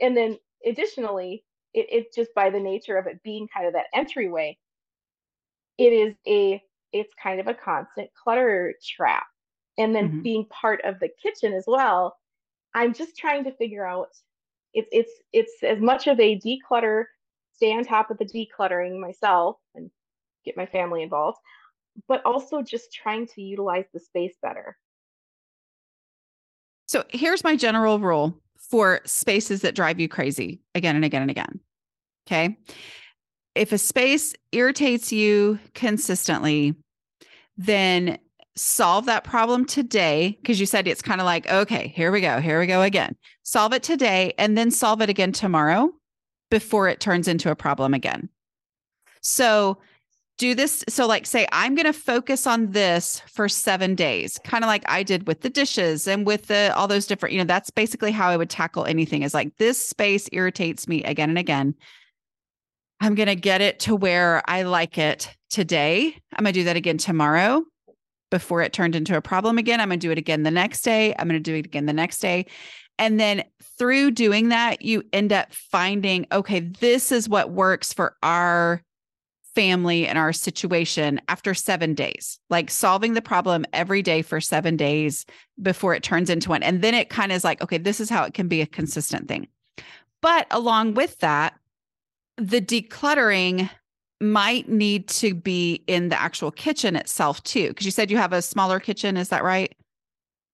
And 0.00 0.16
then 0.16 0.38
additionally, 0.66 1.44
it, 1.74 1.86
it 1.90 2.14
just 2.14 2.34
by 2.34 2.50
the 2.50 2.60
nature 2.60 2.96
of 2.96 3.06
it 3.06 3.22
being 3.22 3.48
kind 3.54 3.66
of 3.66 3.74
that 3.74 3.86
entryway, 3.94 4.58
it 5.78 5.92
is 5.92 6.14
a 6.26 6.62
it's 6.92 7.14
kind 7.22 7.40
of 7.40 7.46
a 7.46 7.54
constant 7.54 8.10
clutter 8.20 8.74
trap. 8.84 9.26
And 9.78 9.94
then 9.94 10.08
mm-hmm. 10.08 10.22
being 10.22 10.46
part 10.46 10.80
of 10.84 10.98
the 10.98 11.08
kitchen 11.22 11.52
as 11.52 11.64
well, 11.66 12.16
I'm 12.74 12.92
just 12.92 13.16
trying 13.16 13.44
to 13.44 13.52
figure 13.52 13.86
out 13.86 14.08
it's 14.74 14.88
it's 14.92 15.12
it's 15.32 15.52
as 15.62 15.80
much 15.80 16.06
of 16.06 16.18
a 16.20 16.38
declutter, 16.38 17.04
stay 17.60 17.72
on 17.74 17.84
top 17.84 18.10
of 18.10 18.16
the 18.16 18.24
decluttering 18.24 18.98
myself 18.98 19.56
and 19.74 19.90
get 20.46 20.56
my 20.56 20.64
family 20.64 21.02
involved, 21.02 21.36
but 22.08 22.24
also 22.24 22.62
just 22.62 22.90
trying 22.90 23.26
to 23.26 23.42
utilize 23.42 23.84
the 23.92 24.00
space 24.00 24.34
better. 24.40 24.78
So 26.86 27.04
here's 27.10 27.44
my 27.44 27.56
general 27.56 27.98
rule 27.98 28.34
for 28.70 29.00
spaces 29.04 29.60
that 29.60 29.74
drive 29.74 30.00
you 30.00 30.08
crazy 30.08 30.62
again 30.74 30.96
and 30.96 31.04
again 31.04 31.20
and 31.20 31.30
again. 31.30 31.60
Okay. 32.26 32.56
If 33.54 33.72
a 33.72 33.78
space 33.78 34.32
irritates 34.52 35.12
you 35.12 35.58
consistently, 35.74 36.74
then 37.58 38.18
solve 38.56 39.04
that 39.04 39.24
problem 39.24 39.66
today 39.66 40.38
because 40.40 40.58
you 40.58 40.66
said 40.66 40.88
it's 40.88 41.02
kind 41.02 41.20
of 41.20 41.26
like, 41.26 41.46
okay, 41.50 41.92
here 41.94 42.10
we 42.10 42.22
go, 42.22 42.40
here 42.40 42.58
we 42.58 42.66
go 42.66 42.80
again. 42.80 43.16
Solve 43.42 43.74
it 43.74 43.82
today 43.82 44.32
and 44.38 44.56
then 44.56 44.70
solve 44.70 45.02
it 45.02 45.10
again 45.10 45.32
tomorrow 45.32 45.92
before 46.50 46.88
it 46.88 47.00
turns 47.00 47.28
into 47.28 47.50
a 47.50 47.56
problem 47.56 47.94
again. 47.94 48.28
So 49.22 49.78
do 50.38 50.54
this. 50.54 50.82
So, 50.88 51.06
like, 51.06 51.26
say, 51.26 51.46
I'm 51.52 51.74
going 51.74 51.86
to 51.86 51.92
focus 51.92 52.46
on 52.46 52.70
this 52.70 53.20
for 53.26 53.46
seven 53.46 53.94
days, 53.94 54.38
kind 54.42 54.64
of 54.64 54.68
like 54.68 54.82
I 54.88 55.02
did 55.02 55.26
with 55.26 55.42
the 55.42 55.50
dishes 55.50 56.08
and 56.08 56.26
with 56.26 56.46
the 56.46 56.74
all 56.74 56.88
those 56.88 57.06
different, 57.06 57.34
you 57.34 57.38
know, 57.38 57.44
that's 57.44 57.70
basically 57.70 58.10
how 58.10 58.30
I 58.30 58.38
would 58.38 58.48
tackle 58.48 58.86
anything 58.86 59.22
is 59.22 59.34
like, 59.34 59.54
this 59.58 59.84
space 59.84 60.28
irritates 60.32 60.88
me 60.88 61.04
again 61.04 61.28
and 61.28 61.38
again. 61.38 61.74
I'm 63.02 63.14
going 63.14 63.28
to 63.28 63.36
get 63.36 63.60
it 63.60 63.80
to 63.80 63.94
where 63.94 64.42
I 64.48 64.62
like 64.62 64.96
it 64.96 65.30
today. 65.50 66.16
I'm 66.34 66.44
going 66.44 66.54
to 66.54 66.60
do 66.60 66.64
that 66.64 66.76
again 66.76 66.98
tomorrow 66.98 67.62
before 68.30 68.62
it 68.62 68.72
turned 68.72 68.94
into 68.94 69.16
a 69.16 69.22
problem 69.22 69.58
again. 69.58 69.80
I'm 69.80 69.88
going 69.88 70.00
to 70.00 70.06
do 70.06 70.12
it 70.12 70.18
again 70.18 70.42
the 70.42 70.50
next 70.50 70.82
day. 70.82 71.14
I'm 71.18 71.28
going 71.28 71.42
to 71.42 71.50
do 71.50 71.56
it 71.56 71.66
again 71.66 71.86
the 71.86 71.92
next 71.92 72.18
day. 72.18 72.46
And 73.00 73.18
then 73.18 73.42
through 73.78 74.10
doing 74.12 74.50
that, 74.50 74.82
you 74.82 75.02
end 75.12 75.32
up 75.32 75.52
finding, 75.54 76.26
okay, 76.30 76.60
this 76.60 77.10
is 77.10 77.28
what 77.28 77.50
works 77.50 77.94
for 77.94 78.14
our 78.22 78.82
family 79.54 80.06
and 80.06 80.18
our 80.18 80.34
situation 80.34 81.20
after 81.26 81.54
seven 81.54 81.94
days, 81.94 82.38
like 82.50 82.70
solving 82.70 83.14
the 83.14 83.22
problem 83.22 83.64
every 83.72 84.02
day 84.02 84.20
for 84.20 84.40
seven 84.40 84.76
days 84.76 85.24
before 85.60 85.94
it 85.94 86.02
turns 86.02 86.28
into 86.28 86.50
one. 86.50 86.62
And 86.62 86.82
then 86.82 86.94
it 86.94 87.08
kind 87.08 87.32
of 87.32 87.36
is 87.36 87.42
like, 87.42 87.62
okay, 87.62 87.78
this 87.78 88.00
is 88.00 88.10
how 88.10 88.22
it 88.24 88.34
can 88.34 88.48
be 88.48 88.60
a 88.60 88.66
consistent 88.66 89.26
thing. 89.26 89.48
But 90.20 90.46
along 90.50 90.94
with 90.94 91.18
that, 91.20 91.54
the 92.36 92.60
decluttering 92.60 93.70
might 94.20 94.68
need 94.68 95.08
to 95.08 95.34
be 95.34 95.82
in 95.86 96.10
the 96.10 96.20
actual 96.20 96.50
kitchen 96.50 96.96
itself 96.96 97.42
too 97.44 97.68
because 97.68 97.86
you 97.86 97.92
said 97.92 98.10
you 98.10 98.18
have 98.18 98.34
a 98.34 98.42
smaller 98.42 98.78
kitchen 98.78 99.16
is 99.16 99.30
that 99.30 99.42
right 99.42 99.74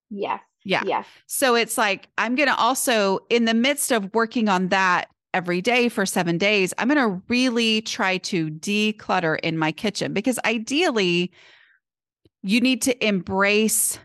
yes 0.08 0.40
yeah 0.66 0.82
yes 0.84 1.06
so 1.26 1.54
it's 1.54 1.78
like 1.78 2.08
i'm 2.18 2.34
going 2.34 2.48
to 2.48 2.56
also 2.56 3.18
in 3.30 3.44
the 3.44 3.54
midst 3.54 3.90
of 3.90 4.12
working 4.14 4.48
on 4.48 4.68
that 4.68 5.08
every 5.32 5.60
day 5.60 5.88
for 5.88 6.04
7 6.04 6.36
days 6.38 6.74
i'm 6.78 6.88
going 6.88 6.98
to 6.98 7.22
really 7.28 7.80
try 7.82 8.18
to 8.18 8.50
declutter 8.50 9.38
in 9.42 9.56
my 9.56 9.72
kitchen 9.72 10.12
because 10.12 10.38
ideally 10.44 11.32
you 12.42 12.60
need 12.60 12.82
to 12.82 13.06
embrace 13.06 13.98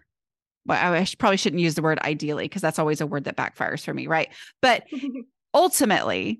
well, 0.66 0.93
I 0.93 1.05
probably 1.18 1.38
shouldn't 1.38 1.62
use 1.62 1.76
the 1.76 1.82
word 1.82 1.99
ideally 1.99 2.45
because 2.45 2.62
that's 2.62 2.80
always 2.80 3.01
a 3.01 3.07
word 3.07 3.24
that 3.24 3.36
backfires 3.38 3.84
for 3.84 3.93
me, 3.93 4.07
right? 4.07 4.30
But 4.62 4.84
ultimately, 5.53 6.39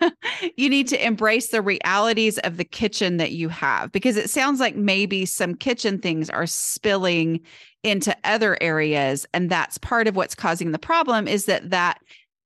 you 0.56 0.68
need 0.68 0.88
to 0.88 1.04
embrace 1.04 1.48
the 1.48 1.62
realities 1.62 2.38
of 2.38 2.56
the 2.56 2.64
kitchen 2.64 3.16
that 3.16 3.32
you 3.32 3.48
have 3.48 3.92
because 3.92 4.16
it 4.16 4.30
sounds 4.30 4.60
like 4.60 4.76
maybe 4.76 5.26
some 5.26 5.54
kitchen 5.54 5.98
things 5.98 6.30
are 6.30 6.46
spilling 6.46 7.40
into 7.86 8.16
other 8.24 8.56
areas 8.60 9.26
and 9.32 9.50
that's 9.50 9.78
part 9.78 10.08
of 10.08 10.16
what's 10.16 10.34
causing 10.34 10.72
the 10.72 10.78
problem 10.78 11.28
is 11.28 11.46
that 11.46 11.70
that 11.70 11.98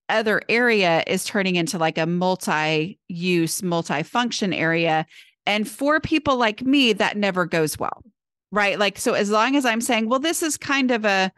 other 0.09 0.43
area 0.49 1.03
is 1.07 1.24
turning 1.24 1.57
into 1.57 1.78
like 1.78 1.97
a 1.97 2.07
multi-use 2.07 3.62
multi-function 3.62 4.53
area 4.53 5.07
and 5.47 5.68
for 5.68 6.01
people 6.01 6.36
like 6.36 6.62
me 6.62 6.93
that 6.93 7.16
never 7.16 7.47
goes 7.47 7.78
well 7.78 8.05
right 8.53 8.78
like 8.78 8.99
so 8.99 9.14
as 9.14 9.30
long 9.30 9.57
as 9.57 9.64
i'm 9.64 9.80
saying 9.80 10.09
well 10.09 10.18
this 10.18 10.43
is 10.43 10.57
kind 10.57 10.91
of 10.91 11.05
a 11.05 11.32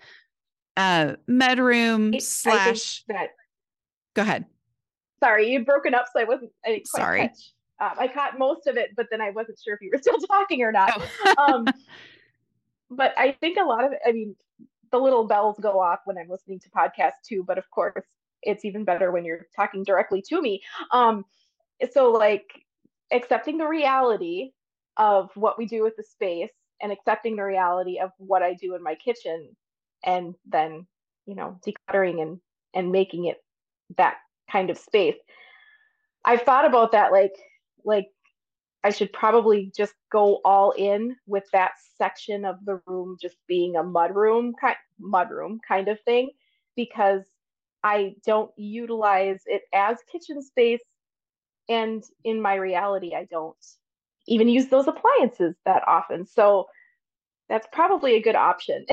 uh 0.77 1.13
mudroom 1.29 2.21
slash 2.21 3.05
that 3.09 3.29
go 4.15 4.23
ahead 4.23 4.47
Sorry, 5.23 5.53
you'd 5.53 5.65
broken 5.65 5.95
up, 5.95 6.07
so 6.13 6.21
I 6.21 6.25
wasn't. 6.25 6.51
I 6.65 6.83
Sorry. 6.85 7.21
Catch. 7.21 7.53
Um, 7.81 7.93
I 7.99 8.09
caught 8.09 8.39
most 8.39 8.67
of 8.67 8.77
it, 8.77 8.91
but 8.97 9.07
then 9.11 9.21
I 9.21 9.31
wasn't 9.31 9.59
sure 9.65 9.75
if 9.75 9.81
you 9.81 9.91
were 9.93 10.01
still 10.01 10.19
talking 10.29 10.63
or 10.63 10.73
not. 10.73 11.01
Oh. 11.25 11.35
um, 11.39 11.67
but 12.97 13.14
I 13.16 13.32
think 13.40 13.59
a 13.59 13.64
lot 13.64 13.84
of. 13.84 13.93
I 14.07 14.12
mean, 14.12 14.36
the 14.90 14.99
little 14.99 15.26
bells 15.26 15.57
go 15.61 15.80
off 15.80 16.01
when 16.05 16.18
I'm 16.18 16.28
listening 16.28 16.61
to 16.61 16.70
podcasts 16.70 17.22
too. 17.26 17.45
But 17.47 17.59
of 17.59 17.70
course, 17.70 18.05
it's 18.43 18.64
even 18.64 18.84
better 18.84 19.11
when 19.11 19.24
you're 19.24 19.47
talking 19.55 19.84
directly 19.84 20.22
to 20.28 20.40
me. 20.40 20.62
Um, 20.93 21.24
so 21.90 22.11
like 22.11 22.45
accepting 23.12 23.59
the 23.59 23.66
reality 23.66 24.51
of 24.97 25.30
what 25.34 25.59
we 25.59 25.66
do 25.66 25.82
with 25.82 25.97
the 25.97 26.03
space 26.03 26.51
and 26.80 26.93
accepting 26.93 27.36
the 27.36 27.45
reality 27.45 27.99
of 27.99 28.11
what 28.18 28.43
I 28.43 28.55
do 28.55 28.74
in 28.74 28.82
my 28.82 28.95
kitchen 28.95 29.57
and 30.05 30.34
then 30.47 30.86
you 31.26 31.34
know 31.34 31.59
decluttering 31.66 32.20
and 32.20 32.40
and 32.74 32.90
making 32.90 33.26
it 33.26 33.38
that 33.97 34.16
kind 34.51 34.70
of 34.70 34.78
space. 34.78 35.16
I've 36.24 36.43
thought 36.43 36.66
about 36.66 36.93
that 36.93 37.12
like 37.12 37.34
like 37.84 38.09
I 38.85 38.91
should 38.91 39.12
probably 39.12 39.72
just 39.76 39.95
go 40.11 40.41
all 40.45 40.72
in 40.72 41.16
with 41.26 41.45
that 41.53 41.72
section 41.97 42.45
of 42.45 42.57
the 42.64 42.80
room 42.87 43.16
just 43.20 43.37
being 43.47 43.76
a 43.76 43.83
mud 43.83 44.14
room 44.14 44.55
kind 44.61 44.76
mud 44.99 45.30
room 45.30 45.61
kind 45.66 45.89
of 45.89 46.01
thing 46.01 46.30
because 46.74 47.22
I 47.85 48.16
don't 48.26 48.51
utilize 48.57 49.41
it 49.47 49.62
as 49.72 49.99
kitchen 50.11 50.43
space 50.43 50.83
and 51.68 52.03
in 52.24 52.41
my 52.41 52.55
reality 52.55 53.14
I 53.14 53.26
don't 53.30 53.57
even 54.26 54.49
use 54.49 54.68
those 54.68 54.87
appliances 54.87 55.55
that 55.64 55.83
often. 55.87 56.26
So 56.26 56.66
that's 57.49 57.66
probably 57.72 58.16
a 58.16 58.22
good 58.22 58.37
option. 58.37 58.87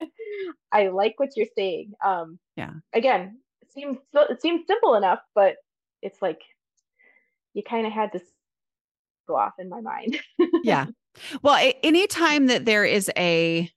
I 0.72 0.88
like 0.88 1.18
what 1.18 1.30
you're 1.36 1.46
saying. 1.56 1.92
Um, 2.04 2.38
yeah. 2.56 2.72
Again, 2.92 3.38
it 3.60 3.72
seems 3.72 3.98
it 4.14 4.42
seems 4.42 4.66
simple 4.66 4.94
enough, 4.94 5.20
but 5.34 5.56
it's 6.02 6.20
like 6.20 6.40
you 7.54 7.62
kind 7.62 7.86
of 7.86 7.92
had 7.92 8.12
to 8.12 8.20
go 9.26 9.36
off 9.36 9.54
in 9.58 9.68
my 9.68 9.80
mind. 9.80 10.18
yeah. 10.62 10.86
Well, 11.42 11.72
anytime 11.82 12.46
that 12.46 12.64
there 12.64 12.86
is 12.86 13.10
a 13.18 13.70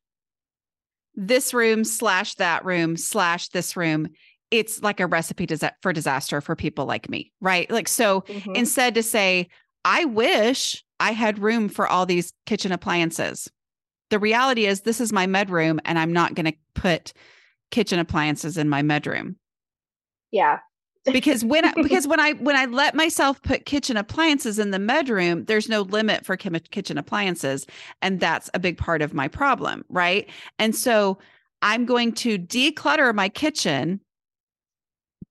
this 1.15 1.53
room 1.53 1.83
slash 1.83 2.35
that 2.35 2.63
room 2.63 2.95
slash 2.95 3.49
this 3.49 3.75
room, 3.75 4.07
it's 4.51 4.81
like 4.81 5.01
a 5.01 5.05
recipe 5.05 5.45
for 5.81 5.91
disaster 5.91 6.39
for 6.39 6.55
people 6.55 6.85
like 6.85 7.09
me, 7.09 7.33
right? 7.41 7.69
Like, 7.69 7.89
so 7.89 8.21
mm-hmm. 8.21 8.55
instead 8.55 8.95
to 8.95 9.03
say, 9.03 9.49
I 9.83 10.05
wish 10.05 10.81
I 11.01 11.11
had 11.11 11.39
room 11.39 11.67
for 11.67 11.89
all 11.89 12.05
these 12.05 12.31
kitchen 12.45 12.71
appliances. 12.71 13.51
The 14.11 14.19
reality 14.19 14.65
is, 14.65 14.83
this 14.83 15.01
is 15.01 15.11
my 15.11 15.27
mud 15.27 15.49
room, 15.49 15.81
and 15.83 15.99
I'm 15.99 16.13
not 16.13 16.35
going 16.35 16.45
to 16.45 16.57
put 16.73 17.11
kitchen 17.69 17.99
appliances 17.99 18.57
in 18.57 18.69
my 18.69 18.81
mud 18.81 19.07
room 19.07 19.35
yeah 20.35 20.59
because 21.11 21.43
when 21.43 21.65
I, 21.65 21.73
because 21.81 22.07
when 22.07 22.19
I 22.19 22.33
when 22.33 22.55
I 22.55 22.65
let 22.65 22.95
myself 22.95 23.41
put 23.41 23.65
kitchen 23.65 23.97
appliances 23.97 24.59
in 24.59 24.71
the 24.71 24.79
bedroom, 24.79 25.45
there's 25.45 25.69
no 25.69 25.81
limit 25.81 26.25
for 26.25 26.35
kitchen 26.37 26.97
appliances, 26.97 27.65
and 28.01 28.19
that's 28.19 28.49
a 28.53 28.59
big 28.59 28.77
part 28.77 29.01
of 29.01 29.13
my 29.13 29.27
problem, 29.27 29.85
right? 29.89 30.29
And 30.59 30.75
so 30.75 31.17
I'm 31.61 31.85
going 31.85 32.13
to 32.13 32.37
declutter 32.37 33.13
my 33.13 33.29
kitchen, 33.29 33.99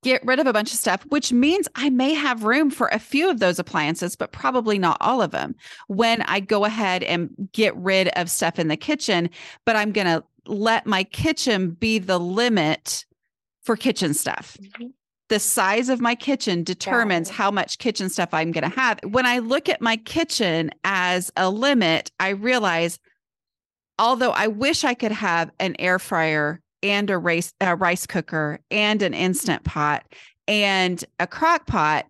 get 0.02 0.24
rid 0.24 0.38
of 0.38 0.46
a 0.46 0.52
bunch 0.52 0.72
of 0.72 0.78
stuff, 0.78 1.04
which 1.08 1.32
means 1.32 1.68
I 1.74 1.90
may 1.90 2.14
have 2.14 2.44
room 2.44 2.70
for 2.70 2.88
a 2.88 2.98
few 2.98 3.30
of 3.30 3.40
those 3.40 3.58
appliances, 3.58 4.16
but 4.16 4.32
probably 4.32 4.78
not 4.78 4.96
all 5.00 5.22
of 5.22 5.30
them. 5.30 5.54
When 5.88 6.22
I 6.22 6.40
go 6.40 6.64
ahead 6.64 7.02
and 7.02 7.30
get 7.52 7.76
rid 7.76 8.08
of 8.08 8.30
stuff 8.30 8.58
in 8.58 8.68
the 8.68 8.76
kitchen, 8.76 9.30
but 9.64 9.76
I'm 9.76 9.92
going 9.92 10.06
to 10.06 10.24
let 10.46 10.86
my 10.86 11.04
kitchen 11.04 11.70
be 11.70 11.98
the 11.98 12.18
limit 12.18 13.06
for 13.62 13.76
kitchen 13.76 14.12
stuff. 14.12 14.58
Mm-hmm. 14.60 14.88
The 15.34 15.40
size 15.40 15.88
of 15.88 16.00
my 16.00 16.14
kitchen 16.14 16.62
determines 16.62 17.28
yeah. 17.28 17.34
how 17.34 17.50
much 17.50 17.78
kitchen 17.78 18.08
stuff 18.08 18.28
I'm 18.32 18.52
going 18.52 18.70
to 18.70 18.78
have. 18.78 19.00
When 19.02 19.26
I 19.26 19.40
look 19.40 19.68
at 19.68 19.80
my 19.80 19.96
kitchen 19.96 20.70
as 20.84 21.32
a 21.36 21.50
limit, 21.50 22.12
I 22.20 22.28
realize 22.28 23.00
although 23.98 24.30
I 24.30 24.46
wish 24.46 24.84
I 24.84 24.94
could 24.94 25.10
have 25.10 25.50
an 25.58 25.74
air 25.80 25.98
fryer 25.98 26.60
and 26.84 27.10
a 27.10 27.18
rice, 27.18 27.52
a 27.60 27.74
rice 27.74 28.06
cooker 28.06 28.60
and 28.70 29.02
an 29.02 29.12
instant 29.12 29.64
pot 29.64 30.04
and 30.46 31.04
a 31.18 31.26
crock 31.26 31.66
pot, 31.66 32.06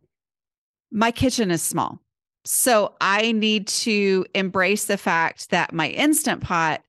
my 0.92 1.10
kitchen 1.10 1.50
is 1.50 1.62
small. 1.62 2.00
So 2.44 2.92
I 3.00 3.32
need 3.32 3.68
to 3.68 4.26
embrace 4.34 4.84
the 4.84 4.98
fact 4.98 5.48
that 5.48 5.72
my 5.72 5.88
instant 5.88 6.42
pot 6.42 6.82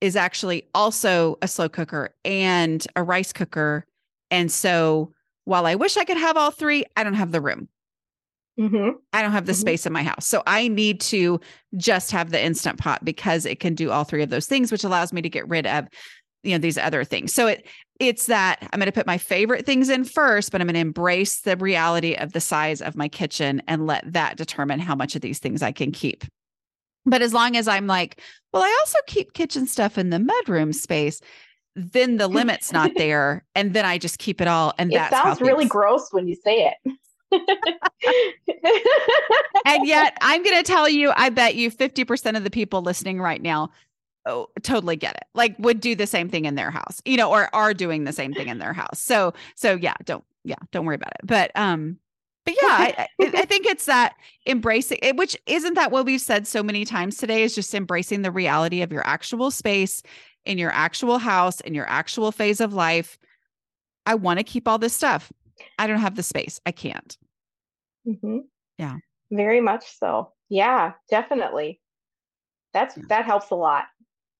is 0.00 0.16
actually 0.16 0.66
also 0.74 1.36
a 1.42 1.46
slow 1.46 1.68
cooker 1.68 2.14
and 2.24 2.86
a 2.96 3.02
rice 3.02 3.34
cooker. 3.34 3.84
And 4.30 4.50
so 4.50 5.12
while 5.46 5.64
I 5.64 5.76
wish 5.76 5.96
I 5.96 6.04
could 6.04 6.18
have 6.18 6.36
all 6.36 6.50
three, 6.50 6.84
I 6.94 7.02
don't 7.02 7.14
have 7.14 7.32
the 7.32 7.40
room. 7.40 7.68
Mm-hmm. 8.60 8.96
I 9.12 9.22
don't 9.22 9.32
have 9.32 9.46
the 9.46 9.52
Mhm. 9.52 9.60
space 9.60 9.86
in 9.86 9.92
my 9.92 10.02
house. 10.02 10.26
So 10.26 10.42
I 10.46 10.68
need 10.68 11.00
to 11.02 11.40
just 11.76 12.10
have 12.10 12.30
the 12.30 12.42
instant 12.42 12.78
pot 12.78 13.04
because 13.04 13.46
it 13.46 13.60
can 13.60 13.74
do 13.74 13.90
all 13.90 14.04
three 14.04 14.22
of 14.22 14.30
those 14.30 14.46
things, 14.46 14.72
which 14.72 14.84
allows 14.84 15.12
me 15.12 15.22
to 15.22 15.28
get 15.28 15.48
rid 15.48 15.66
of, 15.66 15.86
you 16.42 16.52
know, 16.52 16.58
these 16.58 16.78
other 16.78 17.04
things. 17.04 17.32
So 17.32 17.46
it 17.46 17.66
it's 17.98 18.26
that 18.26 18.58
I'm 18.60 18.78
going 18.78 18.86
to 18.86 18.92
put 18.92 19.06
my 19.06 19.16
favorite 19.16 19.64
things 19.64 19.88
in 19.88 20.04
first, 20.04 20.52
but 20.52 20.60
I'm 20.60 20.66
going 20.66 20.74
to 20.74 20.80
embrace 20.80 21.40
the 21.40 21.56
reality 21.56 22.14
of 22.14 22.32
the 22.34 22.42
size 22.42 22.82
of 22.82 22.94
my 22.94 23.08
kitchen 23.08 23.62
and 23.66 23.86
let 23.86 24.12
that 24.12 24.36
determine 24.36 24.80
how 24.80 24.94
much 24.94 25.16
of 25.16 25.22
these 25.22 25.38
things 25.38 25.62
I 25.62 25.72
can 25.72 25.92
keep. 25.92 26.24
But 27.06 27.22
as 27.22 27.32
long 27.32 27.56
as 27.56 27.68
I'm 27.68 27.86
like, 27.86 28.20
well, 28.52 28.62
I 28.62 28.76
also 28.80 28.98
keep 29.06 29.32
kitchen 29.32 29.66
stuff 29.66 29.96
in 29.96 30.10
the 30.10 30.18
mudroom 30.18 30.74
space, 30.74 31.20
then 31.76 32.16
the 32.16 32.26
limit's 32.28 32.72
not 32.72 32.90
there. 32.96 33.44
And 33.54 33.74
then 33.74 33.84
I 33.84 33.98
just 33.98 34.18
keep 34.18 34.40
it 34.40 34.48
all. 34.48 34.74
And 34.78 34.92
how 34.92 35.10
sounds 35.10 35.40
really 35.40 35.64
things- 35.64 35.70
gross 35.70 36.08
when 36.12 36.26
you 36.26 36.34
say 36.34 36.72
it. 36.84 36.92
and 39.66 39.86
yet 39.86 40.16
I'm 40.20 40.42
going 40.42 40.56
to 40.56 40.62
tell 40.62 40.88
you, 40.88 41.12
I 41.14 41.28
bet 41.28 41.54
you 41.54 41.70
50% 41.70 42.36
of 42.36 42.44
the 42.44 42.50
people 42.50 42.82
listening 42.82 43.20
right 43.20 43.42
now 43.42 43.70
oh, 44.26 44.48
totally 44.62 44.96
get 44.96 45.16
it. 45.16 45.24
Like 45.34 45.56
would 45.58 45.80
do 45.80 45.94
the 45.94 46.06
same 46.06 46.28
thing 46.28 46.46
in 46.46 46.54
their 46.54 46.70
house, 46.70 47.00
you 47.04 47.16
know, 47.16 47.30
or 47.30 47.48
are 47.54 47.74
doing 47.74 48.04
the 48.04 48.12
same 48.12 48.32
thing 48.32 48.48
in 48.48 48.58
their 48.58 48.72
house. 48.72 49.00
So, 49.00 49.34
so 49.54 49.74
yeah, 49.74 49.94
don't, 50.04 50.24
yeah, 50.44 50.56
don't 50.72 50.84
worry 50.84 50.96
about 50.96 51.12
it. 51.12 51.26
But, 51.26 51.52
um, 51.54 51.98
but 52.44 52.54
yeah, 52.62 52.68
I, 52.68 53.08
I 53.20 53.26
I 53.38 53.44
think 53.44 53.66
it's 53.66 53.86
that 53.86 54.14
embracing 54.46 55.00
it, 55.02 55.16
which 55.16 55.36
isn't 55.46 55.74
that 55.74 55.90
what 55.90 56.06
we've 56.06 56.20
said 56.20 56.46
so 56.46 56.62
many 56.62 56.84
times 56.84 57.16
today 57.16 57.42
is 57.42 57.56
just 57.56 57.74
embracing 57.74 58.22
the 58.22 58.30
reality 58.30 58.82
of 58.82 58.92
your 58.92 59.04
actual 59.04 59.50
space 59.50 60.00
in 60.46 60.58
your 60.58 60.70
actual 60.72 61.18
house, 61.18 61.60
in 61.60 61.74
your 61.74 61.88
actual 61.88 62.32
phase 62.32 62.60
of 62.60 62.72
life. 62.72 63.18
I 64.06 64.14
want 64.14 64.38
to 64.38 64.44
keep 64.44 64.68
all 64.68 64.78
this 64.78 64.94
stuff. 64.94 65.32
I 65.78 65.86
don't 65.86 65.98
have 66.00 66.14
the 66.14 66.22
space. 66.22 66.60
I 66.64 66.72
can't. 66.72 67.16
Mhm. 68.06 68.42
Yeah. 68.78 68.96
Very 69.30 69.60
much 69.60 69.84
so. 69.98 70.32
Yeah, 70.48 70.92
definitely. 71.10 71.80
That's 72.72 72.96
Yeah. 72.96 73.04
that 73.08 73.24
helps 73.24 73.50
a 73.50 73.56
lot. 73.56 73.84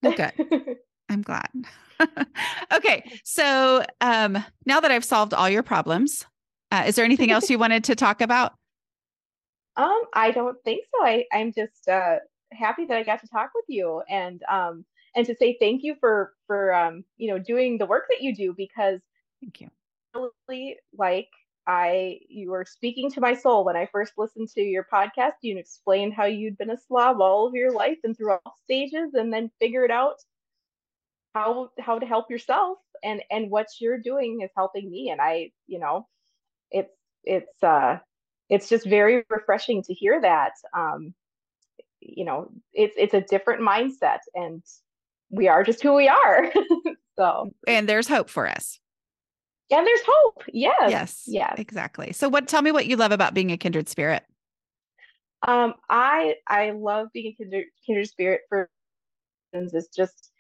Okay. 0.04 0.30
I'm 1.09 1.22
glad. 1.22 1.48
okay. 2.72 3.11
So 3.24 3.84
um, 4.00 4.44
now 4.66 4.80
that 4.80 4.90
I've 4.90 5.04
solved 5.04 5.34
all 5.34 5.48
your 5.48 5.62
problems, 5.62 6.26
uh, 6.70 6.84
is 6.86 6.94
there 6.96 7.04
anything 7.04 7.30
else 7.30 7.50
you 7.50 7.59
wanted 7.59 7.84
to 7.84 7.96
talk 7.96 8.20
about? 8.20 8.52
Um, 9.76 10.02
I 10.14 10.30
don't 10.30 10.57
think 10.64 10.84
so. 10.94 11.04
I, 11.04 11.24
I'm 11.32 11.52
just 11.52 11.88
uh, 11.88 12.16
happy 12.52 12.84
that 12.86 12.96
I 12.96 13.02
got 13.02 13.20
to 13.20 13.28
talk 13.28 13.50
with 13.54 13.64
you 13.68 14.02
and 14.09 14.42
um, 14.48 14.84
and 15.17 15.27
to 15.27 15.35
say 15.35 15.57
thank 15.59 15.83
you 15.83 15.97
for 15.99 16.35
for 16.47 16.73
um, 16.75 17.05
you 17.17 17.31
know 17.31 17.39
doing 17.39 17.79
the 17.79 17.87
work 17.87 18.05
that 18.11 18.23
you 18.23 18.37
do 18.37 18.55
because 18.57 19.01
Thank 19.41 19.61
you. 19.61 19.71
really 20.14 20.77
like 20.97 21.29
I 21.67 22.21
you 22.29 22.51
were 22.51 22.64
speaking 22.64 23.11
to 23.12 23.21
my 23.21 23.35
soul 23.35 23.64
when 23.64 23.77
I 23.77 23.89
first 23.91 24.12
listened 24.17 24.49
to 24.51 24.61
your 24.61 24.87
podcast. 24.93 25.33
You 25.43 25.59
explained 25.59 26.14
how 26.14 26.27
you'd 26.27 26.59
been 26.59 26.71
a 26.71 26.79
slob 26.87 27.21
all 27.21 27.47
of 27.47 27.55
your 27.55 27.73
life 27.73 27.99
and 28.05 28.17
through 28.17 28.33
all 28.33 28.57
stages, 28.64 29.14
and 29.14 29.33
then 29.33 29.51
figured 29.59 29.91
out 29.91 30.17
how 31.35 31.71
how 31.81 31.99
to 31.99 32.07
help 32.07 32.31
yourself. 32.31 32.79
And 33.03 33.23
and 33.31 33.51
what 33.51 33.67
you're 33.81 34.01
doing 34.01 34.43
is 34.43 34.51
helping 34.57 34.91
me. 34.91 35.11
And 35.11 35.21
I, 35.21 35.51
you 35.67 35.79
know, 35.79 36.07
it's 36.71 36.95
it's 37.25 37.62
uh 37.62 37.99
it's 38.49 38.69
just 38.69 38.87
very 38.87 39.25
refreshing 39.29 39.83
to 39.85 39.95
hear 39.95 40.21
that. 40.21 40.53
Um, 40.77 41.14
you 42.01 42.25
know, 42.25 42.51
it's 42.73 42.95
it's 42.97 43.14
a 43.14 43.21
different 43.23 43.62
mindset, 43.62 44.21
and 44.35 44.62
we 45.31 45.49
are 45.49 45.62
just 45.62 45.83
who 45.83 45.95
we 45.95 46.09
are. 46.09 46.53
so 47.18 47.51
And 47.66 47.89
there's 47.89 48.09
hope 48.09 48.29
for 48.29 48.49
us. 48.49 48.79
and 49.70 49.87
there's 49.87 50.01
hope. 50.07 50.45
Yes. 50.53 50.74
Yes. 50.89 51.24
Yes. 51.27 51.55
Exactly. 51.59 52.12
So 52.12 52.29
what 52.29 52.49
tell 52.49 52.62
me 52.62 52.72
what 52.72 52.87
you 52.87 52.97
love 52.97 53.12
about 53.12 53.35
being 53.35 53.53
a 53.53 53.57
kindred 53.57 53.89
spirit? 53.89 54.24
Um, 55.47 55.74
I 55.91 56.37
I 56.47 56.70
love 56.70 57.09
being 57.12 57.33
a 57.33 57.37
kindred, 57.37 57.66
kindred 57.85 58.09
spirit 58.09 58.43
for 58.49 58.68
reasons. 59.53 59.74
It's 59.74 59.95
just 59.95 60.31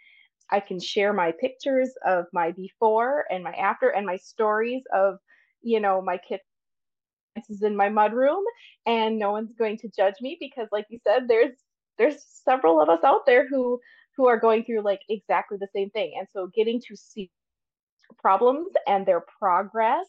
I 0.50 0.60
can 0.60 0.80
share 0.80 1.12
my 1.12 1.32
pictures 1.32 1.90
of 2.06 2.26
my 2.32 2.52
before 2.52 3.24
and 3.30 3.42
my 3.42 3.52
after 3.52 3.88
and 3.88 4.06
my 4.06 4.16
stories 4.16 4.82
of 4.94 5.18
you 5.62 5.80
know 5.80 6.00
my 6.00 6.18
kids 6.18 6.42
is 7.50 7.62
in 7.62 7.76
my 7.76 7.88
mudroom, 7.88 8.42
and 8.86 9.18
no 9.18 9.32
one's 9.32 9.52
going 9.58 9.78
to 9.78 9.88
judge 9.94 10.14
me 10.20 10.36
because, 10.40 10.68
like 10.72 10.86
you 10.88 10.98
said, 11.06 11.28
there's 11.28 11.52
there's 11.98 12.22
several 12.44 12.80
of 12.80 12.88
us 12.88 13.02
out 13.04 13.26
there 13.26 13.46
who 13.48 13.80
who 14.16 14.28
are 14.28 14.38
going 14.38 14.64
through 14.64 14.82
like 14.82 15.00
exactly 15.08 15.58
the 15.60 15.68
same 15.74 15.90
thing, 15.90 16.14
and 16.18 16.26
so 16.32 16.48
getting 16.54 16.80
to 16.88 16.96
see 16.96 17.30
problems 18.18 18.68
and 18.86 19.06
their 19.06 19.24
progress 19.38 20.06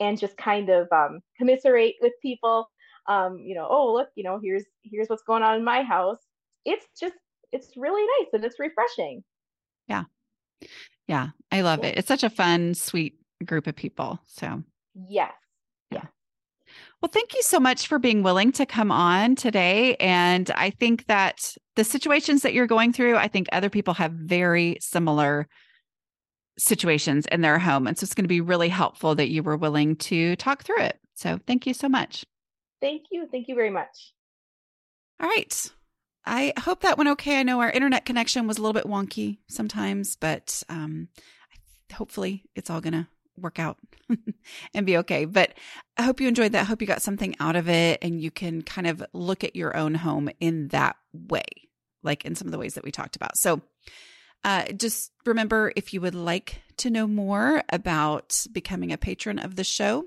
and 0.00 0.18
just 0.18 0.36
kind 0.36 0.70
of 0.70 0.88
um, 0.92 1.20
commiserate 1.38 1.96
with 2.00 2.12
people 2.22 2.68
um, 3.06 3.38
you 3.38 3.54
know, 3.54 3.66
oh 3.68 3.92
look, 3.92 4.08
you 4.14 4.24
know, 4.24 4.40
here's 4.42 4.64
here's 4.82 5.08
what's 5.08 5.22
going 5.22 5.42
on 5.42 5.56
in 5.56 5.64
my 5.64 5.82
house. 5.82 6.18
It's 6.64 6.86
just 6.98 7.14
it's 7.52 7.76
really 7.76 8.02
nice 8.20 8.30
and 8.32 8.44
it's 8.44 8.58
refreshing. 8.58 9.22
Yeah. 9.88 10.04
Yeah 11.06 11.28
i 11.52 11.60
love 11.60 11.80
Yeah. 11.80 11.90
it. 11.90 11.98
It's 11.98 12.08
such 12.08 12.24
a 12.24 12.30
fun, 12.30 12.74
sweet 12.74 13.16
group 13.44 13.66
of 13.66 13.76
people. 13.76 14.20
So 14.26 14.62
Yes. 15.08 15.32
Well, 17.04 17.10
thank 17.10 17.34
you 17.34 17.42
so 17.42 17.60
much 17.60 17.86
for 17.86 17.98
being 17.98 18.22
willing 18.22 18.50
to 18.52 18.64
come 18.64 18.90
on 18.90 19.36
today. 19.36 19.94
And 19.96 20.50
I 20.56 20.70
think 20.70 21.06
that 21.06 21.54
the 21.76 21.84
situations 21.84 22.40
that 22.40 22.54
you're 22.54 22.66
going 22.66 22.94
through, 22.94 23.18
I 23.18 23.28
think 23.28 23.46
other 23.52 23.68
people 23.68 23.92
have 23.92 24.12
very 24.12 24.78
similar 24.80 25.46
situations 26.58 27.26
in 27.30 27.42
their 27.42 27.58
home. 27.58 27.86
And 27.86 27.98
so 27.98 28.04
it's 28.04 28.14
going 28.14 28.24
to 28.24 28.28
be 28.28 28.40
really 28.40 28.70
helpful 28.70 29.14
that 29.16 29.28
you 29.28 29.42
were 29.42 29.58
willing 29.58 29.96
to 29.96 30.34
talk 30.36 30.64
through 30.64 30.80
it. 30.80 30.98
So 31.14 31.38
thank 31.46 31.66
you 31.66 31.74
so 31.74 31.90
much. 31.90 32.24
Thank 32.80 33.02
you. 33.10 33.28
Thank 33.30 33.48
you 33.48 33.54
very 33.54 33.68
much. 33.68 34.14
All 35.20 35.28
right. 35.28 35.70
I 36.24 36.54
hope 36.58 36.80
that 36.80 36.96
went 36.96 37.10
okay. 37.10 37.38
I 37.38 37.42
know 37.42 37.60
our 37.60 37.70
internet 37.70 38.06
connection 38.06 38.46
was 38.46 38.56
a 38.56 38.62
little 38.62 38.72
bit 38.72 38.90
wonky 38.90 39.40
sometimes, 39.50 40.16
but 40.16 40.62
um, 40.70 41.08
hopefully 41.92 42.44
it's 42.54 42.70
all 42.70 42.80
going 42.80 42.94
to 42.94 43.08
work 43.36 43.58
out 43.58 43.78
and 44.74 44.86
be 44.86 44.98
okay. 44.98 45.24
But 45.24 45.54
I 45.96 46.02
hope 46.02 46.20
you 46.20 46.28
enjoyed 46.28 46.52
that. 46.52 46.62
I 46.62 46.64
hope 46.64 46.80
you 46.80 46.86
got 46.86 47.02
something 47.02 47.34
out 47.40 47.56
of 47.56 47.68
it 47.68 47.98
and 48.02 48.20
you 48.20 48.30
can 48.30 48.62
kind 48.62 48.86
of 48.86 49.04
look 49.12 49.44
at 49.44 49.56
your 49.56 49.76
own 49.76 49.94
home 49.94 50.30
in 50.40 50.68
that 50.68 50.96
way, 51.12 51.44
like 52.02 52.24
in 52.24 52.34
some 52.34 52.48
of 52.48 52.52
the 52.52 52.58
ways 52.58 52.74
that 52.74 52.84
we 52.84 52.90
talked 52.90 53.16
about. 53.16 53.36
So 53.36 53.60
uh, 54.44 54.64
just 54.76 55.12
remember 55.24 55.72
if 55.76 55.94
you 55.94 56.00
would 56.00 56.14
like 56.14 56.62
to 56.78 56.90
know 56.90 57.06
more 57.06 57.62
about 57.70 58.46
becoming 58.52 58.92
a 58.92 58.98
patron 58.98 59.38
of 59.38 59.56
the 59.56 59.64
show, 59.64 60.06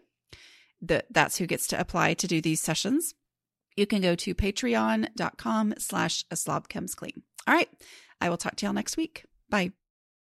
that 0.81 1.07
that's 1.09 1.37
who 1.37 1.47
gets 1.47 1.67
to 1.67 1.79
apply 1.79 2.13
to 2.13 2.27
do 2.27 2.39
these 2.39 2.61
sessions 2.61 3.15
you 3.77 3.85
can 3.85 4.01
go 4.01 4.15
to 4.15 4.35
patreon.com 4.35 5.75
slash 5.77 6.25
a 6.31 6.35
slob 6.35 6.67
comes 6.67 6.95
clean. 6.95 7.21
All 7.47 7.53
right. 7.53 7.69
I 8.19 8.29
will 8.29 8.37
talk 8.37 8.55
to 8.57 8.65
y'all 8.65 8.73
next 8.73 8.97
week. 8.97 9.23
Bye. 9.49 9.71